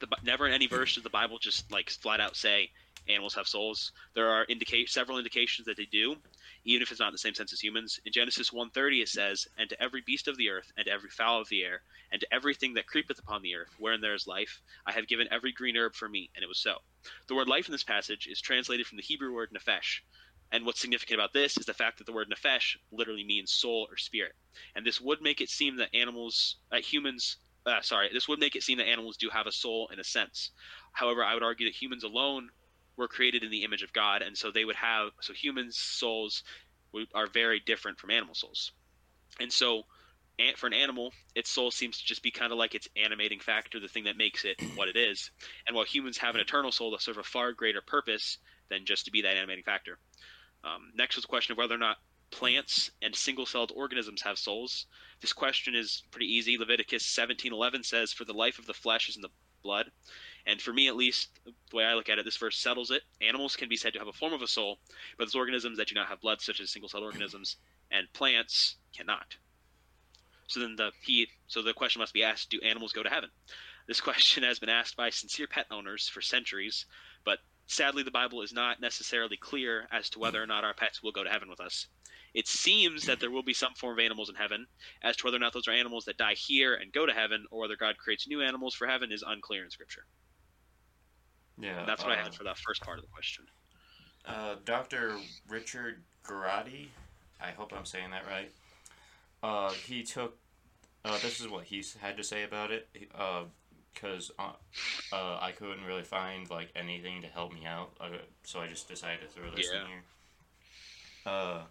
The, 0.00 0.06
never 0.22 0.46
in 0.46 0.52
any 0.54 0.66
verse 0.66 0.94
does 0.94 1.02
the 1.04 1.10
Bible 1.10 1.38
just 1.38 1.70
like 1.72 1.90
flat 1.90 2.20
out 2.20 2.36
say 2.36 2.70
animals 3.08 3.34
have 3.34 3.48
souls. 3.48 3.92
There 4.14 4.28
are 4.28 4.46
several 4.86 5.18
indications 5.18 5.66
that 5.66 5.76
they 5.76 5.86
do, 5.86 6.16
even 6.64 6.82
if 6.82 6.90
it's 6.90 7.00
not 7.00 7.08
in 7.08 7.12
the 7.12 7.18
same 7.18 7.34
sense 7.34 7.52
as 7.52 7.60
humans. 7.60 8.00
In 8.04 8.12
Genesis 8.12 8.52
1:30 8.52 9.02
it 9.02 9.08
says, 9.08 9.48
"And 9.56 9.68
to 9.70 9.82
every 9.82 10.00
beast 10.02 10.28
of 10.28 10.36
the 10.36 10.50
earth, 10.50 10.72
and 10.76 10.86
to 10.86 10.92
every 10.92 11.10
fowl 11.10 11.40
of 11.40 11.48
the 11.48 11.64
air, 11.64 11.82
and 12.10 12.20
to 12.20 12.34
everything 12.34 12.74
that 12.74 12.86
creepeth 12.86 13.18
upon 13.18 13.42
the 13.42 13.54
earth, 13.54 13.74
wherein 13.78 14.00
there 14.00 14.14
is 14.14 14.26
life, 14.26 14.60
I 14.86 14.92
have 14.92 15.08
given 15.08 15.28
every 15.30 15.52
green 15.52 15.76
herb 15.76 15.94
for 15.94 16.08
meat." 16.08 16.30
And 16.34 16.42
it 16.42 16.48
was 16.48 16.58
so. 16.58 16.82
The 17.26 17.34
word 17.34 17.48
life 17.48 17.66
in 17.66 17.72
this 17.72 17.84
passage 17.84 18.26
is 18.26 18.40
translated 18.40 18.86
from 18.86 18.96
the 18.96 19.02
Hebrew 19.02 19.32
word 19.32 19.50
nephesh, 19.52 20.00
and 20.50 20.64
what's 20.64 20.80
significant 20.80 21.20
about 21.20 21.32
this 21.32 21.58
is 21.58 21.66
the 21.66 21.74
fact 21.74 21.98
that 21.98 22.04
the 22.04 22.12
word 22.12 22.30
nefesh 22.30 22.76
literally 22.90 23.24
means 23.24 23.52
soul 23.52 23.86
or 23.90 23.96
spirit. 23.98 24.34
And 24.74 24.86
this 24.86 25.00
would 25.00 25.20
make 25.20 25.40
it 25.40 25.50
seem 25.50 25.76
that 25.76 25.94
animals, 25.94 26.56
uh, 26.72 26.80
humans, 26.80 27.36
uh, 27.66 27.82
sorry, 27.82 28.08
this 28.12 28.28
would 28.28 28.40
make 28.40 28.56
it 28.56 28.62
seem 28.62 28.78
that 28.78 28.88
animals 28.88 29.18
do 29.18 29.28
have 29.28 29.46
a 29.46 29.52
soul 29.52 29.88
in 29.92 30.00
a 30.00 30.04
sense. 30.04 30.52
However, 30.92 31.22
I 31.22 31.34
would 31.34 31.42
argue 31.42 31.66
that 31.66 31.74
humans 31.74 32.02
alone 32.02 32.50
were 32.98 33.08
created 33.08 33.44
in 33.44 33.50
the 33.50 33.62
image 33.62 33.82
of 33.82 33.92
God, 33.92 34.20
and 34.22 34.36
so 34.36 34.50
they 34.50 34.64
would 34.64 34.76
have, 34.76 35.10
so 35.20 35.32
humans' 35.32 35.78
souls 35.78 36.42
are 37.14 37.28
very 37.28 37.60
different 37.60 37.98
from 37.98 38.10
animal 38.10 38.34
souls. 38.34 38.72
And 39.40 39.52
so, 39.52 39.84
for 40.56 40.66
an 40.66 40.72
animal, 40.72 41.12
its 41.34 41.50
soul 41.50 41.70
seems 41.70 41.98
to 41.98 42.04
just 42.04 42.22
be 42.22 42.30
kind 42.30 42.52
of 42.52 42.58
like 42.58 42.74
its 42.74 42.88
animating 42.96 43.40
factor, 43.40 43.80
the 43.80 43.88
thing 43.88 44.04
that 44.04 44.16
makes 44.16 44.44
it 44.44 44.56
what 44.74 44.88
it 44.88 44.96
is. 44.96 45.30
And 45.66 45.74
while 45.74 45.84
humans 45.84 46.18
have 46.18 46.34
an 46.34 46.40
eternal 46.40 46.72
soul 46.72 46.90
that 46.90 47.02
serve 47.02 47.18
a 47.18 47.22
far 47.22 47.52
greater 47.52 47.80
purpose 47.80 48.38
than 48.68 48.84
just 48.84 49.04
to 49.06 49.10
be 49.10 49.22
that 49.22 49.36
animating 49.36 49.64
factor. 49.64 49.98
Um, 50.64 50.90
next 50.94 51.16
was 51.16 51.22
the 51.22 51.28
question 51.28 51.52
of 51.52 51.58
whether 51.58 51.74
or 51.74 51.78
not 51.78 51.98
plants 52.30 52.90
and 53.00 53.14
single-celled 53.14 53.72
organisms 53.74 54.22
have 54.22 54.38
souls. 54.38 54.86
This 55.20 55.32
question 55.32 55.74
is 55.74 56.02
pretty 56.10 56.26
easy. 56.26 56.58
Leviticus 56.58 57.06
17:11 57.06 57.84
says, 57.84 58.12
"For 58.12 58.24
the 58.24 58.34
life 58.34 58.58
of 58.58 58.66
the 58.66 58.74
flesh 58.74 59.08
is 59.08 59.16
in 59.16 59.22
the 59.22 59.30
blood." 59.62 59.90
And 60.46 60.62
for 60.62 60.72
me, 60.72 60.88
at 60.88 60.96
least, 60.96 61.28
the 61.44 61.76
way 61.76 61.84
I 61.84 61.94
look 61.94 62.08
at 62.08 62.18
it, 62.18 62.24
this 62.24 62.36
verse 62.36 62.56
settles 62.56 62.90
it. 62.90 63.02
Animals 63.20 63.54
can 63.54 63.68
be 63.68 63.76
said 63.76 63.92
to 63.92 63.98
have 63.98 64.08
a 64.08 64.12
form 64.12 64.32
of 64.32 64.40
a 64.40 64.46
soul, 64.46 64.80
but 65.16 65.24
there's 65.24 65.34
organisms 65.34 65.76
that 65.76 65.88
do 65.88 65.94
not 65.94 66.08
have 66.08 66.22
blood, 66.22 66.40
such 66.40 66.60
as 66.60 66.70
single-celled 66.70 67.04
organisms, 67.12 67.56
and 67.90 68.12
plants 68.12 68.76
cannot. 68.96 69.36
So 70.46 70.60
then 70.60 70.76
the 70.76 70.92
he 71.02 71.28
so 71.46 71.60
the 71.60 71.74
question 71.74 72.00
must 72.00 72.14
be 72.14 72.24
asked: 72.24 72.48
Do 72.48 72.60
animals 72.62 72.92
go 72.92 73.02
to 73.02 73.10
heaven? 73.10 73.30
This 73.86 74.00
question 74.08 74.42
has 74.42 74.58
been 74.58 74.70
asked 74.70 74.96
by 74.96 75.10
sincere 75.10 75.46
pet 75.46 75.66
owners 75.70 76.08
for 76.08 76.22
centuries, 76.22 76.86
but 77.24 77.40
sadly, 77.66 78.02
the 78.02 78.10
Bible 78.10 78.40
is 78.40 78.52
not 78.52 78.80
necessarily 78.80 79.36
clear 79.36 79.86
as 79.92 80.08
to 80.10 80.18
whether 80.18 80.42
or 80.42 80.46
not 80.46 80.64
our 80.64 80.74
pets 80.74 81.02
will 81.02 81.12
go 81.12 81.22
to 81.22 81.30
heaven 81.30 81.50
with 81.50 81.60
us. 81.60 81.86
It 82.38 82.46
seems 82.46 83.04
that 83.06 83.18
there 83.18 83.32
will 83.32 83.42
be 83.42 83.52
some 83.52 83.74
form 83.74 83.98
of 83.98 84.04
animals 84.04 84.28
in 84.28 84.36
heaven. 84.36 84.64
As 85.02 85.16
to 85.16 85.24
whether 85.24 85.36
or 85.36 85.40
not 85.40 85.52
those 85.52 85.66
are 85.66 85.72
animals 85.72 86.04
that 86.04 86.18
die 86.18 86.34
here 86.34 86.76
and 86.76 86.92
go 86.92 87.04
to 87.04 87.12
heaven, 87.12 87.44
or 87.50 87.58
whether 87.58 87.74
God 87.74 87.98
creates 87.98 88.28
new 88.28 88.42
animals 88.42 88.76
for 88.76 88.86
heaven, 88.86 89.10
is 89.10 89.24
unclear 89.26 89.64
in 89.64 89.70
Scripture. 89.72 90.04
Yeah, 91.60 91.80
And 91.80 91.88
that's 91.88 92.04
what 92.04 92.12
I 92.12 92.20
uh, 92.20 92.22
had 92.22 92.34
for 92.36 92.44
that 92.44 92.56
first 92.56 92.80
part 92.82 92.98
of 92.98 93.04
the 93.04 93.10
question. 93.10 93.44
Uh, 94.24 94.54
Dr. 94.64 95.16
Richard 95.48 96.04
Garati, 96.24 96.86
I 97.40 97.50
hope 97.50 97.72
I'm 97.76 97.84
saying 97.84 98.10
that 98.12 98.24
right. 98.24 98.52
Uh, 99.42 99.72
he 99.72 100.04
took. 100.04 100.38
Uh, 101.04 101.18
this 101.18 101.40
is 101.40 101.48
what 101.48 101.64
he 101.64 101.82
had 102.00 102.16
to 102.18 102.22
say 102.22 102.44
about 102.44 102.70
it. 102.70 102.88
Because 103.92 104.30
uh, 104.38 104.52
uh, 105.12 105.38
I 105.40 105.50
couldn't 105.58 105.84
really 105.84 106.04
find 106.04 106.48
like 106.48 106.70
anything 106.76 107.20
to 107.22 107.26
help 107.26 107.52
me 107.52 107.66
out, 107.66 107.94
uh, 108.00 108.10
so 108.44 108.60
I 108.60 108.68
just 108.68 108.86
decided 108.88 109.22
to 109.22 109.26
throw 109.26 109.50
this 109.50 109.68
Yeah. 109.72 109.80
in 109.80 109.86
here. 109.88 111.64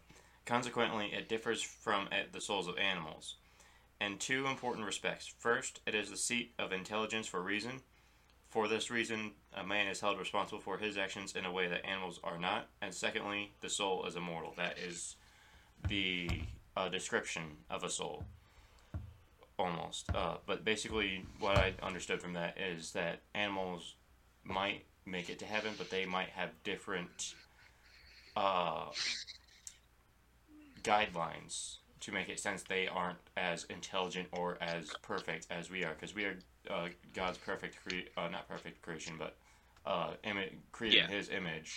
Consequently, 0.47 1.11
it 1.13 1.27
differs 1.27 1.61
from 1.61 2.07
uh, 2.09 2.21
the 2.31 2.39
souls 2.39 2.69
of 2.69 2.77
animals 2.77 3.35
in 3.99 4.17
two 4.17 4.47
important 4.47 4.85
respects. 4.85 5.27
First, 5.39 5.81
it 5.85 5.93
is 5.93 6.09
the 6.09 6.15
seat 6.15 6.53
of 6.57 6.71
intelligence 6.71 7.27
for 7.27 7.41
reason. 7.41 7.81
For 8.49 8.69
this 8.69 8.89
reason, 8.89 9.31
a 9.53 9.65
man 9.65 9.87
is 9.87 9.99
held 9.99 10.17
responsible 10.17 10.61
for 10.61 10.77
his 10.77 10.97
actions 10.97 11.35
in 11.35 11.43
a 11.43 11.51
way 11.51 11.67
that 11.67 11.85
animals 11.85 12.21
are 12.23 12.39
not. 12.39 12.69
And 12.81 12.93
secondly, 12.93 13.51
the 13.59 13.69
soul 13.69 14.05
is 14.05 14.15
immortal. 14.15 14.53
That 14.55 14.77
is 14.79 15.17
the 15.89 16.29
uh, 16.77 16.87
description 16.87 17.43
of 17.69 17.83
a 17.83 17.89
soul, 17.89 18.23
almost. 19.59 20.09
Uh, 20.15 20.37
but 20.45 20.63
basically, 20.63 21.25
what 21.41 21.57
I 21.57 21.73
understood 21.83 22.21
from 22.21 22.33
that 22.33 22.57
is 22.57 22.93
that 22.93 23.19
animals 23.35 23.95
might 24.45 24.85
make 25.05 25.29
it 25.29 25.39
to 25.39 25.45
heaven, 25.45 25.73
but 25.77 25.89
they 25.89 26.05
might 26.05 26.29
have 26.29 26.51
different 26.63 27.33
uh, 28.37 28.85
guidelines 30.87 31.77
to 31.99 32.11
make 32.11 32.29
it 32.29 32.39
sense 32.39 32.63
they 32.63 32.87
aren't 32.87 33.17
as 33.35 33.65
intelligent 33.65 34.27
or 34.31 34.57
as 34.61 34.95
perfect 35.01 35.47
as 35.49 35.69
we 35.69 35.83
are 35.83 35.93
because 35.93 36.13
we 36.15 36.25
are 36.25 36.37
uh, 36.69 36.87
God's 37.13 37.37
perfect 37.37 37.77
cre- 37.83 38.09
uh, 38.17 38.29
not 38.29 38.47
perfect 38.47 38.81
creation 38.81 39.13
but 39.17 39.35
uh, 39.85 40.11
imi- 40.23 40.53
creating 40.71 41.01
Yeah. 41.01 41.07
his 41.07 41.29
image 41.29 41.73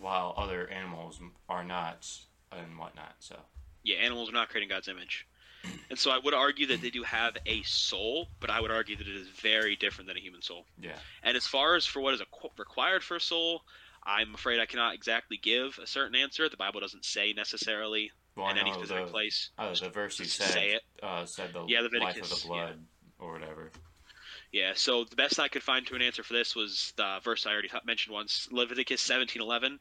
while 0.00 0.34
other 0.36 0.68
animals 0.68 1.20
are 1.48 1.64
not 1.64 2.06
and 2.52 2.78
whatnot 2.78 3.14
so 3.18 3.36
Yeah, 3.84 3.96
animals 3.96 4.28
are 4.28 4.32
not 4.32 4.48
creating 4.48 4.68
God's 4.68 4.88
image. 4.88 5.26
And 5.90 5.98
so 5.98 6.10
I 6.10 6.18
would 6.18 6.34
argue 6.34 6.66
that 6.66 6.82
they 6.82 6.90
do 6.90 7.02
have 7.02 7.36
a 7.46 7.62
soul, 7.62 8.28
but 8.40 8.50
I 8.50 8.60
would 8.60 8.70
argue 8.70 8.96
that 8.96 9.08
it 9.08 9.16
is 9.16 9.28
very 9.28 9.74
different 9.76 10.08
than 10.08 10.16
a 10.16 10.20
human 10.20 10.42
soul. 10.42 10.66
yeah 10.80 10.98
And 11.22 11.36
as 11.36 11.46
far 11.46 11.76
as 11.76 11.86
for 11.86 12.00
what 12.00 12.14
is 12.14 12.20
a, 12.20 12.26
required 12.58 13.02
for 13.02 13.16
a 13.16 13.20
soul, 13.20 13.62
I'm 14.08 14.34
afraid 14.34 14.58
I 14.58 14.64
cannot 14.64 14.94
exactly 14.94 15.36
give 15.36 15.78
a 15.82 15.86
certain 15.86 16.14
answer. 16.14 16.48
The 16.48 16.56
Bible 16.56 16.80
doesn't 16.80 17.04
say 17.04 17.34
necessarily 17.34 18.10
well, 18.36 18.48
in 18.50 18.56
any 18.56 18.72
specific 18.72 19.06
the, 19.06 19.12
place. 19.12 19.50
uh, 19.58 19.74
the 19.74 19.90
verse 19.90 20.18
you 20.18 20.24
said 20.24 20.48
say 20.48 20.72
it. 20.72 20.82
Uh, 21.02 21.26
said 21.26 21.52
the 21.52 21.62
Yeah, 21.64 21.80
life 21.80 22.16
of 22.22 22.30
the 22.30 22.40
yeah. 22.44 22.48
blood 22.48 22.86
or 23.18 23.32
whatever 23.32 23.70
Yeah, 24.50 24.72
so 24.74 25.04
the 25.04 25.16
best 25.16 25.38
I 25.38 25.48
could 25.48 25.62
find 25.62 25.86
to 25.86 25.94
an 25.94 26.00
answer 26.00 26.22
for 26.22 26.32
this 26.32 26.56
was 26.56 26.94
the 26.96 27.20
verse 27.22 27.44
I 27.46 27.52
already 27.52 27.70
mentioned 27.84 28.14
once, 28.14 28.48
Leviticus 28.50 29.02
17:11. 29.02 29.78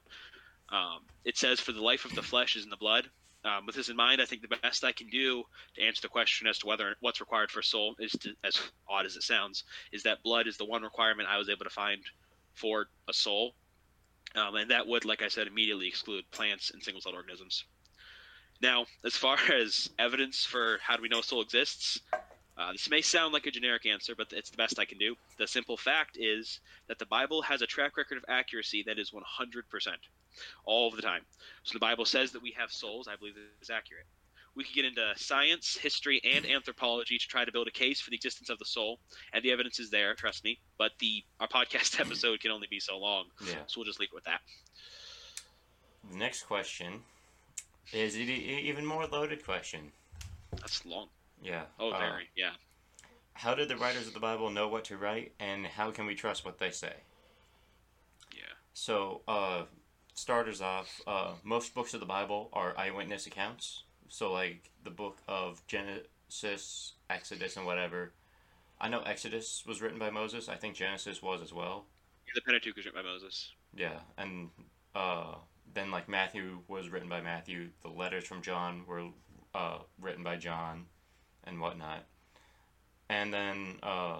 Um, 0.70 1.08
it 1.24 1.38
says, 1.38 1.62
"For 1.62 1.72
the 1.72 1.82
life 1.82 2.04
of 2.04 2.14
the 2.14 2.22
flesh 2.22 2.58
is 2.58 2.66
in 2.66 2.70
the 2.70 2.78
blood." 2.78 3.10
Um, 3.46 3.66
with 3.66 3.76
this 3.76 3.88
in 3.88 3.96
mind, 3.96 4.22
I 4.22 4.26
think 4.26 4.42
the 4.42 4.58
best 4.62 4.84
I 4.84 4.92
can 4.92 5.10
do 5.10 5.46
to 5.76 5.82
answer 5.82 6.02
the 6.02 6.10
question 6.10 6.48
as 6.48 6.58
to 6.60 6.68
whether 6.68 6.98
what's 7.00 7.22
required 7.22 7.50
for 7.50 7.62
a 7.62 7.64
soul 7.64 7.96
is, 8.00 8.12
to, 8.12 8.34
as 8.44 8.60
odd 8.90 9.06
as 9.06 9.16
it 9.16 9.24
sounds, 9.24 9.64
is 9.94 10.04
that 10.04 10.22
blood 10.22 10.48
is 10.48 10.58
the 10.58 10.66
one 10.66 10.82
requirement 10.84 11.30
I 11.30 11.38
was 11.38 11.48
able 11.48 11.64
to 11.64 11.70
find 11.70 12.04
for 12.56 12.88
a 13.08 13.14
soul, 13.14 13.56
um, 14.36 14.56
and 14.56 14.72
that 14.72 14.88
would, 14.88 15.06
like 15.06 15.22
I 15.22 15.28
said, 15.28 15.48
immediately 15.48 15.88
exclude 15.88 16.30
plants 16.32 16.72
and 16.72 16.84
single-celled 16.84 17.16
organisms. 17.16 17.64
Now, 18.62 18.86
as 19.06 19.16
far 19.16 19.38
as 19.54 19.90
evidence 20.00 20.46
for 20.46 20.80
how 20.82 20.96
do 20.96 21.02
we 21.02 21.10
know 21.10 21.22
soul 21.22 21.42
exists, 21.42 22.00
uh, 22.58 22.72
this 22.72 22.90
may 22.90 23.02
sound 23.02 23.34
like 23.34 23.46
a 23.46 23.52
generic 23.52 23.86
answer, 23.86 24.16
but 24.16 24.34
it's 24.34 24.50
the 24.50 24.58
best 24.58 24.80
I 24.80 24.86
can 24.86 24.98
do. 24.98 25.16
The 25.38 25.48
simple 25.48 25.78
fact 25.78 26.18
is 26.20 26.60
that 26.88 26.98
the 26.98 27.06
Bible 27.06 27.44
has 27.44 27.62
a 27.62 27.68
track 27.68 27.98
record 27.98 28.18
of 28.18 28.26
accuracy 28.28 28.84
that 28.88 28.98
is 28.98 29.12
100%, 29.12 29.22
all 30.66 30.88
of 30.88 30.96
the 30.96 31.04
time. 31.04 31.22
So 31.64 31.74
the 31.74 31.80
Bible 31.80 32.06
says 32.06 32.32
that 32.32 32.42
we 32.42 32.56
have 32.58 32.72
souls. 32.72 33.08
I 33.08 33.16
believe 33.16 33.36
is 33.62 33.70
accurate. 33.70 34.06
We 34.58 34.64
could 34.64 34.74
get 34.74 34.86
into 34.86 35.14
science, 35.18 35.78
history, 35.80 36.20
and 36.24 36.44
anthropology 36.44 37.20
to 37.20 37.28
try 37.28 37.46
to 37.46 37.52
build 37.52 37.68
a 37.68 37.72
case 37.72 38.02
for 38.02 38.10
the 38.10 38.16
existence 38.16 38.50
of 38.50 38.58
the 38.58 38.66
soul, 38.66 39.00
and 39.32 39.44
the 39.44 39.52
evidence 39.52 39.80
is 39.80 39.92
there. 39.92 40.16
Trust 40.16 40.44
me. 40.44 40.60
But 40.80 40.94
the 41.00 41.24
our 41.40 41.48
podcast 41.48 42.00
episode 42.06 42.40
can 42.40 42.50
only 42.50 42.66
be 42.68 42.80
so 42.80 42.98
long, 42.98 43.26
Yeah. 43.46 43.54
so 43.68 43.80
we'll 43.80 43.86
just 43.86 44.00
leave 44.00 44.10
it 44.12 44.16
with 44.16 44.24
that. 44.24 44.42
The 46.12 46.18
next 46.18 46.44
question 46.48 47.02
is 47.94 48.16
an 48.16 48.22
even 48.22 48.84
more 48.84 49.06
loaded 49.06 49.46
question. 49.46 49.92
That's 50.52 50.84
long. 50.88 51.10
Yeah. 51.40 51.66
Oh, 51.80 51.92
uh, 51.92 52.00
very. 52.00 52.28
Yeah. 52.36 52.52
How 53.34 53.54
did 53.54 53.70
the 53.70 53.78
writers 53.78 54.08
of 54.08 54.16
the 54.16 54.20
Bible 54.20 54.50
know 54.50 54.68
what 54.68 54.86
to 54.86 54.98
write, 54.98 55.34
and 55.40 55.68
how 55.68 55.92
can 55.92 56.08
we 56.08 56.16
trust 56.16 56.44
what 56.44 56.58
they 56.58 56.72
say? 56.72 56.94
Yeah. 58.36 58.42
So, 58.74 59.22
uh, 59.28 59.66
starters 60.16 60.62
off, 60.62 61.00
uh, 61.06 61.34
most 61.44 61.76
books 61.76 61.94
of 61.94 62.00
the 62.00 62.08
Bible 62.08 62.50
are 62.54 62.76
eyewitness 62.76 63.28
accounts. 63.28 63.84
So, 64.10 64.32
like 64.32 64.72
the 64.84 64.90
book 64.90 65.18
of 65.28 65.66
Genesis, 65.68 66.94
Exodus, 67.10 67.58
and 67.58 67.66
whatever. 67.66 68.14
I 68.80 68.90
know 68.90 69.02
Exodus 69.02 69.64
was 69.66 69.82
written 69.82 69.98
by 69.98 70.10
Moses. 70.10 70.50
I 70.50 70.56
think 70.56 70.76
Genesis 70.76 71.22
was 71.22 71.42
as 71.42 71.52
well. 71.52 71.86
The 72.36 72.42
Pentateuch 72.42 72.76
was 72.76 72.86
written 72.86 73.02
by 73.02 73.10
Moses. 73.10 73.54
Yeah, 73.76 74.00
and 74.18 74.50
uh, 74.96 75.36
then 75.74 75.92
like 75.92 76.08
Matthew 76.08 76.60
was 76.68 76.90
written 76.90 77.10
by 77.10 77.22
Matthew. 77.22 77.70
The 77.82 77.90
letters 77.90 78.26
from 78.26 78.42
John 78.42 78.84
were 78.88 79.08
uh, 79.56 79.80
written 80.00 80.24
by 80.24 80.38
John, 80.38 80.86
and 81.46 81.60
whatnot. 81.60 82.06
And 83.10 83.34
then 83.34 83.80
uh, 83.82 84.20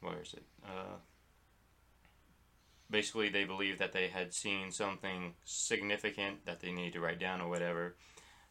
where 0.00 0.20
is 0.22 0.34
it? 0.34 0.44
Basically, 2.92 3.30
they 3.30 3.44
believed 3.44 3.78
that 3.78 3.92
they 3.92 4.08
had 4.08 4.34
seen 4.34 4.70
something 4.70 5.32
significant 5.46 6.44
that 6.44 6.60
they 6.60 6.70
needed 6.70 6.92
to 6.92 7.00
write 7.00 7.18
down 7.18 7.40
or 7.40 7.48
whatever. 7.48 7.96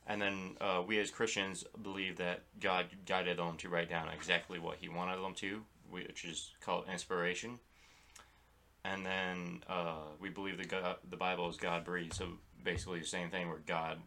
And 0.08 0.20
then 0.20 0.58
uh, 0.60 0.82
we 0.86 1.00
as 1.00 1.12
Christians 1.12 1.64
believe 1.84 2.18
that 2.18 2.42
God 2.60 2.88
guided 3.06 3.38
them 3.38 3.56
to 3.58 3.70
write 3.70 3.88
down 3.90 4.10
exactly 4.10 4.58
what 4.58 4.78
He 4.78 4.90
wanted 4.90 5.22
them 5.22 5.36
to, 5.36 5.62
which 5.92 6.26
is 6.26 6.52
called 6.60 6.86
inspiration. 6.92 7.60
And 8.84 9.06
then 9.06 9.64
uh, 9.70 10.06
we 10.20 10.30
believe 10.30 10.58
that 10.58 10.70
God, 10.70 10.96
the 11.08 11.18
Bible 11.18 11.48
is 11.48 11.56
God 11.58 11.86
breathed, 11.86 12.16
so 12.16 12.30
basically 12.64 13.00
the 13.00 13.06
same 13.06 13.30
thing 13.30 13.48
where 13.48 13.62
God 13.68 14.00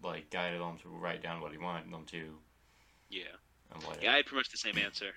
like 0.00 0.30
guided 0.30 0.60
them 0.60 0.78
to 0.82 0.88
write 0.88 1.24
down 1.24 1.40
what 1.40 1.50
He 1.50 1.58
wanted 1.58 1.92
them 1.92 2.04
to 2.06 2.38
Yeah. 3.10 3.22
and. 3.74 3.82
Yeah, 4.00 4.12
I 4.12 4.16
had 4.16 4.26
pretty 4.26 4.36
much 4.38 4.50
the 4.50 4.58
same 4.58 4.78
answer. 4.84 5.10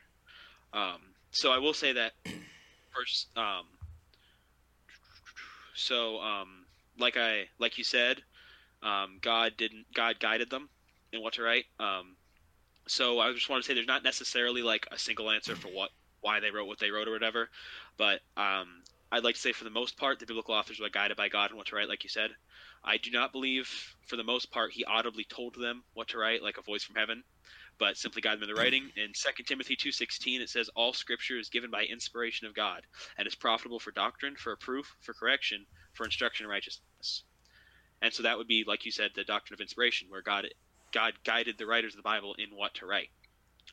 Um, 0.74 1.02
so 1.32 1.52
I 1.52 1.60
will 1.60 1.74
say 1.76 1.94
that 1.94 2.14
first. 2.96 3.28
Um, 3.38 3.66
so, 5.76 6.20
um, 6.20 6.66
like 7.00 7.18
I 7.18 7.46
like 7.60 7.78
you 7.78 7.84
said, 7.84 8.22
um, 8.82 9.20
God 9.22 9.54
didn't. 9.58 9.86
God 9.94 10.20
guided 10.20 10.50
them 10.50 10.70
in 11.12 11.22
what 11.22 11.34
to 11.34 11.44
write. 11.44 11.66
Um, 11.80 12.16
so 12.88 13.20
I 13.20 13.32
just 13.34 13.50
want 13.50 13.64
to 13.64 13.68
say 13.68 13.74
there's 13.74 13.88
not 13.88 14.04
necessarily 14.04 14.62
like 14.62 14.88
a 14.92 14.98
single 14.98 15.30
answer 15.30 15.56
for 15.56 15.68
what 15.68 15.90
why 16.22 16.40
they 16.40 16.52
wrote 16.52 16.68
what 16.68 16.80
they 16.80 16.90
wrote 16.90 17.08
or 17.08 17.12
whatever, 17.12 17.50
but 17.98 18.22
um, 18.36 18.82
I'd 19.12 19.24
like 19.24 19.36
to 19.36 19.42
say 19.42 19.52
for 19.52 19.64
the 19.64 19.70
most 19.70 19.98
part 19.98 20.20
the 20.20 20.26
biblical 20.26 20.56
authors 20.56 20.80
were 20.80 20.90
guided 20.90 21.18
by 21.18 21.30
God 21.30 21.52
in 21.52 21.58
what 21.58 21.68
to 21.68 21.76
write, 21.76 21.90
like 21.90 22.04
you 22.04 22.10
said. 22.10 22.32
I 22.84 22.98
do 22.98 23.12
not 23.12 23.32
believe, 23.32 23.68
for 24.08 24.16
the 24.16 24.24
most 24.24 24.52
part, 24.52 24.72
he 24.72 24.86
audibly 24.86 25.24
told 25.24 25.56
them 25.56 25.84
what 25.94 26.10
to 26.10 26.18
write, 26.18 26.44
like 26.44 26.58
a 26.58 26.62
voice 26.62 26.84
from 26.84 26.96
heaven 26.96 27.24
but 27.78 27.98
simply 27.98 28.22
guide 28.22 28.36
them 28.36 28.50
in 28.50 28.56
the 28.56 28.62
writing. 28.62 28.92
In 28.96 29.12
2 29.14 29.44
Timothy 29.44 29.76
2.16, 29.76 30.40
it 30.40 30.50
says, 30.50 30.70
All 30.76 30.94
scripture 30.94 31.38
is 31.38 31.50
given 31.50 31.72
by 31.72 31.84
inspiration 31.84 32.48
of 32.48 32.56
God, 32.56 32.82
and 33.18 33.28
is 33.28 33.36
profitable 33.36 33.80
for 33.80 33.92
doctrine, 33.92 34.36
for 34.36 34.56
proof, 34.56 34.96
for 35.02 35.14
correction, 35.14 35.66
for 35.94 36.06
instruction 36.06 36.46
in 36.46 36.50
righteousness. 36.50 37.24
And 38.02 38.14
so 38.14 38.24
that 38.24 38.38
would 38.38 38.48
be, 38.48 38.64
like 38.66 38.86
you 38.86 38.92
said, 38.92 39.12
the 39.16 39.24
doctrine 39.24 39.56
of 39.56 39.62
inspiration, 39.62 40.10
where 40.10 40.22
God 40.22 40.48
God 40.92 41.14
guided 41.26 41.58
the 41.58 41.66
writers 41.66 41.94
of 41.94 41.98
the 41.98 42.04
Bible 42.04 42.36
in 42.36 42.56
what 42.56 42.74
to 42.76 42.86
write. 42.86 43.10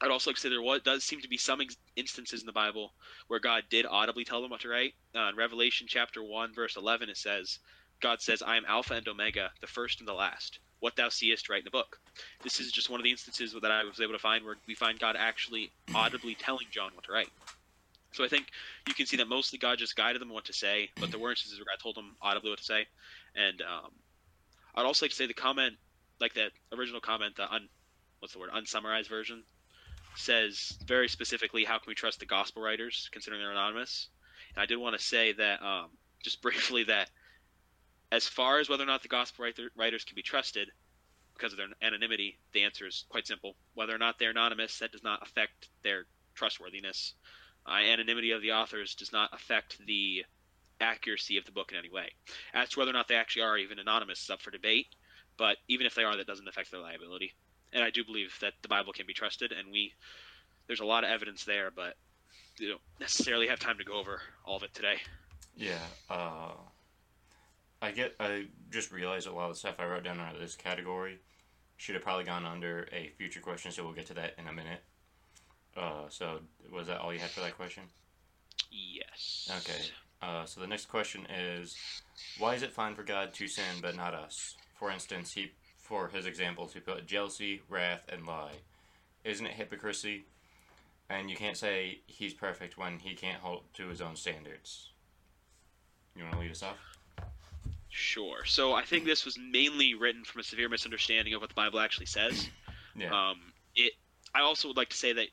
I'd 0.01 0.11
also 0.11 0.31
like 0.31 0.37
to 0.37 0.41
say 0.41 0.49
there 0.49 0.61
was, 0.61 0.81
does 0.83 1.05
seem 1.05 1.21
to 1.21 1.29
be 1.29 1.37
some 1.37 1.61
instances 1.95 2.41
in 2.41 2.47
the 2.47 2.53
Bible 2.53 2.95
where 3.29 3.39
God 3.39 3.65
did 3.71 3.87
audibly 3.87 4.25
tell 4.25 4.43
them 4.43 4.51
what 4.51 4.63
to 4.63 4.69
write. 4.69 4.95
Uh, 5.15 5.29
in 5.29 5.37
Revelation 5.37 5.87
chapter 5.89 6.23
1, 6.23 6.55
verse 6.55 6.77
11, 6.77 7.09
it 7.09 7.17
says, 7.17 7.61
God 8.01 8.21
says, 8.21 8.43
I 8.43 8.57
am 8.57 8.65
Alpha 8.67 8.95
and 8.95 9.07
Omega, 9.07 9.53
the 9.61 9.69
first 9.69 10.01
and 10.01 10.09
the 10.09 10.15
last. 10.15 10.59
What 10.83 10.97
thou 10.97 11.11
seest, 11.11 11.49
write 11.49 11.61
in 11.61 11.65
the 11.65 11.71
book. 11.71 12.01
This 12.43 12.59
is 12.59 12.73
just 12.73 12.91
one 12.91 12.99
of 12.99 13.05
the 13.05 13.13
instances 13.13 13.55
that 13.63 13.71
I 13.71 13.85
was 13.85 14.01
able 14.01 14.15
to 14.15 14.19
find 14.19 14.45
where 14.45 14.57
we 14.67 14.75
find 14.75 14.99
God 14.99 15.15
actually 15.17 15.71
audibly 15.95 16.35
telling 16.35 16.67
John 16.73 16.91
what 16.97 17.05
to 17.05 17.13
write. 17.13 17.29
So 18.11 18.25
I 18.25 18.29
think 18.29 18.49
you 18.89 18.93
can 18.93 19.07
see 19.07 19.17
that 19.19 19.29
mostly 19.29 19.61
God 19.61 19.79
just 19.79 19.95
guided 19.95 20.21
them 20.21 20.31
what 20.31 20.47
to 20.47 20.53
say, 20.53 20.91
but 20.99 21.13
there 21.13 21.21
were 21.21 21.31
instances 21.31 21.57
where 21.57 21.67
God 21.71 21.81
told 21.81 21.95
them 21.95 22.17
audibly 22.21 22.51
what 22.51 22.59
to 22.59 22.65
say. 22.65 22.87
And 23.37 23.63
um, 23.63 23.93
I'd 24.75 24.85
also 24.85 25.05
like 25.05 25.11
to 25.11 25.17
say 25.17 25.29
the 25.29 25.35
comment, 25.35 25.77
like 26.21 26.35
that 26.35 26.51
original 26.77 27.01
comment, 27.01 27.37
the 27.37 27.49
un, 27.49 27.69
what's 28.19 28.35
the 28.35 28.41
word, 28.41 28.51
unsummarized 28.53 29.09
version, 29.09 29.45
says 30.17 30.77
very 30.85 31.09
specifically 31.09 31.63
how 31.63 31.79
can 31.79 31.87
we 31.87 31.95
trust 31.95 32.19
the 32.19 32.27
gospel 32.27 32.61
writers, 32.61 33.09
considering 33.13 33.41
they're 33.41 33.53
anonymous. 33.53 34.09
And 34.57 34.63
I 34.65 34.67
did 34.67 34.79
want 34.79 34.99
to 34.99 35.03
say 35.03 35.33
that 35.35 35.63
um, 35.63 35.91
just 36.25 36.43
briefly 36.43 36.83
that 36.85 37.09
as 38.13 38.29
far 38.29 38.61
as 38.61 38.69
whether 38.69 38.85
or 38.85 38.87
not 38.87 39.03
the 39.03 39.09
gospel 39.09 39.45
writer, 39.45 39.71
writers 39.75 40.05
can 40.05 40.15
be 40.15 40.23
trusted 40.23 40.69
because 41.35 41.53
of 41.53 41.57
their 41.57 41.69
anonymity, 41.81 42.39
the 42.53 42.63
answer 42.63 42.87
is 42.87 43.07
quite 43.09 43.27
simple. 43.27 43.57
Whether 43.75 43.95
or 43.95 43.99
not 43.99 44.19
they're 44.19 44.31
anonymous, 44.31 44.79
that 44.79 44.93
does 44.93 45.03
not 45.03 45.27
affect 45.27 45.69
their 45.83 46.05
trustworthiness. 46.35 47.15
Uh, 47.67 47.79
anonymity 47.79 48.33
of 48.33 48.43
the 48.43 48.53
authors 48.53 48.95
does 48.95 49.13
not 49.13 49.31
affect 49.33 49.79
the 49.87 50.25
accuracy 50.79 51.39
of 51.39 51.47
the 51.47 51.53
book 51.53 51.73
in 51.73 51.79
any 51.79 51.89
way. 51.89 52.13
As 52.53 52.69
to 52.71 52.81
whether 52.81 52.91
or 52.91 52.95
not 52.95 53.09
they 53.09 53.15
actually 53.15 53.43
are 53.43 53.57
even 53.57 53.79
anonymous 53.79 54.23
is 54.23 54.31
up 54.31 54.43
for 54.43 54.51
debate, 54.51 54.89
but 55.39 55.57
even 55.69 55.87
if 55.87 55.95
they 55.95 56.05
are, 56.05 56.17
that 56.17 56.27
doesn't 56.27 56.47
affect 56.47 56.71
their 56.71 56.81
liability. 56.81 57.33
And 57.73 57.83
I 57.83 57.89
do 57.89 58.05
believe 58.05 58.37
that 58.43 58.53
the 58.61 58.69
Bible 58.69 58.93
can 58.93 59.07
be 59.07 59.15
trusted, 59.15 59.53
and 59.53 59.73
we 59.73 59.95
there's 60.67 60.81
a 60.81 60.85
lot 60.87 61.03
of 61.03 61.11
evidence 61.11 61.45
there, 61.45 61.71
but 61.75 61.95
you 62.59 62.69
don't 62.69 62.81
necessarily 63.01 63.49
have 63.49 63.59
time 63.59 63.79
to 63.79 63.85
go 63.85 63.95
over 63.95 64.21
all 64.45 64.57
of 64.57 64.63
it 64.65 64.75
today. 64.75 64.99
Yeah. 65.57 65.81
Uh, 66.11 66.53
I 67.83 67.91
get. 67.91 68.15
I 68.21 68.47
just 68.71 68.93
realized 68.93 69.27
a 69.27 69.33
lot 69.33 69.51
of 69.51 69.55
the 69.55 69.59
stuff 69.59 69.75
I 69.81 69.87
wrote 69.87 70.05
down 70.05 70.21
under 70.21 70.39
this 70.39 70.55
category 70.55 71.19
should 71.77 71.97
have 71.97 72.05
probably 72.05 72.25
gone 72.25 72.47
under 72.47 72.89
a 72.93 73.09
future 73.19 73.41
question, 73.41 73.73
so 73.73 73.83
we'll 73.83 73.93
get 73.93 74.07
to 74.07 74.15
that 74.15 74.35
in 74.39 74.47
a 74.47 74.53
minute. 74.53 74.83
Uh, 75.77 76.05
so 76.09 76.39
was 76.73 76.87
that 76.87 77.01
all 77.01 77.13
you 77.13 77.19
had 77.19 77.31
for 77.31 77.41
that 77.41 77.57
question? 77.57 77.83
Yes. 78.71 79.51
Okay. 79.59 79.83
Uh, 80.23 80.45
so 80.45 80.61
the 80.61 80.67
next 80.67 80.87
question 80.87 81.27
is, 81.27 81.77
why 82.39 82.55
is 82.55 82.63
it 82.63 82.71
fine 82.71 82.95
for 82.95 83.03
God 83.03 83.35
to 83.35 83.49
sin 83.49 83.81
but 83.83 83.97
not 83.97 84.15
us? 84.15 84.55
For 84.79 84.91
instance, 84.93 85.33
he 85.33 85.51
for 85.77 86.09
his 86.09 86.25
examples 86.27 86.73
he 86.73 86.81
put 86.81 87.07
jealousy, 87.07 87.63
wrath, 87.69 88.03
and 88.09 88.25
lie. 88.25 88.53
Isn't 89.25 89.47
it 89.47 89.55
hypocrisy? 89.55 90.25
And 91.11 91.29
you 91.29 91.37
can't 91.37 91.57
say 91.57 92.01
he's 92.07 92.33
perfect 92.33 92.79
when 92.79 93.01
he 93.01 93.15
can't 93.15 93.41
hold 93.41 93.65
to 93.75 93.89
his 93.89 94.01
own 94.01 94.15
standards. 94.15 94.91
You 96.15 96.23
want 96.23 96.35
to 96.35 96.41
lead 96.41 96.53
us 96.53 96.63
off? 96.63 96.92
Sure. 97.93 98.45
So 98.47 98.73
I 98.73 98.85
think 98.85 99.05
this 99.05 99.27
was 99.27 99.39
mainly 99.39 99.95
written 99.95 100.25
from 100.25 100.41
a 100.41 100.45
severe 100.45 100.71
misunderstanding 100.71 101.35
of 101.35 101.43
what 101.43 101.51
the 101.51 101.55
Bible 101.55 101.79
actually 101.79 102.07
says. 102.07 102.49
Yeah. 102.95 103.31
Um, 103.31 103.41
it. 103.75 103.95
I 104.35 104.43
also 104.43 104.69
would 104.69 104.77
like 104.77 104.91
to 104.91 104.97
say 104.99 105.15
that 105.15 105.29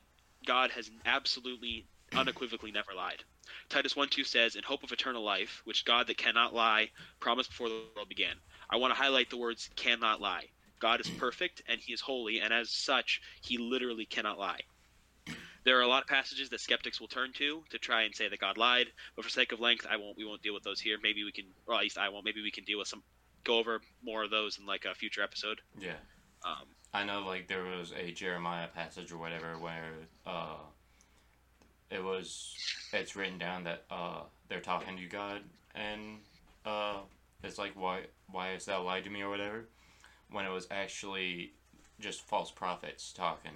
God 0.46 0.70
has 0.70 0.90
absolutely, 1.04 1.84
unequivocally 2.16 2.72
never 2.72 2.94
lied. 2.96 3.22
Titus 3.68 3.94
1 3.94 4.08
2 4.08 4.24
says, 4.24 4.56
In 4.56 4.62
hope 4.62 4.82
of 4.82 4.92
eternal 4.92 5.22
life, 5.22 5.60
which 5.64 5.84
God 5.84 6.06
that 6.06 6.16
cannot 6.16 6.54
lie 6.54 6.88
promised 7.20 7.50
before 7.50 7.68
the 7.68 7.82
world 7.94 8.08
began. 8.08 8.34
I 8.70 8.76
want 8.76 8.94
to 8.94 8.98
highlight 8.98 9.28
the 9.28 9.36
words 9.36 9.68
cannot 9.76 10.22
lie. 10.22 10.46
God 10.78 11.02
is 11.02 11.10
perfect 11.18 11.60
and 11.68 11.78
he 11.78 11.92
is 11.92 12.00
holy, 12.00 12.40
and 12.40 12.50
as 12.50 12.70
such, 12.70 13.20
he 13.42 13.58
literally 13.58 14.06
cannot 14.06 14.38
lie. 14.38 14.60
There 15.64 15.78
are 15.78 15.82
a 15.82 15.86
lot 15.88 16.02
of 16.02 16.08
passages 16.08 16.48
that 16.50 16.60
skeptics 16.60 17.00
will 17.00 17.08
turn 17.08 17.32
to 17.34 17.62
to 17.70 17.78
try 17.78 18.02
and 18.02 18.14
say 18.14 18.28
that 18.28 18.38
God 18.40 18.56
lied, 18.58 18.86
but 19.14 19.24
for 19.24 19.30
sake 19.30 19.52
of 19.52 19.60
length, 19.60 19.86
I 19.90 19.96
won't. 19.96 20.16
We 20.16 20.24
won't 20.24 20.42
deal 20.42 20.54
with 20.54 20.62
those 20.62 20.80
here. 20.80 20.96
Maybe 21.02 21.22
we 21.24 21.32
can, 21.32 21.44
or 21.66 21.74
at 21.74 21.80
least 21.82 21.98
I 21.98 22.08
won't. 22.08 22.24
Maybe 22.24 22.42
we 22.42 22.50
can 22.50 22.64
deal 22.64 22.78
with 22.78 22.88
some, 22.88 23.02
go 23.44 23.58
over 23.58 23.80
more 24.02 24.24
of 24.24 24.30
those 24.30 24.58
in 24.58 24.64
like 24.66 24.84
a 24.86 24.94
future 24.94 25.22
episode. 25.22 25.60
yeah. 25.78 25.92
Um, 26.42 26.64
I 26.94 27.04
know 27.04 27.20
like 27.26 27.46
there 27.48 27.64
was 27.64 27.92
a 27.92 28.10
Jeremiah 28.12 28.68
passage 28.74 29.12
or 29.12 29.18
whatever 29.18 29.58
where 29.58 29.92
uh, 30.26 30.56
it 31.90 32.02
was 32.02 32.54
it's 32.92 33.14
written 33.14 33.38
down 33.38 33.64
that 33.64 33.84
uh, 33.90 34.22
they're 34.48 34.60
talking 34.60 34.96
to 34.96 35.04
God 35.06 35.42
and 35.74 36.18
uh, 36.64 36.98
it's 37.44 37.58
like 37.58 37.72
why 37.74 38.04
why 38.30 38.52
is 38.52 38.64
that 38.64 38.76
lied 38.78 39.04
to 39.04 39.10
me 39.10 39.20
or 39.22 39.28
whatever 39.28 39.66
when 40.30 40.46
it 40.46 40.50
was 40.50 40.66
actually 40.70 41.52
just 42.00 42.22
false 42.22 42.50
prophets 42.50 43.12
talking 43.12 43.52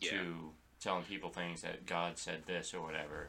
Yeah. 0.00 0.10
to 0.12 0.50
telling 0.82 1.04
people 1.04 1.30
things 1.30 1.62
that 1.62 1.86
God 1.86 2.18
said 2.18 2.42
this 2.46 2.74
or 2.74 2.82
whatever. 2.82 3.28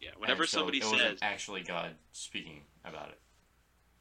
Yeah. 0.00 0.10
Whenever 0.18 0.46
so 0.46 0.58
somebody 0.58 0.78
it 0.78 0.84
says, 0.84 0.92
wasn't 0.92 1.18
actually 1.22 1.62
God 1.62 1.90
speaking 2.12 2.62
about 2.84 3.08
it. 3.10 3.18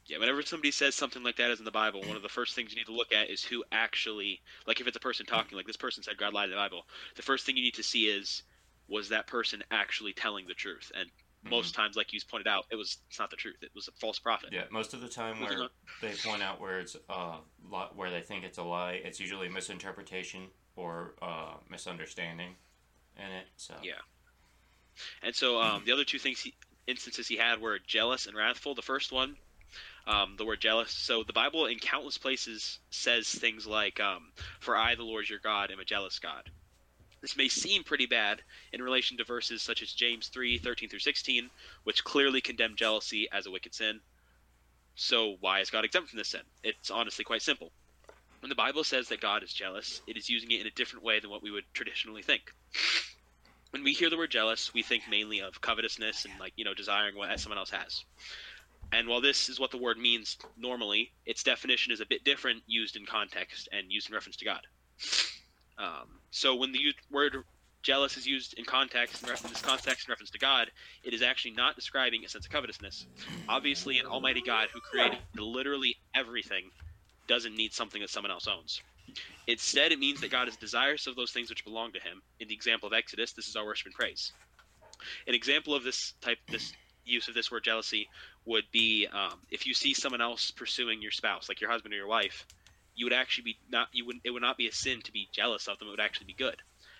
yeah, 0.05 0.17
whenever 0.17 0.41
somebody 0.41 0.71
says 0.71 0.95
something 0.95 1.23
like 1.23 1.37
that 1.37 1.51
is 1.51 1.59
in 1.59 1.65
the 1.65 1.71
Bible, 1.71 2.01
one 2.01 2.15
of 2.15 2.23
the 2.23 2.29
first 2.29 2.55
things 2.55 2.71
you 2.71 2.77
need 2.77 2.85
to 2.85 2.93
look 2.93 3.11
at 3.11 3.29
is 3.29 3.43
who 3.43 3.63
actually, 3.71 4.41
like, 4.65 4.81
if 4.81 4.87
it's 4.87 4.97
a 4.97 4.99
person 4.99 5.25
talking, 5.25 5.55
like 5.55 5.67
this 5.67 5.77
person 5.77 6.01
said 6.01 6.17
God 6.17 6.33
lied 6.33 6.45
in 6.45 6.51
the 6.51 6.57
Bible. 6.57 6.83
The 7.15 7.21
first 7.21 7.45
thing 7.45 7.57
you 7.57 7.63
need 7.63 7.75
to 7.75 7.83
see 7.83 8.05
is, 8.05 8.43
was 8.87 9.09
that 9.09 9.27
person 9.27 9.63
actually 9.69 10.13
telling 10.13 10.47
the 10.47 10.55
truth? 10.55 10.91
And 10.95 11.09
most 11.43 11.75
times, 11.75 11.95
like 11.95 12.11
you 12.11 12.19
pointed 12.29 12.47
out, 12.47 12.65
it 12.71 12.75
was 12.75 12.97
it's 13.07 13.19
not 13.19 13.29
the 13.29 13.37
truth. 13.37 13.57
It 13.61 13.69
was 13.75 13.87
a 13.87 13.91
false 13.91 14.19
prophet. 14.19 14.49
Yeah, 14.51 14.63
most 14.71 14.93
of 14.93 15.01
the 15.01 15.07
time 15.07 15.39
where 15.39 15.69
they 16.01 16.13
point 16.25 16.41
out 16.41 16.59
where 16.59 16.79
it's 16.79 16.97
uh 17.07 17.37
where 17.95 18.09
they 18.09 18.21
think 18.21 18.43
it's 18.43 18.57
a 18.57 18.63
lie, 18.63 18.99
it's 19.03 19.19
usually 19.19 19.47
a 19.47 19.49
misinterpretation 19.49 20.47
or 20.79 21.13
uh, 21.21 21.53
misunderstanding 21.69 22.55
in 23.17 23.31
it. 23.31 23.47
So 23.57 23.75
Yeah. 23.83 24.01
And 25.21 25.35
so 25.35 25.61
um, 25.61 25.83
the 25.85 25.91
other 25.91 26.03
two 26.03 26.19
things 26.19 26.39
he, 26.39 26.53
instances 26.87 27.27
he 27.27 27.37
had 27.37 27.61
were 27.61 27.79
jealous 27.85 28.25
and 28.25 28.35
wrathful. 28.35 28.75
The 28.75 28.81
first 28.81 29.11
one, 29.11 29.35
um, 30.07 30.35
the 30.37 30.45
word 30.45 30.61
jealous. 30.61 30.91
So 30.91 31.23
the 31.23 31.33
Bible 31.33 31.65
in 31.67 31.79
countless 31.79 32.17
places 32.17 32.79
says 32.89 33.27
things 33.27 33.67
like, 33.67 33.99
um, 33.99 34.31
"For 34.59 34.75
I, 34.75 34.95
the 34.95 35.03
Lord 35.03 35.29
your 35.29 35.39
God, 35.39 35.71
am 35.71 35.79
a 35.79 35.85
jealous 35.85 36.19
God." 36.19 36.49
This 37.21 37.35
may 37.35 37.49
seem 37.49 37.83
pretty 37.83 38.05
bad 38.05 38.41
in 38.71 38.81
relation 38.81 39.17
to 39.17 39.25
verses 39.25 39.61
such 39.61 39.81
as 39.81 39.91
James 39.91 40.29
3, 40.29 40.57
13 40.57 40.87
through 40.87 40.99
16, 40.99 41.49
which 41.83 42.05
clearly 42.05 42.39
condemn 42.39 42.77
jealousy 42.77 43.27
as 43.29 43.45
a 43.45 43.51
wicked 43.51 43.73
sin. 43.73 43.99
So 44.95 45.35
why 45.41 45.59
is 45.59 45.69
God 45.69 45.83
exempt 45.83 46.09
from 46.09 46.17
this 46.17 46.29
sin? 46.29 46.43
It's 46.63 46.89
honestly 46.89 47.25
quite 47.25 47.41
simple. 47.41 47.73
When 48.41 48.49
the 48.49 48.55
Bible 48.55 48.83
says 48.83 49.09
that 49.09 49.21
God 49.21 49.43
is 49.43 49.53
jealous, 49.53 50.01
it 50.07 50.17
is 50.17 50.29
using 50.29 50.51
it 50.51 50.61
in 50.61 50.67
a 50.67 50.71
different 50.71 51.03
way 51.03 51.19
than 51.19 51.29
what 51.29 51.43
we 51.43 51.51
would 51.51 51.65
traditionally 51.73 52.21
think 52.21 52.53
when 53.71 53.83
we 53.83 53.93
hear 53.93 54.09
the 54.09 54.17
word 54.17 54.31
jealous, 54.31 54.73
we 54.73 54.81
think 54.81 55.03
mainly 55.09 55.41
of 55.41 55.61
covetousness 55.61 56.25
and 56.25 56.33
like 56.39 56.53
you 56.55 56.65
know 56.65 56.73
desiring 56.73 57.15
what 57.15 57.39
someone 57.39 57.57
else 57.57 57.69
has. 57.69 58.03
And 58.91 59.07
while 59.07 59.21
this 59.21 59.49
is 59.49 59.59
what 59.59 59.69
the 59.69 59.77
word 59.77 59.97
means 59.97 60.37
normally, 60.57 61.11
its 61.25 61.43
definition 61.43 61.93
is 61.93 62.01
a 62.01 62.05
bit 62.07 62.23
different 62.23 62.63
used 62.65 62.95
in 62.95 63.05
context 63.05 63.69
and 63.71 63.91
used 63.91 64.09
in 64.09 64.15
reference 64.15 64.37
to 64.37 64.45
God. 64.45 64.61
Um, 65.77 66.19
so 66.31 66.55
when 66.55 66.71
the 66.71 66.79
word 67.11 67.37
jealous 67.83 68.17
is 68.17 68.25
used 68.25 68.55
in 68.57 68.65
context 68.65 69.21
in 69.21 69.29
reference, 69.29 69.61
context 69.61 70.07
in 70.07 70.11
reference 70.11 70.31
to 70.31 70.39
God, 70.39 70.71
it 71.03 71.13
is 71.13 71.21
actually 71.21 71.51
not 71.51 71.75
describing 71.75 72.25
a 72.25 72.29
sense 72.29 72.45
of 72.45 72.51
covetousness. 72.51 73.05
Obviously, 73.47 73.99
an 73.99 74.07
Almighty 74.07 74.41
God 74.41 74.69
who 74.73 74.81
created 74.81 75.19
literally 75.37 75.95
everything 76.15 76.71
doesn't 77.29 77.55
need 77.55 77.73
something 77.73 78.01
that 78.01 78.09
someone 78.09 78.31
else 78.31 78.47
owns. 78.47 78.81
Instead, 79.47 79.91
it 79.91 79.99
means 79.99 80.19
that 80.19 80.31
God 80.31 80.47
is 80.47 80.57
desirous 80.57 81.07
of 81.07 81.15
those 81.15 81.31
things 81.31 81.49
which 81.49 81.63
belong 81.63 81.93
to 81.93 81.99
Him. 81.99 82.21
In 82.39 82.47
the 82.49 82.53
example 82.53 82.87
of 82.87 82.93
Exodus, 82.93 83.31
this 83.31 83.47
is 83.47 83.55
our 83.55 83.65
worship 83.65 83.85
and 83.87 83.95
praise. 83.95 84.33
An 85.27 85.33
example 85.33 85.73
of 85.73 85.83
this 85.83 86.13
type, 86.21 86.39
this 86.49 86.73
use 87.05 87.27
of 87.27 87.33
this 87.35 87.51
word 87.51 87.63
jealousy, 87.63 88.07
would 88.45 88.65
be 88.71 89.07
um, 89.11 89.39
if 89.49 89.65
you 89.65 89.73
see 89.73 89.93
someone 89.93 90.21
else 90.21 90.51
pursuing 90.51 91.01
your 91.01 91.11
spouse, 91.11 91.47
like 91.47 91.61
your 91.61 91.69
husband 91.71 91.93
or 91.93 91.97
your 91.97 92.07
wife, 92.07 92.45
you 92.95 93.05
would 93.05 93.13
actually 93.13 93.43
be 93.45 93.57
not 93.69 93.87
you 93.93 94.05
would 94.05 94.17
it 94.23 94.31
would 94.31 94.41
not 94.41 94.57
be 94.57 94.67
a 94.67 94.73
sin 94.73 95.01
to 95.03 95.11
be 95.11 95.29
jealous 95.31 95.67
of 95.67 95.79
them. 95.79 95.87
It 95.87 95.91
would 95.91 95.99
actually 96.01 96.27
be 96.27 96.33
good. 96.33 96.57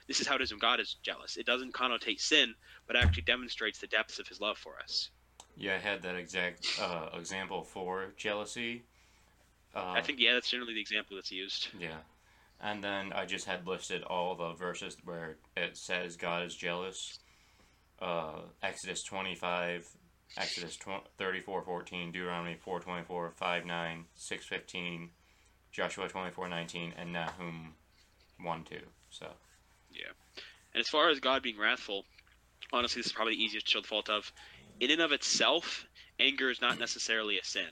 This 0.08 0.22
is 0.22 0.28
how 0.28 0.36
it 0.36 0.42
is 0.42 0.52
when 0.52 0.60
God 0.60 0.80
is 0.80 0.96
jealous. 1.04 1.38
It 1.38 1.46
doesn't 1.46 1.74
connotate 1.74 2.20
sin, 2.20 2.56
but 2.88 2.96
actually 2.96 3.24
demonstrates 3.24 3.80
the 3.80 3.88
depths 3.88 4.18
of 4.18 4.28
His 4.28 4.40
love 4.40 4.58
for 4.58 4.80
us. 4.82 5.10
yeah, 5.58 5.76
I 5.76 5.78
had 5.78 6.02
that 6.04 6.16
exact 6.16 6.80
uh, 6.82 7.10
example 7.14 7.64
for 7.64 8.14
jealousy. 8.18 8.86
Uh, 9.76 9.94
I 9.96 10.02
think 10.02 10.20
yeah, 10.20 10.34
that's 10.34 10.50
generally 10.50 10.74
the 10.74 10.82
example 10.82 11.16
that's 11.16 11.32
used. 11.32 11.70
yeah, 11.80 11.98
and 12.62 12.84
then 12.84 13.14
I 13.14 13.26
just 13.26 13.46
had 13.46 13.68
listed 13.68 14.04
all 14.04 14.36
the 14.36 14.54
verses 14.54 14.98
where 15.04 15.38
it 15.56 15.78
says 15.78 16.16
God 16.16 16.46
is 16.46 16.56
jealous. 16.56 17.20
Uh, 18.02 18.40
Exodus 18.64 19.04
twenty 19.04 19.36
five. 19.36 19.86
Exodus 20.38 20.76
20, 20.78 21.06
34, 21.18 21.64
14, 21.64 22.12
Deuteronomy 22.12 22.56
4, 22.64 22.80
24, 22.82 23.32
5, 23.36 23.66
9, 23.66 24.06
6, 24.14 24.46
15, 24.48 25.10
Joshua 25.72 26.08
24, 26.08 26.50
19, 26.50 26.94
and 26.98 27.14
Nahum 27.14 27.74
1, 28.40 28.64
2. 28.64 28.76
So, 29.10 29.26
Yeah, 29.92 30.12
And 30.74 30.82
as 30.82 30.88
far 30.88 31.10
as 31.10 31.20
God 31.20 31.42
being 31.42 31.58
wrathful, 31.58 32.06
honestly, 32.72 33.00
this 33.00 33.08
is 33.08 33.12
probably 33.12 33.36
the 33.36 33.44
easiest 33.44 33.66
to 33.68 33.72
show 33.72 33.82
the 33.82 33.88
fault 33.88 34.10
of. 34.10 34.32
In 34.80 34.92
and 34.92 35.02
of 35.02 35.12
itself, 35.12 35.88
anger 36.20 36.50
is 36.50 36.62
not 36.62 36.80
necessarily 36.80 37.38
a 37.40 37.44
sin. 37.44 37.70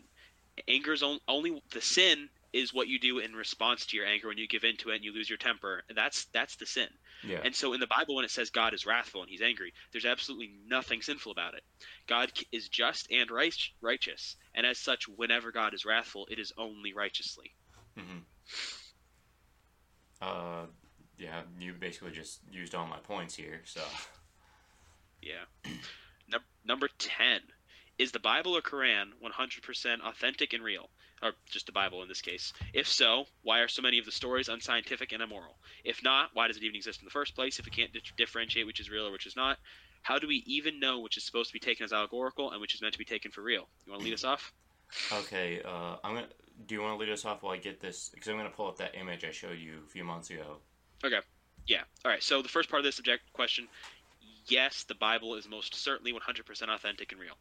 Anger 0.67 0.93
is 0.93 1.04
on- 1.04 1.20
only 1.28 1.62
the 1.72 1.82
sin 1.82 2.30
is 2.54 2.74
what 2.74 2.88
you 2.88 2.98
do 3.00 3.20
in 3.20 3.36
response 3.36 3.86
to 3.86 3.98
your 3.98 4.06
anger 4.06 4.30
when 4.30 4.38
you 4.38 4.48
give 4.48 4.63
in 4.63 4.78
to 4.78 4.89
it 4.89 4.96
and 4.96 5.04
you 5.04 5.13
lose 5.13 5.30
your 5.30 5.38
temper. 5.38 5.84
That's 5.93 6.26
that's 6.34 6.56
the 6.56 6.65
sin. 6.65 6.88
yeah. 7.24 7.41
And 7.43 7.54
so 7.56 7.74
in 7.74 7.80
the 7.80 7.88
Bible, 7.88 8.15
when 8.15 8.26
it 8.26 8.32
says 8.32 8.50
God 8.50 8.74
is 8.74 8.86
wrathful 8.86 9.22
and 9.22 9.30
He's 9.30 9.41
angry, 9.41 9.74
there's 9.91 10.06
absolutely 10.06 10.52
nothing 10.65 11.02
sinful 11.02 11.32
about 11.32 11.54
it. 11.54 11.63
God 12.08 12.32
is 12.52 12.70
just 12.70 13.12
and 13.12 13.30
right, 13.30 13.54
righteous, 13.82 14.36
and 14.56 14.65
as 14.65 14.80
such, 14.80 15.08
whenever 15.08 15.52
God 15.52 15.74
is 15.74 15.86
wrathful, 15.86 16.28
it 16.32 16.39
is 16.39 16.52
only 16.58 16.93
righteously. 16.93 17.54
hmm 17.96 18.20
Uh, 20.22 20.65
yeah, 21.17 21.41
you 21.60 21.74
basically 21.74 22.12
just 22.12 22.39
used 22.52 22.74
all 22.74 22.88
my 22.88 22.98
points 23.00 23.36
here, 23.36 23.62
so. 23.65 23.82
Yeah. 25.22 25.46
Num- 26.30 26.41
number 26.65 26.89
10. 26.98 27.41
Is 27.97 28.12
the 28.12 28.19
Bible 28.19 28.55
or 28.55 28.62
Quran 28.62 29.07
100% 29.23 30.01
authentic 30.01 30.53
and 30.53 30.63
real? 30.63 30.89
Or 31.23 31.31
just 31.49 31.65
the 31.65 31.71
Bible 31.71 32.03
in 32.03 32.07
this 32.07 32.21
case. 32.21 32.53
If 32.73 32.88
so, 32.88 33.25
why 33.41 33.60
are 33.60 33.67
so 33.67 33.81
many 33.81 33.97
of 33.97 34.05
the 34.05 34.12
stories 34.12 34.49
unscientific 34.49 35.13
and 35.13 35.23
immoral? 35.23 35.57
If 35.83 36.03
not, 36.03 36.29
why 36.33 36.47
does 36.47 36.57
it 36.57 36.63
even 36.63 36.75
exist 36.75 37.01
in 37.01 37.05
the 37.05 37.12
first 37.12 37.33
place 37.33 37.57
if 37.57 37.65
we 37.65 37.71
can't 37.71 37.91
di- 37.91 38.01
differentiate 38.15 38.67
which 38.67 38.79
is 38.79 38.91
real 38.91 39.07
or 39.07 39.12
which 39.12 39.25
is 39.25 39.36
not? 39.36 39.57
How 40.03 40.19
do 40.19 40.27
we 40.27 40.43
even 40.45 40.79
know 40.79 40.99
which 40.99 41.17
is 41.17 41.25
supposed 41.25 41.49
to 41.49 41.53
be 41.53 41.60
taken 41.60 41.86
as 41.86 41.91
allegorical 41.91 42.51
and 42.51 42.62
which 42.62 42.75
is 42.75 42.81
meant 42.81 42.93
to 42.93 42.99
be 42.99 43.05
taken 43.05 43.31
for 43.31 43.41
real? 43.41 43.67
You 43.86 43.91
want 43.91 44.01
to 44.01 44.05
lead 44.05 44.13
us 44.13 44.23
off? 44.23 44.53
Okay, 45.12 45.62
uh, 45.65 45.95
I'm 46.03 46.15
gonna. 46.15 46.27
Do 46.65 46.75
you 46.75 46.81
want 46.81 46.97
to 46.97 47.03
lead 47.03 47.12
us 47.12 47.25
off 47.25 47.43
while 47.43 47.53
I 47.53 47.57
get 47.57 47.81
this? 47.81 48.10
Because 48.13 48.27
I'm 48.27 48.38
gonna 48.38 48.49
pull 48.49 48.67
up 48.67 48.77
that 48.77 48.95
image 48.95 49.25
I 49.25 49.31
showed 49.31 49.60
you 49.60 49.79
a 49.86 49.89
few 49.89 50.03
months 50.03 50.29
ago. 50.29 50.57
Okay. 51.03 51.19
Yeah. 51.67 51.81
All 52.05 52.12
right. 52.12 52.23
So 52.23 52.41
the 52.41 52.49
first 52.49 52.69
part 52.69 52.79
of 52.79 52.86
this 52.86 52.95
subject 52.95 53.33
question 53.33 53.67
yes, 54.47 54.83
the 54.83 54.95
Bible 54.95 55.36
is 55.36 55.47
most 55.47 55.75
certainly 55.75 56.13
100% 56.13 56.73
authentic 56.73 57.12
and 57.12 57.21
real. 57.21 57.38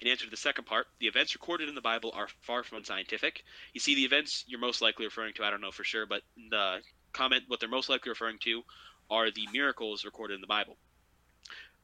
In 0.00 0.08
answer 0.08 0.24
to 0.24 0.30
the 0.30 0.36
second 0.36 0.64
part, 0.64 0.86
the 0.98 1.06
events 1.06 1.34
recorded 1.34 1.68
in 1.68 1.74
the 1.74 1.80
Bible 1.80 2.12
are 2.14 2.28
far 2.40 2.62
from 2.62 2.78
unscientific. 2.78 3.44
You 3.72 3.80
see, 3.80 3.94
the 3.94 4.04
events 4.04 4.44
you're 4.46 4.60
most 4.60 4.82
likely 4.82 5.04
referring 5.04 5.34
to, 5.34 5.44
I 5.44 5.50
don't 5.50 5.60
know 5.60 5.70
for 5.70 5.84
sure, 5.84 6.06
but 6.06 6.22
the 6.50 6.78
comment, 7.12 7.44
what 7.48 7.60
they're 7.60 7.68
most 7.68 7.88
likely 7.88 8.10
referring 8.10 8.38
to 8.40 8.62
are 9.10 9.30
the 9.30 9.46
miracles 9.52 10.04
recorded 10.04 10.34
in 10.34 10.40
the 10.40 10.46
Bible. 10.46 10.76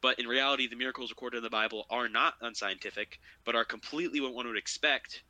But 0.00 0.18
in 0.18 0.26
reality, 0.26 0.66
the 0.66 0.76
miracles 0.76 1.10
recorded 1.10 1.38
in 1.38 1.44
the 1.44 1.50
Bible 1.50 1.86
are 1.88 2.08
not 2.08 2.34
unscientific, 2.40 3.20
but 3.44 3.54
are 3.54 3.64
completely 3.64 4.20
what 4.20 4.34
one 4.34 4.48
would 4.48 4.56
expect 4.56 5.22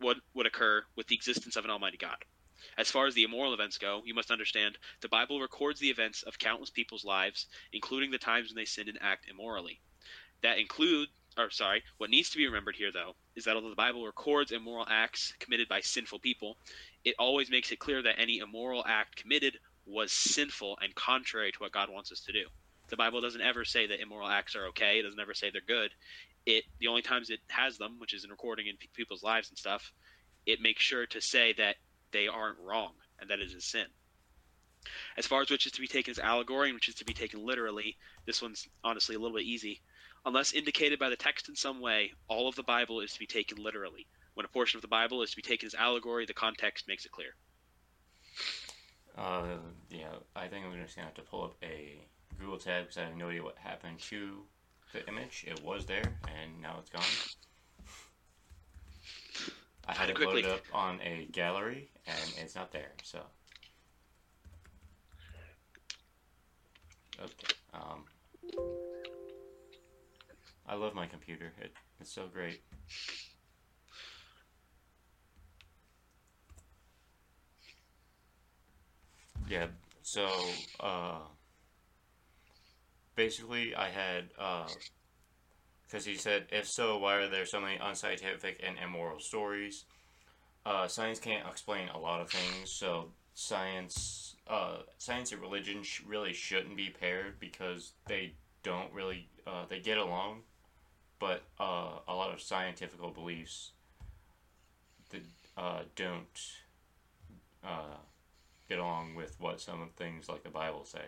would, 0.00 0.18
would 0.34 0.46
occur 0.46 0.84
with 0.96 1.08
the 1.08 1.16
existence 1.16 1.56
of 1.56 1.64
an 1.64 1.70
Almighty 1.70 1.96
God. 1.96 2.16
As 2.76 2.90
far 2.90 3.06
as 3.06 3.14
the 3.14 3.24
immoral 3.24 3.54
events 3.54 3.78
go, 3.78 4.02
you 4.04 4.14
must 4.14 4.30
understand 4.30 4.78
the 5.00 5.08
Bible 5.08 5.40
records 5.40 5.80
the 5.80 5.90
events 5.90 6.22
of 6.22 6.38
countless 6.38 6.70
people's 6.70 7.04
lives, 7.04 7.46
including 7.72 8.10
the 8.10 8.18
times 8.18 8.48
when 8.48 8.56
they 8.56 8.64
sinned 8.64 8.88
and 8.88 8.98
act 9.00 9.26
immorally. 9.28 9.80
That 10.42 10.58
include, 10.58 11.08
or 11.36 11.50
sorry, 11.50 11.82
what 11.96 12.10
needs 12.10 12.30
to 12.30 12.36
be 12.36 12.46
remembered 12.46 12.76
here 12.76 12.92
though, 12.92 13.16
is 13.34 13.44
that 13.44 13.56
although 13.56 13.70
the 13.70 13.74
Bible 13.74 14.04
records 14.04 14.52
immoral 14.52 14.86
acts 14.88 15.32
committed 15.38 15.68
by 15.68 15.80
sinful 15.80 16.20
people, 16.20 16.56
it 17.04 17.14
always 17.18 17.50
makes 17.50 17.72
it 17.72 17.78
clear 17.78 18.02
that 18.02 18.18
any 18.18 18.38
immoral 18.38 18.84
act 18.86 19.16
committed 19.16 19.58
was 19.86 20.12
sinful 20.12 20.78
and 20.82 20.94
contrary 20.94 21.50
to 21.52 21.58
what 21.58 21.72
God 21.72 21.88
wants 21.90 22.12
us 22.12 22.20
to 22.20 22.32
do. 22.32 22.46
The 22.88 22.96
Bible 22.96 23.20
doesn't 23.20 23.40
ever 23.40 23.64
say 23.64 23.86
that 23.86 24.00
immoral 24.00 24.28
acts 24.28 24.56
are 24.56 24.66
okay. 24.68 24.98
It 24.98 25.02
doesn't 25.02 25.20
ever 25.20 25.34
say 25.34 25.50
they're 25.50 25.60
good. 25.66 25.90
It 26.46 26.64
the 26.78 26.88
only 26.88 27.02
times 27.02 27.30
it 27.30 27.40
has 27.48 27.78
them, 27.78 27.98
which 27.98 28.14
is 28.14 28.24
in 28.24 28.30
recording 28.30 28.66
in 28.66 28.76
people's 28.94 29.22
lives 29.22 29.48
and 29.50 29.58
stuff, 29.58 29.92
it 30.46 30.60
makes 30.60 30.82
sure 30.82 31.06
to 31.06 31.20
say 31.20 31.52
that 31.54 31.76
they 32.12 32.28
aren't 32.28 32.58
wrong 32.58 32.92
and 33.20 33.30
that 33.30 33.40
is 33.40 33.54
a 33.54 33.60
sin. 33.60 33.86
As 35.16 35.26
far 35.26 35.42
as 35.42 35.50
which 35.50 35.66
is 35.66 35.72
to 35.72 35.80
be 35.80 35.88
taken 35.88 36.12
as 36.12 36.18
allegory 36.18 36.68
and 36.68 36.74
which 36.76 36.88
is 36.88 36.94
to 36.96 37.04
be 37.04 37.12
taken 37.12 37.44
literally, 37.44 37.96
this 38.26 38.40
one's 38.40 38.66
honestly 38.84 39.16
a 39.16 39.18
little 39.18 39.36
bit 39.36 39.44
easy. 39.46 39.82
Unless 40.24 40.52
indicated 40.52 40.98
by 40.98 41.08
the 41.10 41.16
text 41.16 41.48
in 41.48 41.56
some 41.56 41.80
way, 41.80 42.12
all 42.28 42.48
of 42.48 42.54
the 42.54 42.62
Bible 42.62 43.00
is 43.00 43.12
to 43.12 43.18
be 43.18 43.26
taken 43.26 43.62
literally. 43.62 44.06
When 44.34 44.46
a 44.46 44.48
portion 44.48 44.78
of 44.78 44.82
the 44.82 44.88
Bible 44.88 45.22
is 45.22 45.30
to 45.30 45.36
be 45.36 45.42
taken 45.42 45.66
as 45.66 45.74
allegory, 45.74 46.26
the 46.26 46.34
context 46.34 46.86
makes 46.86 47.04
it 47.04 47.12
clear. 47.12 47.34
Uh, 49.16 49.56
yeah, 49.90 50.14
I 50.36 50.46
think 50.46 50.64
I'm 50.64 50.80
just 50.80 50.94
gonna 50.94 51.06
have 51.06 51.14
to 51.16 51.22
pull 51.22 51.42
up 51.42 51.56
a 51.62 52.00
Google 52.38 52.58
tab 52.58 52.84
because 52.84 52.98
I 52.98 53.04
have 53.04 53.16
no 53.16 53.28
idea 53.28 53.42
what 53.42 53.58
happened 53.58 53.98
to 54.10 54.44
the 54.92 55.06
image. 55.08 55.44
It 55.46 55.62
was 55.62 55.86
there 55.86 56.18
and 56.28 56.62
now 56.62 56.76
it's 56.78 56.90
gone. 56.90 57.02
I 59.88 59.94
had 59.94 60.10
it 60.10 60.20
loaded 60.20 60.44
up 60.44 60.60
on 60.72 61.00
a 61.00 61.26
gallery, 61.32 61.88
and 62.06 62.34
it's 62.42 62.54
not 62.54 62.70
there. 62.72 62.92
So. 63.02 63.20
Okay. 67.18 67.54
Um. 67.72 68.04
I 70.68 70.74
love 70.74 70.94
my 70.94 71.06
computer. 71.06 71.52
It, 71.62 71.72
it's 71.98 72.12
so 72.12 72.26
great. 72.30 72.60
Yeah. 79.48 79.68
So, 80.02 80.28
uh, 80.80 81.20
basically, 83.16 83.74
I 83.74 83.88
had 83.88 84.24
uh, 84.38 84.68
because 85.88 86.04
he 86.04 86.16
said, 86.16 86.44
if 86.52 86.68
so, 86.68 86.98
why 86.98 87.14
are 87.14 87.28
there 87.28 87.46
so 87.46 87.60
many 87.60 87.78
unscientific 87.78 88.60
and 88.64 88.76
immoral 88.78 89.20
stories? 89.20 89.84
Uh, 90.66 90.86
science 90.86 91.18
can't 91.18 91.48
explain 91.48 91.88
a 91.88 91.98
lot 91.98 92.20
of 92.20 92.30
things, 92.30 92.70
so 92.70 93.06
science, 93.32 94.36
uh, 94.48 94.78
science 94.98 95.32
and 95.32 95.40
religion 95.40 95.82
sh- 95.82 96.02
really 96.06 96.34
shouldn't 96.34 96.76
be 96.76 96.90
paired 96.90 97.40
because 97.40 97.92
they 98.06 98.34
don't 98.62 98.92
really, 98.92 99.28
uh, 99.46 99.64
they 99.66 99.80
get 99.80 99.96
along, 99.96 100.40
but 101.18 101.42
uh, 101.58 102.00
a 102.06 102.14
lot 102.14 102.34
of 102.34 102.40
scientific 102.42 103.00
beliefs 103.14 103.70
that 105.08 105.22
uh, 105.56 105.80
don't 105.96 106.52
uh, 107.64 107.96
get 108.68 108.78
along 108.78 109.14
with 109.14 109.36
what 109.40 109.58
some 109.58 109.80
of 109.80 109.90
things 109.92 110.28
like 110.28 110.42
the 110.42 110.50
Bible 110.50 110.84
say. 110.84 111.06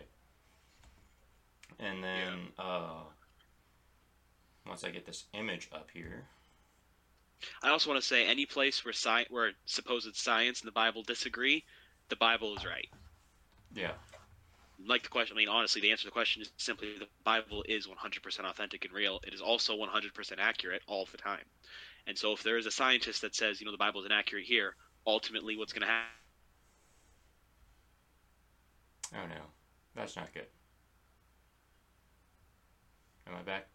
And 1.79 2.03
then 2.03 2.39
uh, 2.59 3.03
once 4.67 4.85
I 4.85 4.91
get 4.91 5.07
this 5.07 5.27
image 5.35 5.69
up 5.73 5.91
here, 5.93 6.29
I 7.63 7.71
also 7.71 7.89
want 7.91 8.01
to 8.01 8.07
say 8.07 8.27
any 8.27 8.45
place 8.45 8.85
where 8.85 8.93
sci- 8.93 9.27
where 9.31 9.53
supposed 9.65 10.15
science 10.17 10.61
and 10.61 10.69
the 10.69 10.73
Bible 10.73 11.03
disagree, 11.03 11.65
the 12.09 12.17
Bible 12.17 12.55
is 12.57 12.65
right. 12.67 12.91
yeah, 13.75 13.93
Like 14.85 15.03
the 15.05 15.09
question, 15.11 15.37
I 15.37 15.39
mean, 15.39 15.49
honestly, 15.49 15.81
the 15.81 15.91
answer 15.93 16.03
to 16.03 16.09
the 16.09 16.13
question 16.13 16.43
is 16.43 16.53
simply 16.57 16.99
the 16.99 17.09
Bible 17.25 17.65
is 17.69 17.87
100% 17.87 18.45
authentic 18.45 18.85
and 18.85 18.93
real. 18.95 19.21
It 19.27 19.35
is 19.35 19.41
also 19.41 19.77
100% 19.77 20.39
accurate 20.39 20.83
all 20.89 21.07
the 21.11 21.19
time. 21.19 21.45
And 22.07 22.19
so, 22.19 22.33
if 22.33 22.43
there 22.43 22.59
is 22.59 22.67
a 22.67 22.71
scientist 22.71 23.21
that 23.23 23.35
says, 23.37 23.61
you 23.61 23.67
know, 23.67 23.73
the 23.73 23.79
Bible 23.79 24.01
is 24.01 24.07
inaccurate 24.07 24.47
here, 24.47 24.75
ultimately, 25.07 25.57
what's 25.57 25.73
going 25.73 25.83
to 25.83 25.89
happen? 25.89 26.11
oh 29.15 29.27
no, 29.29 29.43
that's 29.95 30.17
not 30.17 30.33
good. 30.33 30.47
Am 33.27 33.35
I 33.37 33.43
back? 33.43 33.69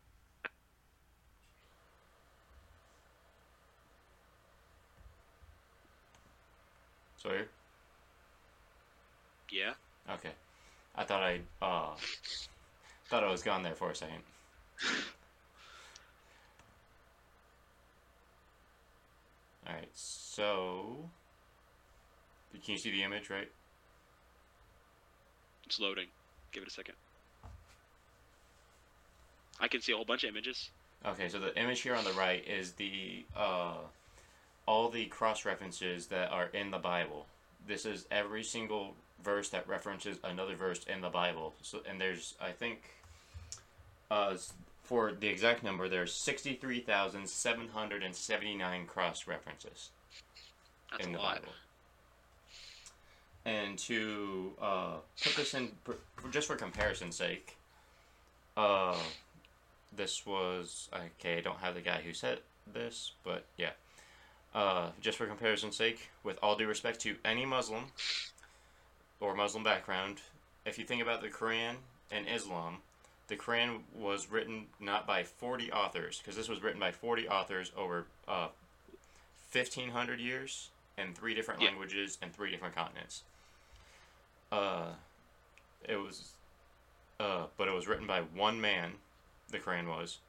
Sawyer? 7.25 7.47
Yeah. 9.51 9.73
Okay. 10.11 10.29
I 10.95 11.03
thought 11.03 11.23
I 11.23 11.39
uh 11.61 11.95
thought 13.09 13.23
I 13.23 13.31
was 13.31 13.41
gone 13.41 13.63
there 13.63 13.73
for 13.73 13.89
a 13.89 13.95
second. 13.95 14.21
Alright, 19.67 19.89
so 19.93 21.09
can 22.63 22.73
you 22.73 22.77
see 22.77 22.91
the 22.91 23.01
image, 23.01 23.31
right? 23.31 23.49
It's 25.65 25.79
loading. 25.79 26.07
Give 26.51 26.61
it 26.61 26.69
a 26.69 26.71
second. 26.71 26.93
I 29.59 29.67
can 29.67 29.81
see 29.81 29.93
a 29.93 29.95
whole 29.95 30.05
bunch 30.05 30.23
of 30.23 30.29
images. 30.29 30.69
Okay, 31.03 31.27
so 31.29 31.39
the 31.39 31.59
image 31.59 31.81
here 31.81 31.95
on 31.95 32.03
the 32.03 32.13
right 32.13 32.47
is 32.47 32.73
the 32.73 33.25
uh, 33.35 33.77
all 34.65 34.89
the 34.89 35.05
cross 35.05 35.45
references 35.45 36.07
that 36.07 36.31
are 36.31 36.47
in 36.47 36.71
the 36.71 36.77
Bible. 36.79 37.27
This 37.67 37.85
is 37.85 38.05
every 38.11 38.43
single 38.43 38.95
verse 39.23 39.49
that 39.49 39.67
references 39.67 40.17
another 40.23 40.55
verse 40.55 40.83
in 40.83 41.01
the 41.01 41.09
Bible. 41.09 41.53
So, 41.61 41.81
and 41.89 41.99
there's 41.99 42.35
I 42.39 42.51
think 42.51 42.81
uh, 44.11 44.35
for 44.83 45.11
the 45.11 45.27
exact 45.27 45.63
number, 45.63 45.89
there's 45.89 46.13
sixty 46.13 46.53
three 46.55 46.79
thousand 46.79 47.27
seven 47.27 47.67
hundred 47.67 48.03
and 48.03 48.15
seventy 48.15 48.55
nine 48.55 48.85
cross 48.85 49.27
references 49.27 49.89
That's 50.91 51.05
in 51.05 51.13
a 51.13 51.17
the 51.17 51.23
lot. 51.23 51.35
Bible. 51.41 51.53
And 53.47 53.77
to 53.79 54.53
uh, 54.59 54.93
put 55.23 55.35
this 55.35 55.53
in, 55.53 55.71
just 56.31 56.47
for 56.47 56.55
comparison's 56.55 57.15
sake, 57.15 57.55
uh, 58.57 58.97
this 59.95 60.25
was 60.25 60.89
okay. 60.93 61.37
I 61.37 61.41
don't 61.41 61.59
have 61.59 61.75
the 61.75 61.81
guy 61.81 62.01
who 62.03 62.11
said 62.13 62.39
this, 62.73 63.11
but 63.23 63.45
yeah. 63.57 63.71
Uh, 64.55 64.91
just 65.01 65.17
for 65.17 65.25
comparison's 65.27 65.75
sake, 65.75 66.09
with 66.23 66.39
all 66.41 66.55
due 66.55 66.65
respect 66.65 67.01
to 67.01 67.17
any 67.25 67.45
Muslim 67.45 67.83
or 69.19 69.35
Muslim 69.35 69.65
background, 69.65 70.21
if 70.65 70.79
you 70.79 70.85
think 70.85 71.01
about 71.01 71.21
the 71.21 71.27
Quran 71.27 71.75
and 72.09 72.25
Islam, 72.33 72.77
the 73.27 73.35
Quran 73.35 73.79
was 73.93 74.31
written 74.31 74.67
not 74.79 75.05
by 75.05 75.23
40 75.23 75.73
authors, 75.73 76.19
because 76.19 76.37
this 76.37 76.47
was 76.47 76.63
written 76.63 76.79
by 76.79 76.93
40 76.93 77.27
authors 77.27 77.69
over 77.75 78.05
uh, 78.29 78.47
1,500 79.51 80.21
years 80.21 80.69
in 80.97 81.13
three 81.13 81.33
different 81.33 81.61
Yeah. 81.61 81.67
languages 81.69 82.17
and 82.21 82.33
three 82.33 82.49
different 82.49 82.75
continents. 82.75 83.23
Uh, 84.53 84.93
it 85.83 85.97
was, 85.97 86.31
uh, 87.19 87.47
but 87.57 87.67
it 87.67 87.71
was 87.71 87.87
written 87.89 88.07
by 88.07 88.21
one 88.21 88.61
man. 88.61 88.93
The 89.49 89.59
Quran 89.59 89.87
was 89.87 90.19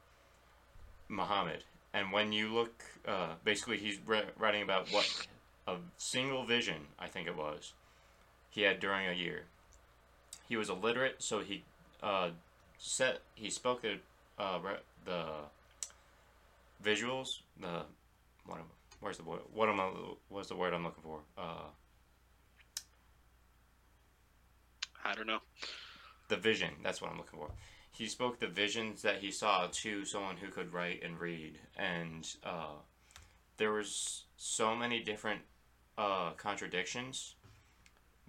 Muhammad, 1.07 1.63
and 1.97 2.11
when 2.11 2.31
you 2.31 2.53
look, 2.53 2.83
uh, 3.07 3.33
basically, 3.43 3.77
he's 3.77 3.97
re- 4.05 4.29
writing 4.37 4.61
about 4.61 4.87
what 4.91 5.27
a 5.67 5.77
single 5.97 6.45
vision, 6.45 6.75
I 6.99 7.07
think 7.07 7.27
it 7.27 7.35
was, 7.35 7.73
he 8.51 8.61
had 8.61 8.79
during 8.79 9.07
a 9.07 9.13
year. 9.13 9.45
He 10.47 10.55
was 10.57 10.69
illiterate, 10.69 11.15
so 11.17 11.39
he 11.39 11.63
uh, 12.03 12.29
set 12.77 13.21
he 13.33 13.49
spoke 13.49 13.81
the 13.81 13.97
uh, 14.37 14.59
re- 14.63 14.83
the 15.05 15.23
visuals 16.83 17.39
the 17.59 17.81
what 18.45 18.59
am, 18.59 18.65
where's 18.99 19.17
the 19.17 19.23
word 19.23 19.39
what 19.51 19.67
am 19.67 19.79
I 19.79 19.89
what's 20.29 20.49
the 20.49 20.55
word 20.55 20.73
I'm 20.75 20.83
looking 20.83 21.03
for 21.03 21.19
uh, 21.37 21.65
I 25.03 25.15
don't 25.15 25.25
know. 25.25 25.39
the 26.27 26.37
vision 26.37 26.69
that's 26.83 27.01
what 27.01 27.09
I'm 27.09 27.17
looking 27.17 27.39
for 27.39 27.49
he 27.97 28.07
spoke 28.07 28.39
the 28.39 28.47
visions 28.47 29.01
that 29.01 29.17
he 29.17 29.31
saw 29.31 29.67
to 29.71 30.05
someone 30.05 30.37
who 30.37 30.49
could 30.49 30.71
write 30.71 31.01
and 31.03 31.19
read. 31.19 31.57
And 31.75 32.27
uh, 32.43 32.75
there 33.57 33.71
was 33.71 34.25
so 34.35 34.75
many 34.75 35.01
different 35.01 35.41
uh, 35.97 36.31
contradictions 36.37 37.33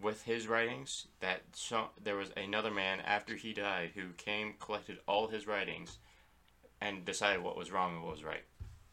with 0.01 0.23
his 0.23 0.49
writings 0.49 1.09
that 1.21 1.43
so, 1.53 1.89
there 2.03 2.17
was 2.17 2.31
another 2.37 2.71
man 2.71 3.01
after 3.01 3.35
he 3.35 3.53
died 3.53 3.91
who 3.95 4.09
came 4.17 4.55
collected 4.59 4.99
all 5.07 5.29
his 5.29 5.47
writings 5.47 5.99
and 6.81 7.05
decided 7.05 7.43
what 7.43 7.57
was 7.57 7.71
wrong 7.71 7.95
and 7.95 8.03
what 8.03 8.13
was 8.13 8.25
right 8.25 8.45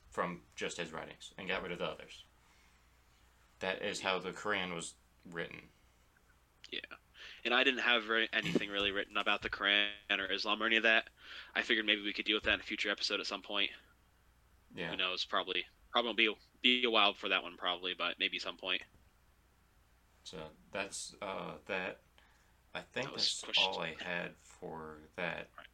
from 0.10 0.42
just 0.56 0.78
his 0.78 0.92
writings 0.92 1.32
and 1.38 1.48
got 1.48 1.64
rid 1.64 1.72
of 1.72 1.80
the 1.80 1.86
others. 1.86 2.26
That 3.60 3.82
is 3.82 4.02
how 4.02 4.20
the 4.20 4.32
quran 4.32 4.74
was 4.74 4.96
written 5.32 5.62
And 7.46 7.54
I 7.54 7.64
didn't 7.64 7.82
have 7.82 8.04
very, 8.04 8.28
anything 8.34 8.70
really 8.70 8.92
written 8.92 9.18
about 9.18 9.42
the 9.44 9.50
Quran 9.50 9.86
or 10.18 10.32
Islam 10.32 10.62
or 10.62 10.66
any 10.66 10.78
of 10.78 10.84
that. 10.84 11.06
I 11.56 11.62
figured 11.62 11.86
maybe 11.86 12.02
we 12.02 12.12
could 12.12 12.26
deal 12.26 12.36
with 12.38 12.44
that 12.46 12.56
in 12.56 12.60
a 12.60 12.64
future 12.64 12.90
episode 12.90 13.20
at 13.20 13.28
some 13.28 13.44
point. 13.44 13.70
yeah 14.76 14.90
Who 14.90 14.98
knows? 14.98 15.26
Probably, 15.26 15.64
probably 15.92 16.14
be 16.28 16.34
be 16.64 16.84
a 16.86 16.90
while 16.90 17.14
for 17.14 17.30
that 17.30 17.44
one, 17.44 17.56
probably, 17.58 17.94
but 17.98 18.16
maybe 18.20 18.40
some 18.40 18.58
point. 18.58 18.82
so 20.24 20.38
that's 20.74 21.14
uh, 21.22 21.52
that 21.68 22.00
i 22.74 22.80
think 22.94 23.06
That 23.08 23.16
that's 23.18 23.42
questions. 23.42 23.68
all 23.76 23.80
i 23.82 23.94
had 24.04 24.32
for 24.42 24.98
that 25.16 25.48
Right. 25.58 25.68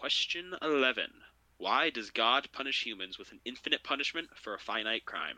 Question 0.00 0.54
eleven: 0.62 1.10
Why 1.58 1.90
does 1.90 2.10
God 2.10 2.48
punish 2.52 2.84
humans 2.84 3.18
with 3.18 3.30
an 3.32 3.40
infinite 3.44 3.84
punishment 3.84 4.28
for 4.42 4.54
a 4.54 4.58
finite 4.58 5.04
crime? 5.04 5.36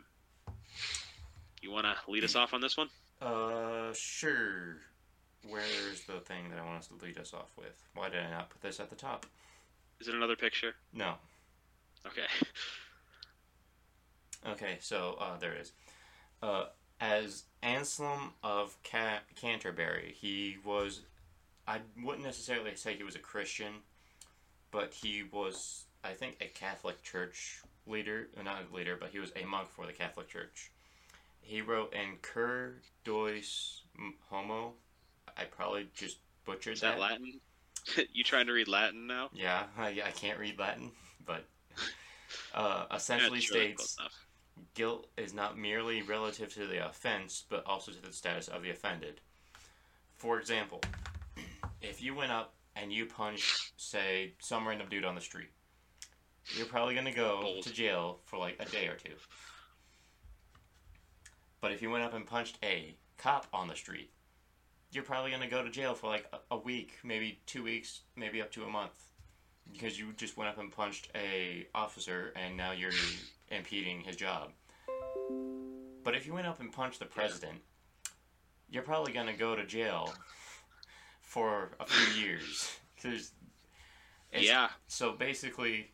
You 1.61 1.71
want 1.71 1.85
to 1.85 2.11
lead 2.11 2.23
us 2.23 2.35
off 2.35 2.53
on 2.53 2.61
this 2.61 2.77
one? 2.77 2.87
uh 3.21 3.91
sure 3.93 4.77
where's 5.49 6.01
the 6.07 6.19
thing 6.21 6.49
that 6.49 6.59
i 6.59 6.65
want 6.65 6.79
us 6.79 6.87
to 6.87 7.05
lead 7.05 7.17
us 7.17 7.33
off 7.33 7.51
with 7.57 7.83
why 7.95 8.09
did 8.09 8.19
i 8.23 8.29
not 8.29 8.49
put 8.49 8.61
this 8.61 8.79
at 8.79 8.89
the 8.89 8.95
top 8.95 9.25
Is 9.99 10.07
it 10.07 10.15
another 10.15 10.35
picture? 10.35 10.75
no 10.93 11.15
Okay. 12.05 12.21
Okay, 14.47 14.77
so 14.79 15.17
uh, 15.19 15.37
there 15.39 15.53
it 15.53 15.61
is. 15.61 15.71
Uh, 16.41 16.65
as 17.01 17.43
Anselm 17.61 18.31
of 18.43 18.77
Ca- 18.89 19.19
Canterbury, 19.35 20.15
he 20.19 20.57
was. 20.63 21.01
I 21.67 21.79
wouldn't 22.01 22.23
necessarily 22.23 22.75
say 22.75 22.95
he 22.95 23.03
was 23.03 23.15
a 23.15 23.19
Christian, 23.19 23.73
but 24.71 24.93
he 24.93 25.23
was, 25.29 25.85
I 26.03 26.13
think, 26.13 26.37
a 26.39 26.45
Catholic 26.45 27.03
Church 27.03 27.61
leader. 27.85 28.29
uh, 28.39 28.43
Not 28.43 28.63
a 28.71 28.75
leader, 28.75 28.95
but 28.97 29.09
he 29.09 29.19
was 29.19 29.31
a 29.35 29.43
monk 29.45 29.69
for 29.69 29.85
the 29.85 29.91
Catholic 29.91 30.29
Church. 30.29 30.71
He 31.41 31.61
wrote 31.61 31.93
in 31.93 32.17
Cur 32.21 32.75
Dois 33.03 33.81
Homo. 34.29 34.73
I 35.37 35.43
probably 35.43 35.87
just 35.93 36.17
butchered 36.45 36.73
Is 36.73 36.81
that 36.81 36.99
Latin? 36.99 37.39
you 38.13 38.23
trying 38.23 38.47
to 38.47 38.53
read 38.53 38.67
Latin 38.67 39.07
now? 39.07 39.29
Yeah, 39.33 39.63
I, 39.77 39.89
I 40.05 40.11
can't 40.11 40.39
read 40.39 40.57
Latin, 40.59 40.91
but 41.25 41.45
uh, 42.55 42.85
essentially 42.93 43.41
states 43.41 43.97
guilt 44.73 45.07
is 45.17 45.33
not 45.33 45.57
merely 45.57 46.01
relative 46.01 46.53
to 46.53 46.65
the 46.65 46.87
offense, 46.87 47.43
but 47.49 47.65
also 47.65 47.91
to 47.91 48.01
the 48.01 48.11
status 48.11 48.47
of 48.47 48.63
the 48.63 48.71
offended. 48.71 49.21
For 50.17 50.39
example, 50.39 50.81
if 51.81 52.01
you 52.01 52.15
went 52.15 52.31
up 52.31 52.53
and 52.75 52.91
you 52.91 53.05
punched, 53.05 53.73
say, 53.77 54.33
some 54.39 54.67
random 54.67 54.87
dude 54.89 55.05
on 55.05 55.15
the 55.15 55.21
street, 55.21 55.49
you're 56.55 56.65
probably 56.65 56.95
gonna 56.95 57.13
go 57.13 57.41
Bold. 57.41 57.63
to 57.63 57.73
jail 57.73 58.19
for 58.25 58.37
like 58.37 58.55
a 58.59 58.65
day 58.65 58.87
or 58.87 58.95
two. 58.95 59.13
But 61.59 61.71
if 61.71 61.81
you 61.81 61.89
went 61.89 62.03
up 62.03 62.13
and 62.13 62.25
punched 62.25 62.57
a 62.63 62.95
cop 63.17 63.47
on 63.51 63.67
the 63.67 63.75
street, 63.75 64.11
you're 64.91 65.03
probably 65.03 65.31
gonna 65.31 65.49
go 65.49 65.63
to 65.63 65.69
jail 65.69 65.93
for 65.93 66.07
like 66.07 66.25
a, 66.33 66.55
a 66.55 66.57
week, 66.57 66.93
maybe 67.03 67.39
two 67.45 67.63
weeks, 67.63 68.01
maybe 68.15 68.41
up 68.41 68.51
to 68.53 68.63
a 68.63 68.69
month, 68.69 68.93
because 69.71 69.99
you 69.99 70.13
just 70.13 70.37
went 70.37 70.49
up 70.49 70.57
and 70.57 70.71
punched 70.71 71.09
a 71.15 71.67
officer, 71.75 72.31
and 72.35 72.55
now 72.57 72.71
you're 72.71 72.91
impeding 73.49 74.01
his 74.01 74.15
job. 74.15 74.51
But 76.03 76.15
if 76.15 76.25
you 76.25 76.33
went 76.33 76.47
up 76.47 76.59
and 76.59 76.71
punched 76.71 76.99
the 76.99 77.05
president, 77.05 77.59
you're 78.69 78.83
probably 78.83 79.11
gonna 79.13 79.35
go 79.35 79.55
to 79.55 79.65
jail 79.65 80.13
for 81.21 81.71
a 81.79 81.85
few 81.85 82.21
years. 82.23 82.77
'Cause 83.01 83.31
it's- 84.31 84.45
yeah, 84.45 84.69
So 84.87 85.11
basically, 85.13 85.91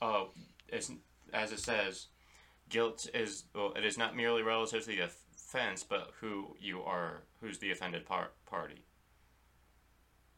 uh, 0.00 0.24
as, 0.72 0.90
as 1.32 1.52
it 1.52 1.58
says, 1.60 2.06
guilt 2.68 3.06
is 3.14 3.44
well, 3.54 3.72
it 3.74 3.84
is 3.84 3.96
not 3.98 4.14
merely 4.14 4.42
relative 4.42 4.82
to 4.82 4.88
the 4.88 5.00
offense, 5.00 5.82
but 5.82 6.12
who 6.20 6.54
you 6.60 6.82
are, 6.82 7.22
who's 7.40 7.58
the 7.58 7.70
offended 7.70 8.06
par- 8.06 8.32
party. 8.46 8.84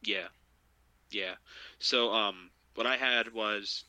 yeah, 0.01 0.27
yeah. 1.11 1.35
So 1.79 2.11
um, 2.13 2.51
what 2.75 2.87
I 2.87 2.97
had 2.97 3.33
was 3.33 3.85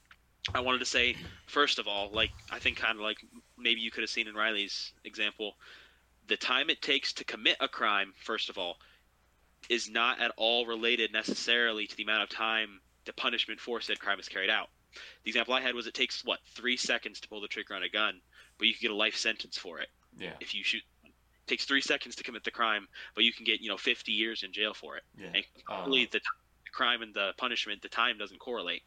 I 0.54 0.60
wanted 0.60 0.80
to 0.80 0.86
say 0.86 1.16
first 1.46 1.78
of 1.78 1.86
all, 1.86 2.10
like 2.12 2.32
I 2.50 2.58
think 2.58 2.76
kind 2.78 2.96
of 2.98 3.02
like 3.02 3.18
maybe 3.58 3.80
you 3.80 3.90
could 3.90 4.02
have 4.02 4.10
seen 4.10 4.28
in 4.28 4.34
Riley's 4.34 4.92
example, 5.04 5.56
the 6.26 6.36
time 6.36 6.70
it 6.70 6.82
takes 6.82 7.12
to 7.14 7.24
commit 7.24 7.56
a 7.60 7.68
crime, 7.68 8.12
first 8.16 8.50
of 8.50 8.58
all, 8.58 8.76
is 9.68 9.88
not 9.88 10.20
at 10.20 10.32
all 10.36 10.66
related 10.66 11.12
necessarily 11.12 11.86
to 11.86 11.96
the 11.96 12.02
amount 12.02 12.22
of 12.24 12.28
time 12.30 12.80
the 13.04 13.12
punishment 13.12 13.60
for 13.60 13.80
said 13.80 13.98
crime 13.98 14.20
is 14.20 14.28
carried 14.28 14.50
out. 14.50 14.68
The 15.24 15.30
example 15.30 15.54
I 15.54 15.60
had 15.60 15.74
was 15.74 15.86
it 15.86 15.94
takes 15.94 16.24
what 16.24 16.40
three 16.54 16.76
seconds 16.76 17.20
to 17.20 17.28
pull 17.28 17.40
the 17.40 17.48
trigger 17.48 17.74
on 17.74 17.82
a 17.82 17.88
gun, 17.88 18.20
but 18.58 18.66
you 18.66 18.74
can 18.74 18.82
get 18.82 18.90
a 18.90 18.96
life 18.96 19.16
sentence 19.16 19.56
for 19.58 19.80
it 19.80 19.88
Yeah, 20.16 20.34
if 20.40 20.54
you 20.54 20.62
shoot. 20.64 20.82
It 21.52 21.56
takes 21.56 21.64
three 21.66 21.82
seconds 21.82 22.16
to 22.16 22.22
commit 22.22 22.44
the 22.44 22.50
crime, 22.50 22.88
but 23.14 23.24
you 23.24 23.32
can 23.32 23.44
get 23.44 23.60
you 23.60 23.68
know 23.68 23.76
50 23.76 24.10
years 24.10 24.42
in 24.42 24.54
jail 24.54 24.72
for 24.72 24.96
it. 24.96 25.02
yeah. 25.18 25.26
And 25.34 25.44
Uh, 25.68 25.84
really, 25.86 26.06
the, 26.06 26.18
t- 26.18 26.24
the 26.64 26.70
crime 26.70 27.02
and 27.02 27.12
the 27.12 27.32
punishment, 27.36 27.82
the 27.82 27.90
time 27.90 28.16
doesn't 28.16 28.38
correlate. 28.38 28.82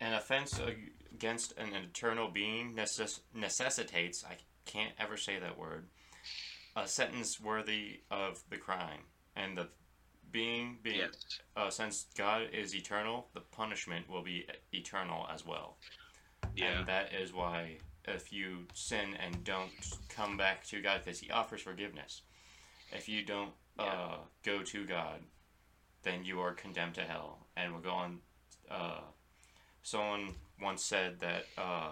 an 0.00 0.12
offense 0.14 0.60
against 1.12 1.52
an 1.58 1.74
eternal 1.74 2.30
being 2.30 2.74
necess- 2.76 3.20
necessitates, 3.34 4.24
I 4.24 4.36
can't 4.66 4.94
ever 5.00 5.16
say 5.16 5.38
that 5.40 5.58
word, 5.58 5.88
a 6.76 6.86
sentence 6.86 7.40
worthy 7.40 8.02
of 8.10 8.40
the 8.48 8.56
crime. 8.56 9.00
And 9.34 9.58
the 9.58 9.68
being, 10.30 10.78
being 10.82 10.98
Yes. 10.98 11.40
uh, 11.56 11.70
since 11.70 12.06
God 12.16 12.48
is 12.52 12.72
eternal, 12.74 13.28
the 13.34 13.40
punishment 13.40 14.08
will 14.08 14.22
be 14.22 14.46
eternal 14.72 15.26
as 15.28 15.44
well. 15.44 15.76
Yeah. 16.54 16.78
And 16.78 16.88
that 16.88 17.12
is 17.12 17.32
why 17.32 17.78
if 18.06 18.32
you 18.32 18.66
sin 18.74 19.14
and 19.24 19.44
don't 19.44 19.70
come 20.08 20.36
back 20.36 20.64
to 20.68 20.80
God, 20.80 21.02
because 21.04 21.20
He 21.20 21.30
offers 21.30 21.62
forgiveness, 21.62 22.22
if 22.92 23.08
you 23.08 23.24
don't 23.24 23.52
uh, 23.78 24.16
go 24.44 24.62
to 24.62 24.84
God, 24.84 25.20
then 26.02 26.24
you 26.24 26.40
are 26.40 26.52
condemned 26.52 26.94
to 26.94 27.02
hell 27.02 27.46
and 27.56 27.72
will 27.72 27.80
go 27.80 27.90
on. 27.90 28.18
Uh, 28.70 29.00
someone 29.82 30.34
once 30.60 30.84
said 30.84 31.20
that 31.20 31.46
uh, 31.58 31.90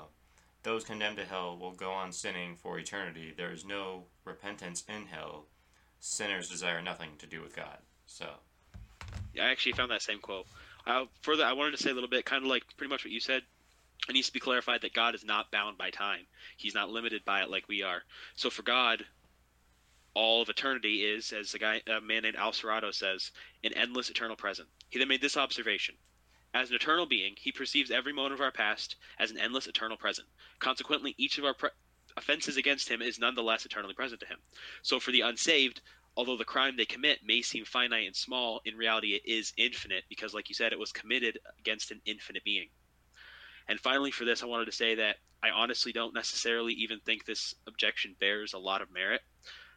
those 0.63 0.85
condemned 0.85 1.17
to 1.17 1.25
hell 1.25 1.57
will 1.59 1.73
go 1.73 1.91
on 1.91 2.13
sinning 2.13 2.57
for 2.57 2.79
eternity. 2.79 3.33
There 3.37 3.53
is 3.53 3.65
no 3.65 4.05
repentance 4.25 4.85
in 4.89 5.07
hell. 5.07 5.47
Sinners 6.01 6.49
desire 6.49 6.81
nothing 6.81 7.11
to 7.19 7.27
do 7.27 7.43
with 7.43 7.57
God. 7.57 7.79
So, 8.07 8.27
I 9.41 9.51
actually 9.51 9.73
found 9.73 9.91
that 9.91 10.03
same 10.03 10.19
quote. 10.21 10.47
Uh, 10.87 11.05
further, 11.23 11.45
I 11.45 11.53
wanted 11.53 11.77
to 11.77 11.83
say 11.83 11.91
a 11.91 11.95
little 11.95 12.09
bit, 12.09 12.25
kind 12.25 12.43
of 12.43 12.49
like 12.49 12.63
pretty 12.77 12.91
much 12.91 13.05
what 13.05 13.13
you 13.13 13.21
said. 13.21 13.43
It 14.09 14.13
needs 14.13 14.29
to 14.29 14.33
be 14.33 14.41
clarified 14.41 14.83
that 14.83 14.95
God 14.95 15.15
is 15.15 15.25
not 15.25 15.51
bound 15.51 15.79
by 15.79 15.91
time. 15.91 16.27
He's 16.57 16.75
not 16.75 16.91
limited 16.91 17.25
by 17.25 17.43
it 17.43 17.51
like 17.51 17.69
we 17.69 17.83
are. 17.83 18.03
So 18.37 18.51
for 18.51 18.63
God, 18.63 19.05
all 20.15 20.43
of 20.43 20.49
eternity 20.49 21.05
is, 21.05 21.33
as 21.33 21.55
a 21.55 21.59
guy, 21.59 21.83
a 21.87 22.01
man 22.01 22.23
named 22.23 22.37
Al 22.37 22.53
Serrato 22.53 22.93
says, 22.93 23.31
an 23.63 23.73
endless 23.75 24.11
eternal 24.11 24.37
present. 24.37 24.69
He 24.89 24.99
then 24.99 25.09
made 25.09 25.21
this 25.21 25.37
observation: 25.37 25.95
as 26.55 26.71
an 26.71 26.77
eternal 26.77 27.07
being, 27.07 27.35
he 27.37 27.53
perceives 27.53 27.91
every 27.91 28.13
moment 28.13 28.35
of 28.35 28.41
our 28.41 28.51
past 28.51 28.97
as 29.19 29.31
an 29.31 29.39
endless 29.39 29.67
eternal 29.67 29.97
present. 29.97 30.27
Consequently, 30.59 31.15
each 31.19 31.37
of 31.37 31.45
our 31.45 31.55
pre- 31.55 31.71
offenses 32.17 32.57
against 32.57 32.89
him 32.89 33.03
is 33.03 33.19
nonetheless 33.19 33.67
eternally 33.67 33.95
present 33.95 34.21
to 34.21 34.27
him. 34.27 34.39
So 34.83 34.99
for 34.99 35.13
the 35.13 35.21
unsaved, 35.21 35.83
although 36.17 36.39
the 36.39 36.45
crime 36.45 36.77
they 36.77 36.87
commit 36.87 37.19
may 37.25 37.43
seem 37.43 37.65
finite 37.65 38.07
and 38.07 38.17
small, 38.17 38.63
in 38.65 38.77
reality 38.77 39.09
it 39.09 39.23
is 39.27 39.53
infinite 39.59 40.05
because, 40.09 40.33
like 40.33 40.49
you 40.49 40.55
said, 40.55 40.73
it 40.73 40.79
was 40.79 40.91
committed 40.91 41.39
against 41.61 41.91
an 41.91 42.01
infinite 42.07 42.45
being. 42.45 42.71
And 43.69 43.79
finally, 43.79 44.11
for 44.11 44.25
this, 44.25 44.43
I 44.43 44.47
wanted 44.47 44.65
to 44.65 44.73
say 44.73 44.95
that 44.95 45.17
I 45.43 45.51
honestly 45.51 45.93
don't 45.93 46.15
necessarily 46.15 46.73
even 46.73 47.01
think 47.01 47.25
this 47.25 47.55
objection 47.67 48.17
bears 48.19 48.55
a 48.55 48.59
lot 48.59 48.83
of 48.83 48.91
merit 48.91 49.21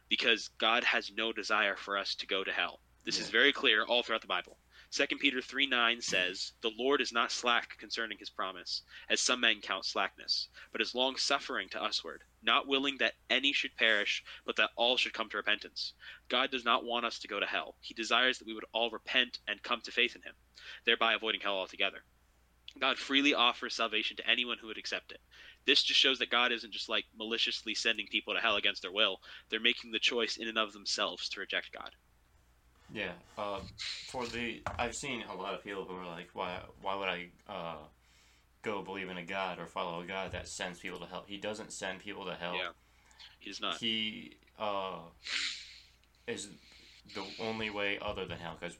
because 0.08 0.48
God 0.58 0.82
has 0.84 1.12
no 1.12 1.32
desire 1.32 1.76
for 1.76 1.96
us 1.96 2.14
to 2.16 2.26
go 2.26 2.42
to 2.42 2.52
hell. 2.52 2.80
This 3.04 3.18
is 3.18 3.30
very 3.30 3.52
clear 3.52 3.84
all 3.84 4.02
throughout 4.02 4.22
the 4.22 4.26
Bible. 4.26 4.58
2 4.92 5.06
Peter 5.16 5.40
3 5.40 5.66
9 5.66 6.02
says, 6.02 6.52
The 6.60 6.72
Lord 6.76 7.00
is 7.00 7.12
not 7.12 7.32
slack 7.32 7.78
concerning 7.78 8.18
his 8.18 8.28
promise, 8.28 8.82
as 9.08 9.20
some 9.20 9.40
men 9.40 9.60
count 9.62 9.86
slackness, 9.86 10.48
but 10.70 10.82
is 10.82 10.94
long 10.94 11.16
suffering 11.16 11.70
to 11.70 11.80
usward, 11.80 12.24
not 12.42 12.66
willing 12.66 12.98
that 12.98 13.14
any 13.30 13.52
should 13.52 13.74
perish, 13.76 14.22
but 14.44 14.56
that 14.56 14.70
all 14.76 14.96
should 14.96 15.14
come 15.14 15.30
to 15.30 15.38
repentance. 15.38 15.94
God 16.28 16.50
does 16.50 16.64
not 16.64 16.84
want 16.84 17.06
us 17.06 17.18
to 17.20 17.28
go 17.28 17.40
to 17.40 17.46
hell. 17.46 17.76
He 17.80 17.94
desires 17.94 18.38
that 18.38 18.46
we 18.46 18.52
would 18.52 18.66
all 18.72 18.90
repent 18.90 19.38
and 19.48 19.62
come 19.62 19.80
to 19.80 19.90
faith 19.90 20.14
in 20.14 20.22
him, 20.22 20.34
thereby 20.84 21.14
avoiding 21.14 21.40
hell 21.40 21.56
altogether. 21.56 22.04
God 22.80 22.98
freely 22.98 23.34
offers 23.34 23.74
salvation 23.74 24.16
to 24.16 24.28
anyone 24.28 24.58
who 24.60 24.66
would 24.68 24.78
accept 24.78 25.12
it. 25.12 25.20
This 25.66 25.82
just 25.82 26.00
shows 26.00 26.18
that 26.18 26.30
God 26.30 26.52
isn't 26.52 26.72
just 26.72 26.88
like 26.88 27.04
maliciously 27.16 27.74
sending 27.74 28.06
people 28.08 28.34
to 28.34 28.40
hell 28.40 28.56
against 28.56 28.82
their 28.82 28.92
will. 28.92 29.18
They're 29.50 29.60
making 29.60 29.92
the 29.92 29.98
choice 29.98 30.36
in 30.36 30.48
and 30.48 30.58
of 30.58 30.72
themselves 30.72 31.28
to 31.30 31.40
reject 31.40 31.72
God. 31.72 31.90
yeah. 32.92 33.12
Uh, 33.38 33.60
for 34.08 34.26
the, 34.26 34.62
I've 34.78 34.94
seen 34.94 35.22
a 35.30 35.34
lot 35.34 35.54
of 35.54 35.62
people 35.62 35.84
who 35.84 35.96
are 35.96 36.06
like, 36.06 36.30
why, 36.34 36.58
why 36.80 36.96
would 36.96 37.08
I 37.08 37.28
uh, 37.48 37.76
go 38.62 38.82
believe 38.82 39.08
in 39.08 39.18
a 39.18 39.24
God 39.24 39.58
or 39.58 39.66
follow 39.66 40.00
a 40.00 40.06
God 40.06 40.32
that 40.32 40.48
sends 40.48 40.80
people 40.80 40.98
to 41.00 41.06
hell? 41.06 41.24
He 41.26 41.36
doesn't 41.38 41.72
send 41.72 42.00
people 42.00 42.24
to 42.26 42.34
hell. 42.34 42.54
Yeah. 42.54 42.70
He 43.38 43.50
does 43.50 43.60
not. 43.60 43.78
He 43.78 44.36
uh, 44.58 44.98
is 46.26 46.48
the 47.14 47.24
only 47.40 47.70
way 47.70 47.98
other 48.00 48.24
than 48.24 48.38
hell 48.38 48.56
because 48.58 48.76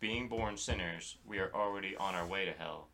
being 0.00 0.28
born 0.28 0.56
sinners, 0.56 1.16
we 1.26 1.38
are 1.38 1.50
already 1.54 1.96
on 1.96 2.14
our 2.14 2.26
way 2.26 2.44
to 2.44 2.52
hell. 2.52 2.88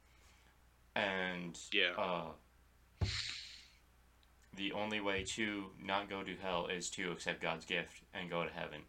And 0.95 1.59
Yeah. 1.72 1.93
uh, 1.97 2.32
the 4.55 4.72
only 4.72 5.01
way 5.01 5.24
to 5.24 5.70
not 5.80 6.11
go 6.11 6.22
to 6.22 6.36
hell 6.36 6.66
is 6.66 6.90
to 6.90 7.11
accept 7.12 7.40
God's 7.40 7.64
gift 7.64 8.03
and 8.12 8.28
go 8.28 8.45
to 8.45 8.51
heaven. 8.51 8.82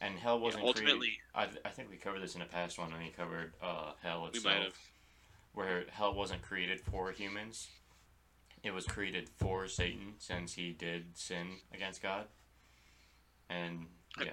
And 0.00 0.18
hell 0.18 0.38
wasn't 0.38 0.64
ultimately- 0.64 1.18
created. 1.34 1.60
I, 1.64 1.68
I 1.68 1.72
think 1.72 1.90
we 1.90 1.96
covered 1.96 2.20
this 2.22 2.34
in 2.34 2.42
a 2.42 2.46
past 2.46 2.78
one 2.78 2.90
when 2.92 3.02
we 3.02 3.10
covered 3.10 3.54
uh, 3.60 3.92
hell 4.02 4.22
We 4.22 4.28
itself, 4.28 4.44
might 4.44 4.62
have. 4.64 4.76
where 5.52 5.84
hell 5.90 6.14
wasn't 6.14 6.42
created 6.42 6.80
for 6.80 7.10
humans. 7.12 7.68
It 8.62 8.72
was 8.72 8.86
created 8.86 9.28
for 9.38 9.66
Satan 9.66 10.14
since 10.18 10.54
he 10.54 10.72
did 10.72 11.16
sin 11.18 11.58
against 11.74 12.00
God. 12.00 12.26
And 13.50 13.86
yeah, 14.18 14.26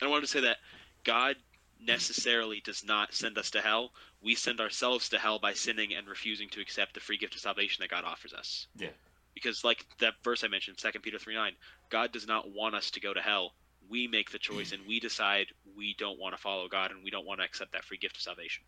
And 0.00 0.02
I 0.02 0.06
wanted 0.08 0.22
to 0.22 0.26
say 0.28 0.40
that 0.40 0.58
God 1.04 1.36
necessarily 1.80 2.60
does 2.60 2.84
not 2.84 3.14
send 3.14 3.38
us 3.38 3.50
to 3.50 3.60
hell. 3.60 3.92
We 4.22 4.34
send 4.34 4.60
ourselves 4.60 5.08
to 5.10 5.18
hell 5.18 5.38
by 5.38 5.52
sinning 5.52 5.94
and 5.94 6.06
refusing 6.06 6.48
to 6.50 6.60
accept 6.60 6.94
the 6.94 7.00
free 7.00 7.18
gift 7.18 7.34
of 7.34 7.40
salvation 7.40 7.82
that 7.82 7.90
God 7.90 8.04
offers 8.04 8.32
us. 8.32 8.66
Yeah. 8.76 8.88
Because 9.34 9.64
like 9.64 9.84
that 9.98 10.14
verse 10.22 10.44
I 10.44 10.48
mentioned, 10.48 10.78
2 10.78 11.00
Peter 11.00 11.18
3 11.18 11.34
9, 11.34 11.52
God 11.90 12.12
does 12.12 12.26
not 12.26 12.50
want 12.50 12.74
us 12.74 12.90
to 12.92 13.00
go 13.00 13.12
to 13.12 13.20
hell. 13.20 13.54
We 13.88 14.06
make 14.06 14.30
the 14.30 14.38
choice 14.38 14.72
and 14.72 14.86
we 14.86 15.00
decide 15.00 15.48
we 15.76 15.94
don't 15.98 16.18
want 16.18 16.34
to 16.34 16.40
follow 16.40 16.68
God 16.68 16.90
and 16.90 17.04
we 17.04 17.10
don't 17.10 17.26
want 17.26 17.40
to 17.40 17.44
accept 17.44 17.72
that 17.72 17.84
free 17.84 17.98
gift 17.98 18.16
of 18.16 18.22
salvation. 18.22 18.64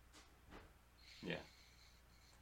Yeah. 1.23 1.35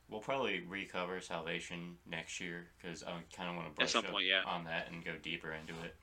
We'll 0.10 0.20
probably 0.20 0.64
recover 0.68 1.20
salvation 1.22 1.98
next 2.06 2.40
year 2.40 2.68
because 2.78 3.04
I 3.04 3.12
kind 3.36 3.50
of 3.50 3.56
want 3.56 3.70
to 3.70 3.76
brush 3.76 3.92
some 3.92 4.06
up 4.06 4.12
point, 4.12 4.26
yeah. 4.26 4.42
on 4.46 4.66
that 4.66 4.90
and 4.92 5.04
go 5.04 5.14
deeper 5.22 5.52
into 5.54 5.74
it. 5.84 5.96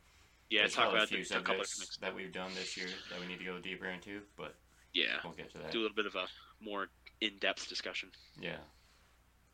Yeah, 0.52 0.60
There's 0.60 0.74
talk 0.74 0.90
about 0.92 1.04
a 1.04 1.06
few 1.06 1.24
the, 1.24 1.38
a 1.38 1.40
couple 1.40 1.62
of 1.62 1.66
subjects 1.66 1.96
that 2.02 2.14
we've 2.14 2.30
done 2.30 2.50
this 2.54 2.76
year 2.76 2.88
that 3.10 3.18
we 3.18 3.26
need 3.26 3.38
to 3.38 3.44
go 3.46 3.58
deeper 3.58 3.86
into, 3.86 4.20
but 4.36 4.54
Yeah, 4.92 5.16
we'll 5.24 5.32
get 5.32 5.50
to 5.52 5.58
that. 5.58 5.70
do 5.70 5.80
a 5.80 5.82
little 5.82 5.96
bit 5.96 6.04
of 6.04 6.14
a 6.14 6.26
more 6.60 6.88
in-depth 7.22 7.70
discussion. 7.70 8.10
Yeah. 8.38 8.58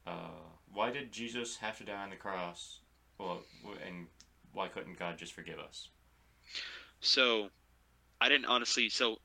Uh, 0.04 0.30
why 0.72 0.90
did 0.90 1.12
Jesus 1.12 1.56
have 1.58 1.78
to 1.78 1.84
die 1.84 2.02
on 2.02 2.10
the 2.10 2.16
cross? 2.16 2.80
Well, 3.16 3.42
and 3.86 4.08
why 4.52 4.66
couldn't 4.66 4.98
God 4.98 5.18
just 5.18 5.34
forgive 5.34 5.60
us? 5.60 5.88
So, 7.00 7.50
I 8.20 8.28
didn't 8.28 8.46
honestly. 8.46 8.88
So, 8.88 9.18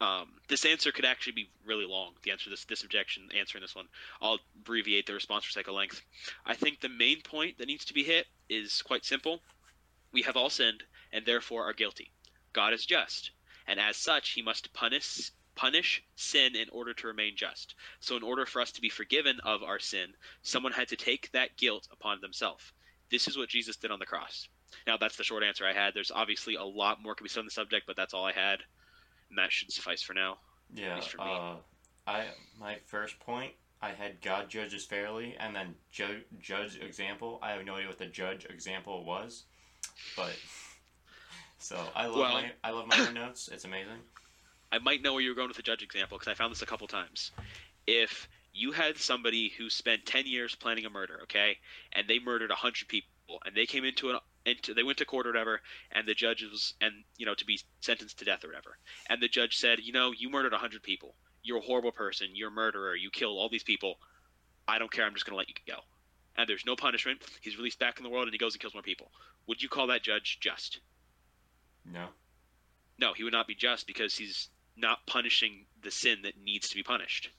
um, 0.00 0.28
this 0.48 0.64
answer 0.64 0.92
could 0.92 1.04
actually 1.04 1.32
be 1.32 1.50
really 1.66 1.86
long. 1.86 2.12
The 2.22 2.30
answer 2.30 2.44
to 2.44 2.50
this 2.50 2.64
this 2.66 2.84
objection, 2.84 3.24
answering 3.36 3.62
this 3.62 3.74
one, 3.74 3.86
I'll 4.22 4.38
abbreviate 4.60 5.06
the 5.06 5.14
response 5.14 5.44
for 5.44 5.50
sake 5.50 5.66
of 5.66 5.74
length. 5.74 6.02
I 6.46 6.54
think 6.54 6.80
the 6.80 6.88
main 6.88 7.20
point 7.22 7.58
that 7.58 7.66
needs 7.66 7.84
to 7.86 7.94
be 7.94 8.04
hit 8.04 8.26
is 8.48 8.80
quite 8.82 9.04
simple. 9.04 9.40
We 10.12 10.22
have 10.22 10.36
all 10.36 10.50
sinned 10.50 10.84
and 11.12 11.24
therefore 11.24 11.64
are 11.68 11.72
guilty. 11.72 12.12
God 12.52 12.72
is 12.72 12.86
just, 12.86 13.30
and 13.66 13.78
as 13.78 13.96
such, 13.96 14.30
He 14.30 14.42
must 14.42 14.72
punish 14.72 15.30
punish 15.54 16.02
sin 16.16 16.56
in 16.56 16.68
order 16.70 16.94
to 16.94 17.06
remain 17.06 17.36
just. 17.36 17.74
So, 18.00 18.16
in 18.16 18.22
order 18.22 18.46
for 18.46 18.62
us 18.62 18.72
to 18.72 18.80
be 18.80 18.88
forgiven 18.88 19.40
of 19.44 19.62
our 19.62 19.78
sin, 19.78 20.14
someone 20.42 20.72
had 20.72 20.88
to 20.88 20.96
take 20.96 21.30
that 21.32 21.56
guilt 21.56 21.86
upon 21.92 22.20
themselves. 22.20 22.72
This 23.10 23.28
is 23.28 23.36
what 23.36 23.48
Jesus 23.48 23.76
did 23.76 23.90
on 23.90 23.98
the 23.98 24.06
cross. 24.06 24.48
Now, 24.86 24.96
that's 24.96 25.16
the 25.16 25.24
short 25.24 25.42
answer 25.42 25.66
I 25.66 25.72
had. 25.72 25.94
There's 25.94 26.12
obviously 26.12 26.54
a 26.54 26.64
lot 26.64 27.02
more 27.02 27.14
can 27.14 27.24
be 27.24 27.28
said 27.28 27.40
on 27.40 27.44
the 27.44 27.50
subject, 27.50 27.86
but 27.86 27.96
that's 27.96 28.14
all 28.14 28.24
I 28.24 28.32
had, 28.32 28.60
and 29.28 29.38
that 29.38 29.52
should 29.52 29.72
suffice 29.72 30.02
for 30.02 30.14
now. 30.14 30.38
Yeah. 30.74 31.00
for 31.00 31.18
me. 31.18 31.24
Uh, 31.24 31.54
I 32.06 32.26
my 32.58 32.78
first 32.86 33.18
point, 33.20 33.52
I 33.82 33.90
had 33.90 34.20
God 34.20 34.48
judges 34.48 34.84
fairly, 34.84 35.36
and 35.38 35.54
then 35.54 35.74
ju- 35.90 36.22
judge 36.40 36.78
example. 36.78 37.38
I 37.42 37.52
have 37.52 37.64
no 37.64 37.74
idea 37.74 37.88
what 37.88 37.98
the 37.98 38.06
judge 38.06 38.46
example 38.48 39.04
was, 39.04 39.44
but 40.16 40.32
so 41.60 41.76
I 41.94 42.06
love 42.06 42.16
Well- 42.16 42.32
my 42.32 42.52
I 42.64 42.70
love 42.70 42.86
my 42.86 42.98
own 42.98 43.14
notes. 43.14 43.48
It's 43.48 43.64
amazing. 43.64 44.02
I 44.72 44.78
might 44.78 45.02
know 45.02 45.12
where 45.12 45.22
you 45.22 45.30
were 45.30 45.34
going 45.34 45.48
with 45.48 45.56
the 45.56 45.62
judge 45.62 45.82
example 45.82 46.16
because 46.18 46.30
I 46.30 46.34
found 46.34 46.52
this 46.52 46.62
a 46.62 46.66
couple 46.66 46.86
times. 46.86 47.32
If 47.86 48.28
you 48.52 48.72
had 48.72 48.98
somebody 48.98 49.48
who 49.48 49.68
spent 49.68 50.06
10 50.06 50.26
years 50.26 50.54
planning 50.54 50.86
a 50.86 50.90
murder, 50.90 51.20
okay, 51.24 51.58
and 51.92 52.06
they 52.08 52.18
murdered 52.18 52.50
100 52.50 52.88
people, 52.88 53.40
and 53.44 53.54
they 53.54 53.66
came 53.66 53.84
into 53.84 54.10
an 54.10 54.18
into 54.46 54.72
they 54.72 54.82
went 54.82 54.98
to 54.98 55.04
court 55.04 55.26
or 55.26 55.30
whatever, 55.30 55.60
and 55.92 56.08
the 56.08 56.14
judge 56.14 56.42
was 56.42 56.74
and 56.80 57.04
you 57.18 57.26
know 57.26 57.34
to 57.34 57.44
be 57.44 57.60
sentenced 57.80 58.18
to 58.18 58.24
death 58.24 58.44
or 58.44 58.48
whatever, 58.48 58.78
and 59.08 59.22
the 59.22 59.28
judge 59.28 59.56
said, 59.58 59.80
you 59.80 59.92
know, 59.92 60.12
you 60.12 60.30
murdered 60.30 60.52
100 60.52 60.82
people, 60.82 61.14
you're 61.42 61.58
a 61.58 61.62
horrible 61.62 61.92
person, 61.92 62.28
you're 62.34 62.48
a 62.48 62.52
murderer, 62.52 62.94
you 62.96 63.10
killed 63.10 63.38
all 63.38 63.48
these 63.50 63.62
people, 63.62 63.98
I 64.66 64.78
don't 64.78 64.90
care, 64.90 65.04
I'm 65.04 65.12
just 65.14 65.26
gonna 65.26 65.36
let 65.36 65.48
you 65.48 65.54
go, 65.66 65.80
and 66.36 66.48
there's 66.48 66.64
no 66.64 66.74
punishment, 66.74 67.20
he's 67.42 67.58
released 67.58 67.78
back 67.78 67.98
in 67.98 68.04
the 68.04 68.10
world 68.10 68.24
and 68.24 68.32
he 68.32 68.38
goes 68.38 68.54
and 68.54 68.60
kills 68.62 68.74
more 68.74 68.82
people. 68.82 69.10
Would 69.46 69.62
you 69.62 69.68
call 69.68 69.88
that 69.88 70.02
judge 70.02 70.38
just? 70.40 70.80
No. 71.92 72.06
No, 72.98 73.12
he 73.14 73.24
would 73.24 73.32
not 73.32 73.46
be 73.46 73.54
just 73.54 73.86
because 73.86 74.14
he's 74.16 74.48
not 74.76 74.98
punishing 75.06 75.66
the 75.82 75.90
sin 75.90 76.18
that 76.22 76.34
needs 76.42 76.68
to 76.68 76.74
be 76.76 76.82
punished. 76.82 77.30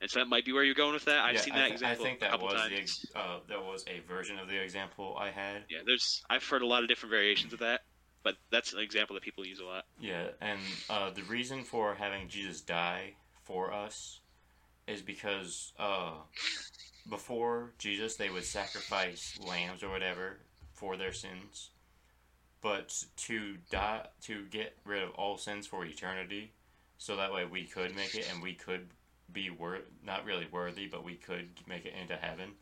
And 0.00 0.08
so 0.10 0.20
that 0.20 0.26
might 0.26 0.44
be 0.44 0.52
where 0.52 0.62
you're 0.62 0.74
going 0.74 0.94
with 0.94 1.06
that. 1.06 1.24
I've 1.24 1.34
Yeah, 1.34 1.40
seen 1.40 1.54
I 1.54 1.58
that 1.58 1.70
example 1.72 2.04
I 2.04 2.08
think 2.08 2.18
a 2.18 2.20
that 2.20 2.30
couple 2.30 2.46
was 2.46 2.54
times. 2.54 2.70
the 2.70 2.76
ex- 2.78 3.06
uh, 3.16 3.38
that 3.48 3.64
was 3.64 3.84
a 3.88 3.98
version 4.00 4.38
of 4.38 4.48
the 4.48 4.60
example 4.62 5.16
I 5.18 5.30
had. 5.30 5.64
Yeah, 5.68 5.78
there's 5.84 6.22
I've 6.30 6.44
heard 6.44 6.62
a 6.62 6.66
lot 6.66 6.82
of 6.82 6.88
different 6.88 7.10
variations 7.10 7.52
of 7.52 7.58
that, 7.60 7.80
but 8.22 8.36
that's 8.52 8.72
an 8.72 8.78
example 8.80 9.14
that 9.14 9.22
people 9.24 9.44
use 9.44 9.58
a 9.58 9.64
lot. 9.64 9.84
Yeah, 10.00 10.28
and 10.40 10.60
uh, 10.88 11.10
the 11.10 11.22
reason 11.24 11.64
for 11.64 11.94
having 11.94 12.28
Jesus 12.28 12.60
die 12.60 13.14
for 13.42 13.72
us 13.72 14.20
is 14.86 15.02
because 15.02 15.72
uh, 15.78 16.12
before 17.08 17.72
Jesus, 17.78 18.16
they 18.16 18.30
would 18.30 18.44
sacrifice 18.44 19.36
lambs 19.44 19.82
or 19.82 19.90
whatever 19.90 20.38
for 20.74 20.96
their 20.96 21.12
sins, 21.12 21.70
but 22.62 23.04
to 23.16 23.56
die 23.70 24.06
to 24.22 24.44
get 24.46 24.76
rid 24.84 25.02
of 25.02 25.10
all 25.10 25.38
sins 25.38 25.66
for 25.66 25.84
eternity, 25.84 26.52
so 26.98 27.16
that 27.16 27.32
way 27.32 27.44
we 27.44 27.64
could 27.64 27.94
make 27.94 28.14
it 28.14 28.28
and 28.32 28.42
we 28.42 28.54
could 28.54 28.88
be 29.32 29.50
wor- 29.50 29.82
not 30.04 30.24
really 30.24 30.46
worthy, 30.50 30.86
but 30.86 31.04
we 31.04 31.14
could 31.14 31.48
make 31.66 31.84
it 31.84 31.94
into 32.00 32.16
heaven. 32.16 32.52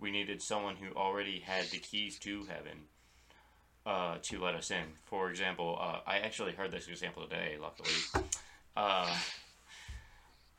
We 0.00 0.10
needed 0.10 0.42
someone 0.42 0.76
who 0.76 0.94
already 0.96 1.40
had 1.40 1.66
the 1.66 1.78
keys 1.78 2.18
to 2.20 2.44
heaven 2.44 2.84
uh, 3.86 4.18
to 4.22 4.40
let 4.40 4.54
us 4.54 4.70
in. 4.70 4.84
For 5.04 5.30
example, 5.30 5.78
uh, 5.80 6.00
I 6.06 6.18
actually 6.18 6.52
heard 6.52 6.70
this 6.70 6.88
example 6.88 7.22
today, 7.24 7.56
luckily. 7.60 8.28
Uh, 8.76 9.12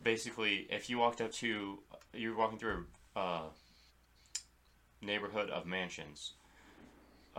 basically, 0.01 0.67
if 0.69 0.89
you 0.89 0.97
walked 0.97 1.21
up 1.21 1.31
to, 1.33 1.79
you're 2.13 2.35
walking 2.35 2.57
through 2.57 2.85
a 3.15 3.19
uh, 3.19 3.41
neighborhood 5.01 5.49
of 5.49 5.65
mansions, 5.65 6.33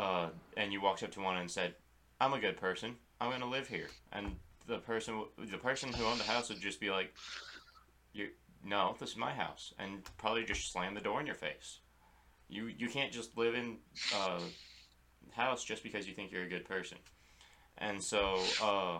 uh, 0.01 0.29
and 0.57 0.73
you 0.73 0.81
walked 0.81 1.03
up 1.03 1.13
to 1.13 1.21
one 1.21 1.37
and 1.37 1.51
said, 1.51 1.75
"I'm 2.21 2.33
a 2.33 2.41
good 2.41 2.57
person. 2.57 2.97
I'm 3.21 3.29
going 3.29 3.43
to 3.43 3.47
live 3.47 3.69
here," 3.69 3.89
and 4.13 4.37
the 4.67 4.79
person, 4.79 5.25
the 5.39 5.59
person 5.59 5.93
who 5.93 6.05
owned 6.07 6.21
the 6.21 6.25
house 6.25 6.49
would 6.49 6.61
just 6.61 6.81
be 6.81 6.91
like, 6.91 7.13
"You, 8.15 8.29
no, 8.65 8.97
this 8.99 9.11
is 9.11 9.17
my 9.17 9.35
house," 9.35 9.75
and 9.79 10.03
probably 10.17 10.45
just 10.45 10.73
slam 10.73 10.95
the 10.95 11.01
door 11.01 11.21
in 11.21 11.27
your 11.27 11.35
face. 11.35 11.81
You 12.49 12.67
you 12.67 12.89
can't 12.89 13.13
just 13.13 13.37
live 13.37 13.55
in 13.55 13.77
uh, 14.15 14.41
house 15.33 15.65
just 15.65 15.83
because 15.83 16.09
you 16.09 16.15
think 16.15 16.33
you're 16.33 16.45
a 16.45 16.49
good 16.49 16.65
person. 16.65 16.99
And 17.79 18.03
so, 18.03 18.41
uh, 18.63 18.99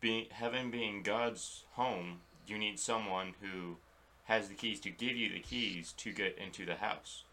being 0.00 0.26
heaven 0.30 0.70
being 0.70 1.02
God's 1.02 1.64
home, 1.72 2.20
you 2.46 2.58
need 2.58 2.78
someone 2.78 3.34
who 3.40 3.76
has 4.24 4.48
the 4.48 4.54
keys 4.54 4.80
to 4.80 4.90
give 4.90 5.16
you 5.16 5.32
the 5.32 5.40
keys 5.40 5.92
to 5.98 6.12
get 6.12 6.38
into 6.38 6.64
the 6.64 6.76
house. 6.76 7.24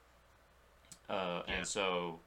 Uh, 1.10 1.44
Yeah. 1.48 1.56
And 1.56 1.68
so, 1.68 2.20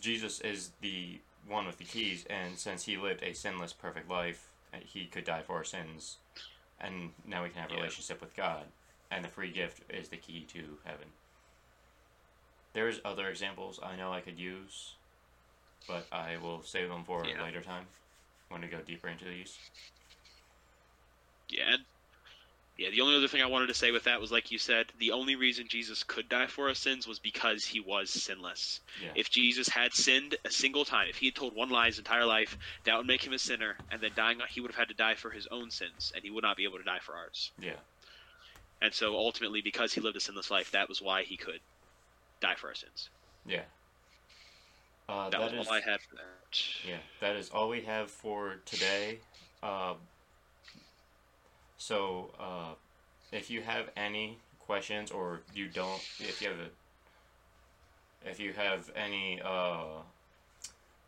Jesus 0.00 0.40
is 0.40 0.70
the 0.80 1.20
one 1.46 1.66
with 1.66 1.78
the 1.78 1.84
keys, 1.84 2.24
and 2.28 2.58
since 2.58 2.84
he 2.84 2.96
lived 2.96 3.22
a 3.22 3.32
sinless, 3.32 3.72
perfect 3.72 4.08
life, 4.08 4.48
uh, 4.72 4.78
he 4.84 5.06
could 5.06 5.24
die 5.24 5.42
for 5.42 5.56
our 5.56 5.64
sins, 5.64 6.18
and 6.80 7.10
now 7.24 7.42
we 7.42 7.50
can 7.50 7.60
have 7.62 7.70
a 7.70 7.74
Yeah. 7.74 7.80
relationship 7.80 8.20
with 8.20 8.34
God, 8.34 8.64
and 9.10 9.24
the 9.24 9.28
free 9.28 9.50
gift 9.50 9.82
is 9.90 10.08
the 10.08 10.16
key 10.16 10.44
to 10.46 10.78
heaven. 10.84 11.08
There's 12.72 13.00
other 13.04 13.28
examples 13.28 13.80
I 13.82 13.96
know 13.96 14.12
I 14.12 14.20
could 14.20 14.38
use, 14.38 14.94
but 15.86 16.06
I 16.12 16.36
will 16.36 16.62
save 16.62 16.88
them 16.88 17.04
for 17.04 17.24
Yeah. 17.24 17.40
a 17.40 17.44
later 17.44 17.62
time 17.62 17.86
when 18.48 18.60
we 18.60 18.68
go 18.68 18.80
deeper 18.82 19.08
into 19.08 19.24
these. 19.24 19.58
Yeah. 21.48 21.76
Yeah, 22.78 22.90
the 22.90 23.00
only 23.00 23.16
other 23.16 23.26
thing 23.28 23.40
I 23.40 23.46
wanted 23.46 23.68
to 23.68 23.74
say 23.74 23.90
with 23.90 24.04
that 24.04 24.20
was 24.20 24.30
like 24.30 24.50
you 24.50 24.58
said, 24.58 24.92
the 24.98 25.12
only 25.12 25.34
reason 25.34 25.66
Jesus 25.66 26.02
could 26.02 26.28
die 26.28 26.46
for 26.46 26.68
our 26.68 26.74
sins 26.74 27.06
was 27.08 27.18
because 27.18 27.64
he 27.64 27.80
was 27.80 28.10
sinless. 28.10 28.80
Yeah. 29.02 29.12
If 29.14 29.30
Jesus 29.30 29.66
had 29.66 29.94
sinned 29.94 30.36
a 30.44 30.50
single 30.50 30.84
time, 30.84 31.06
if 31.08 31.16
he 31.16 31.26
had 31.26 31.34
told 31.34 31.54
one 31.54 31.70
lie 31.70 31.86
his 31.86 31.96
entire 31.96 32.26
life, 32.26 32.58
that 32.84 32.96
would 32.98 33.06
make 33.06 33.26
him 33.26 33.32
a 33.32 33.38
sinner, 33.38 33.78
and 33.90 34.02
then 34.02 34.10
dying 34.14 34.40
he 34.50 34.60
would 34.60 34.70
have 34.70 34.78
had 34.78 34.88
to 34.88 34.94
die 34.94 35.14
for 35.14 35.30
his 35.30 35.46
own 35.50 35.70
sins, 35.70 36.12
and 36.14 36.22
he 36.22 36.30
would 36.30 36.44
not 36.44 36.58
be 36.58 36.64
able 36.64 36.76
to 36.76 36.84
die 36.84 36.98
for 37.00 37.14
ours. 37.14 37.50
Yeah. 37.58 37.76
And 38.82 38.92
so 38.92 39.14
ultimately 39.16 39.62
because 39.62 39.94
he 39.94 40.02
lived 40.02 40.16
a 40.18 40.20
sinless 40.20 40.50
life, 40.50 40.72
that 40.72 40.86
was 40.86 41.00
why 41.00 41.22
he 41.22 41.38
could 41.38 41.60
die 42.42 42.56
for 42.56 42.68
our 42.68 42.74
sins. 42.74 43.08
Yeah. 43.46 43.62
Uh, 45.08 45.30
That, 45.30 45.40
that 45.40 45.52
was 45.52 45.62
is 45.62 45.66
all 45.68 45.72
I 45.72 45.80
had 45.80 46.00
for 46.02 46.16
that. 46.16 46.60
yeah. 46.86 46.96
That 47.20 47.36
is 47.36 47.48
all 47.48 47.70
we 47.70 47.80
have 47.82 48.10
for 48.10 48.56
today. 48.66 49.20
Uh, 49.62 49.94
so 51.78 52.30
uh, 52.38 52.74
if 53.32 53.50
you 53.50 53.62
have 53.62 53.90
any 53.96 54.38
questions 54.60 55.10
or 55.10 55.40
you 55.54 55.68
don't, 55.68 56.00
if 56.18 56.40
you 56.42 56.48
have 56.48 56.58
a, 56.58 58.28
if 58.30 58.40
you 58.40 58.52
have 58.52 58.90
any 58.96 59.40
uh, 59.44 60.00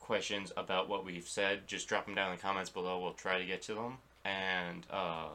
questions 0.00 0.52
about 0.56 0.88
what 0.88 1.04
we've 1.04 1.26
said, 1.28 1.66
just 1.66 1.88
drop 1.88 2.06
them 2.06 2.14
down 2.14 2.30
in 2.30 2.36
the 2.36 2.42
comments 2.42 2.70
below. 2.70 2.98
We'll 3.00 3.12
try 3.12 3.38
to 3.38 3.44
get 3.44 3.62
to 3.62 3.74
them, 3.74 3.98
and 4.24 4.86
uh, 4.90 5.28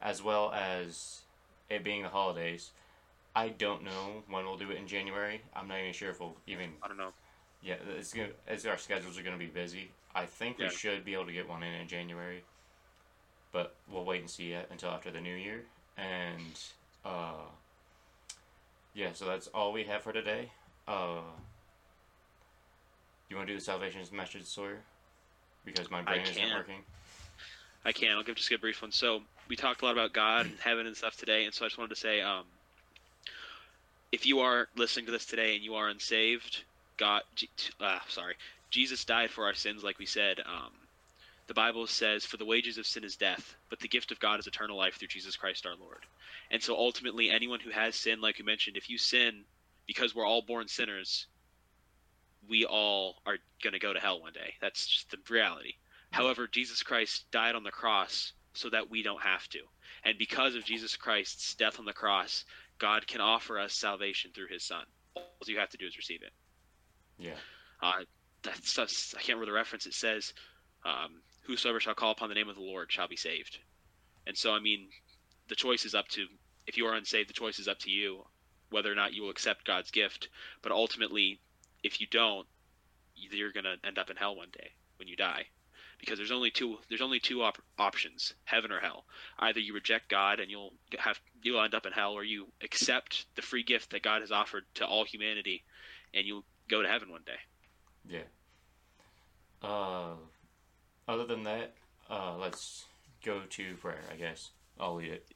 as 0.00 0.22
well 0.22 0.52
as 0.52 1.20
it 1.70 1.84
being 1.84 2.02
the 2.02 2.08
holidays. 2.08 2.70
I 3.34 3.48
don't 3.48 3.82
know 3.82 4.22
when 4.28 4.44
we'll 4.44 4.58
do 4.58 4.70
it 4.70 4.76
in 4.76 4.86
January. 4.86 5.40
I'm 5.56 5.66
not 5.68 5.78
even 5.80 5.94
sure 5.94 6.10
if 6.10 6.20
we'll 6.20 6.36
even 6.46 6.68
I 6.82 6.88
don't 6.88 6.98
know. 6.98 7.12
yeah, 7.62 7.76
it's 7.96 8.12
gonna 8.12 8.28
as 8.46 8.66
our 8.66 8.76
schedules 8.76 9.18
are 9.18 9.22
gonna 9.22 9.38
be 9.38 9.46
busy. 9.46 9.90
I 10.14 10.26
think 10.26 10.58
Yeah. 10.58 10.66
we 10.68 10.74
should 10.74 11.02
be 11.02 11.14
able 11.14 11.24
to 11.26 11.32
get 11.32 11.48
one 11.48 11.62
in 11.62 11.72
in 11.72 11.88
January, 11.88 12.42
but 13.52 13.74
we'll 13.90 14.04
wait 14.04 14.20
and 14.20 14.30
see 14.30 14.50
yet 14.50 14.68
until 14.70 14.90
after 14.90 15.10
the 15.10 15.20
new 15.20 15.34
year. 15.34 15.62
And 15.96 16.58
uh, 17.04 17.44
yeah, 18.94 19.08
so 19.12 19.26
that's 19.26 19.46
all 19.48 19.72
we 19.72 19.84
have 19.84 20.02
for 20.02 20.12
today. 20.12 20.50
Uh, 20.88 21.20
you 23.28 23.36
want 23.36 23.48
to 23.48 23.54
do 23.54 23.58
the 23.58 23.64
salvation's 23.64 24.12
message, 24.12 24.44
Sawyer? 24.44 24.80
Because 25.64 25.90
my 25.90 26.02
brain 26.02 26.22
isn't 26.22 26.54
working. 26.54 26.80
I 27.84 27.92
can. 27.92 28.16
I'll 28.16 28.22
give 28.22 28.36
just 28.36 28.50
a 28.52 28.58
brief 28.58 28.82
one. 28.82 28.92
So 28.92 29.22
we 29.48 29.56
talked 29.56 29.82
a 29.82 29.84
lot 29.84 29.92
about 29.92 30.12
God 30.12 30.46
and 30.46 30.58
heaven 30.58 30.86
and 30.86 30.96
stuff 30.96 31.16
today, 31.16 31.44
and 31.44 31.54
so 31.54 31.64
I 31.64 31.68
just 31.68 31.78
wanted 31.78 31.94
to 31.94 32.00
say, 32.00 32.20
um, 32.20 32.44
if 34.12 34.26
you 34.26 34.40
are 34.40 34.68
listening 34.76 35.06
to 35.06 35.12
this 35.12 35.24
today 35.24 35.54
and 35.54 35.64
you 35.64 35.74
are 35.74 35.88
unsaved, 35.88 36.62
God, 36.96 37.22
uh, 37.80 37.98
sorry, 38.08 38.34
Jesus 38.70 39.04
died 39.04 39.30
for 39.30 39.46
our 39.46 39.54
sins, 39.54 39.82
like 39.82 39.98
we 39.98 40.06
said. 40.06 40.40
Um, 40.40 40.70
the 41.52 41.60
Bible 41.60 41.86
says, 41.86 42.24
"For 42.24 42.38
the 42.38 42.46
wages 42.46 42.78
of 42.78 42.86
sin 42.86 43.04
is 43.04 43.16
death, 43.16 43.54
but 43.68 43.78
the 43.78 43.88
gift 43.88 44.10
of 44.10 44.18
God 44.18 44.40
is 44.40 44.46
eternal 44.46 44.78
life 44.78 44.96
through 44.96 45.08
Jesus 45.08 45.36
Christ 45.36 45.66
our 45.66 45.76
Lord." 45.76 46.06
And 46.50 46.62
so 46.62 46.74
ultimately, 46.74 47.28
anyone 47.28 47.60
who 47.60 47.70
has 47.70 47.94
sin, 47.94 48.22
like 48.22 48.38
you 48.38 48.44
mentioned, 48.46 48.78
if 48.78 48.88
you 48.88 48.96
sin, 48.96 49.44
because 49.86 50.14
we're 50.14 50.24
all 50.24 50.40
born 50.40 50.66
sinners, 50.66 51.26
we 52.48 52.64
all 52.64 53.20
are 53.26 53.36
going 53.62 53.74
to 53.74 53.78
go 53.78 53.92
to 53.92 54.00
hell 54.00 54.22
one 54.22 54.32
day. 54.32 54.54
That's 54.62 54.86
just 54.86 55.10
the 55.10 55.18
reality. 55.28 55.74
However, 56.10 56.46
Jesus 56.46 56.82
Christ 56.82 57.30
died 57.30 57.54
on 57.54 57.64
the 57.64 57.70
cross 57.70 58.32
so 58.54 58.70
that 58.70 58.88
we 58.88 59.02
don't 59.02 59.22
have 59.22 59.46
to. 59.50 59.60
And 60.04 60.16
because 60.16 60.54
of 60.54 60.64
Jesus 60.64 60.96
Christ's 60.96 61.54
death 61.54 61.78
on 61.78 61.84
the 61.84 61.92
cross, 61.92 62.46
God 62.78 63.06
can 63.06 63.20
offer 63.20 63.60
us 63.60 63.74
salvation 63.74 64.30
through 64.34 64.48
his 64.48 64.64
son. 64.64 64.84
All 65.14 65.26
you 65.46 65.58
have 65.58 65.70
to 65.70 65.76
do 65.76 65.86
is 65.86 65.98
receive 65.98 66.22
it. 66.22 66.32
Yeah, 67.18 67.36
Uh, 67.82 68.04
that's, 68.42 68.74
that's, 68.74 69.14
I 69.14 69.18
can't 69.18 69.36
remember 69.36 69.46
the 69.52 69.52
reference. 69.52 69.86
It 69.86 69.94
says, 69.94 70.32
um, 70.84 71.22
Whosoever 71.42 71.80
shall 71.80 71.94
call 71.94 72.12
upon 72.12 72.28
the 72.28 72.34
name 72.34 72.48
of 72.48 72.56
the 72.56 72.62
Lord 72.62 72.92
shall 72.92 73.08
be 73.08 73.16
saved. 73.16 73.58
And 74.26 74.36
so, 74.36 74.54
I 74.54 74.60
mean, 74.60 74.88
the 75.48 75.56
choice 75.56 75.84
is 75.84 75.94
up 75.94 76.08
to, 76.08 76.26
if 76.66 76.76
you 76.76 76.86
are 76.86 76.94
unsaved, 76.94 77.28
the 77.28 77.34
choice 77.34 77.58
is 77.58 77.68
up 77.68 77.78
to 77.80 77.90
you 77.90 78.24
whether 78.70 78.90
or 78.90 78.94
not 78.94 79.12
you 79.12 79.22
will 79.22 79.30
accept 79.30 79.66
God's 79.66 79.90
gift. 79.90 80.28
But 80.62 80.72
ultimately, 80.72 81.40
if 81.82 82.00
you 82.00 82.06
don't, 82.06 82.46
you're 83.14 83.52
going 83.52 83.64
to 83.64 83.76
end 83.84 83.98
up 83.98 84.10
in 84.10 84.16
hell 84.16 84.36
one 84.36 84.48
day 84.52 84.70
when 84.96 85.08
you 85.08 85.16
die 85.16 85.46
because 85.98 86.18
there's 86.18 86.32
only 86.32 86.50
two 86.50 86.78
there's 86.88 87.00
only 87.00 87.20
two 87.20 87.42
op- 87.42 87.62
options 87.78 88.34
heaven 88.44 88.72
or 88.72 88.80
hell 88.80 89.04
either 89.38 89.60
you 89.60 89.72
reject 89.72 90.08
god 90.08 90.40
and 90.40 90.50
you'll 90.50 90.72
have 90.98 91.20
you'll 91.42 91.62
end 91.62 91.74
up 91.74 91.86
in 91.86 91.92
hell 91.92 92.12
or 92.12 92.24
you 92.24 92.46
accept 92.62 93.26
the 93.36 93.42
free 93.42 93.62
gift 93.62 93.90
that 93.90 94.02
god 94.02 94.20
has 94.20 94.32
offered 94.32 94.64
to 94.74 94.84
all 94.84 95.04
humanity 95.04 95.62
and 96.12 96.26
you'll 96.26 96.44
go 96.68 96.82
to 96.82 96.88
heaven 96.88 97.10
one 97.10 97.22
day 97.24 97.38
Yeah. 98.08 98.18
Uh, 99.62 100.14
other 101.08 101.24
than 101.24 101.44
that, 101.44 101.74
uh, 102.10 102.36
let's 102.38 102.86
go 103.24 103.42
to 103.50 103.74
prayer, 103.76 104.02
I 104.10 104.16
guess. 104.16 104.50
I'll 104.78 104.94
lead 104.94 105.12
it. 105.12 105.26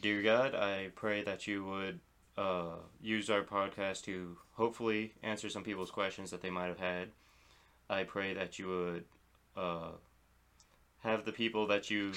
Dear 0.00 0.22
God, 0.22 0.54
I 0.54 0.88
pray 0.94 1.22
that 1.22 1.46
you 1.46 1.64
would 1.64 2.00
uh, 2.36 2.76
use 3.00 3.30
our 3.30 3.42
podcast 3.42 4.02
to 4.04 4.36
hopefully 4.52 5.12
answer 5.22 5.48
some 5.48 5.62
people's 5.62 5.90
questions 5.90 6.30
that 6.30 6.42
they 6.42 6.50
might 6.50 6.66
have 6.66 6.78
had. 6.78 7.08
I 7.88 8.04
pray 8.04 8.34
that 8.34 8.58
you 8.58 8.68
would 8.68 9.04
uh, 9.56 9.90
have 11.02 11.24
the 11.24 11.32
people 11.32 11.66
that 11.68 11.90
you 11.90 12.12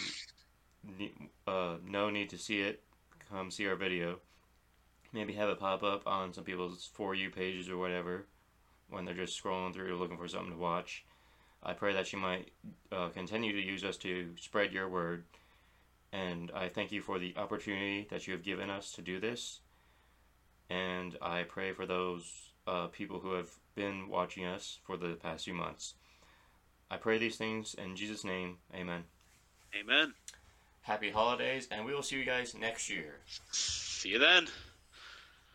uh, 1.47 1.75
know 1.85 2.09
need 2.09 2.29
to 2.29 2.37
see 2.37 2.61
it 2.61 2.81
come 3.29 3.51
see 3.51 3.67
our 3.67 3.75
video. 3.75 4.19
Maybe 5.13 5.33
have 5.33 5.49
it 5.49 5.59
pop 5.59 5.83
up 5.83 6.05
on 6.05 6.33
some 6.33 6.43
people's 6.43 6.89
For 6.93 7.15
You 7.15 7.29
pages 7.29 7.69
or 7.69 7.77
whatever 7.77 8.25
when 8.89 9.05
they're 9.05 9.15
just 9.15 9.41
scrolling 9.41 9.73
through 9.73 9.97
looking 9.97 10.17
for 10.17 10.27
something 10.27 10.53
to 10.53 10.57
watch. 10.57 11.05
I 11.63 11.73
pray 11.73 11.93
that 11.93 12.11
you 12.13 12.19
might 12.19 12.51
uh, 12.91 13.09
continue 13.09 13.51
to 13.53 13.61
use 13.61 13.83
us 13.83 13.97
to 13.97 14.29
spread 14.39 14.71
your 14.71 14.87
word. 14.87 15.23
And 16.13 16.51
I 16.55 16.69
thank 16.69 16.91
you 16.91 17.01
for 17.01 17.19
the 17.19 17.35
opportunity 17.37 18.07
that 18.09 18.27
you 18.27 18.33
have 18.33 18.43
given 18.43 18.69
us 18.69 18.91
to 18.93 19.01
do 19.01 19.19
this. 19.19 19.59
And 20.69 21.17
I 21.21 21.43
pray 21.43 21.73
for 21.73 21.85
those 21.85 22.51
uh, 22.65 22.87
people 22.87 23.19
who 23.19 23.33
have 23.33 23.49
been 23.75 24.09
watching 24.09 24.45
us 24.45 24.79
for 24.85 24.97
the 24.97 25.15
past 25.15 25.45
few 25.45 25.53
months. 25.53 25.95
I 26.89 26.97
pray 26.97 27.17
these 27.17 27.37
things 27.37 27.73
in 27.73 27.95
Jesus' 27.95 28.23
name. 28.23 28.57
Amen. 28.73 29.03
amen 29.77 30.13
Happy 30.81 31.09
holidays, 31.09 31.67
and 31.69 31.85
we 31.85 31.93
will 31.93 32.01
see 32.01 32.17
you 32.17 32.23
guys 32.23 32.55
next 32.55 32.89
year. 32.89 33.15
see 33.51 34.09
you 34.09 34.19
then 34.19 34.47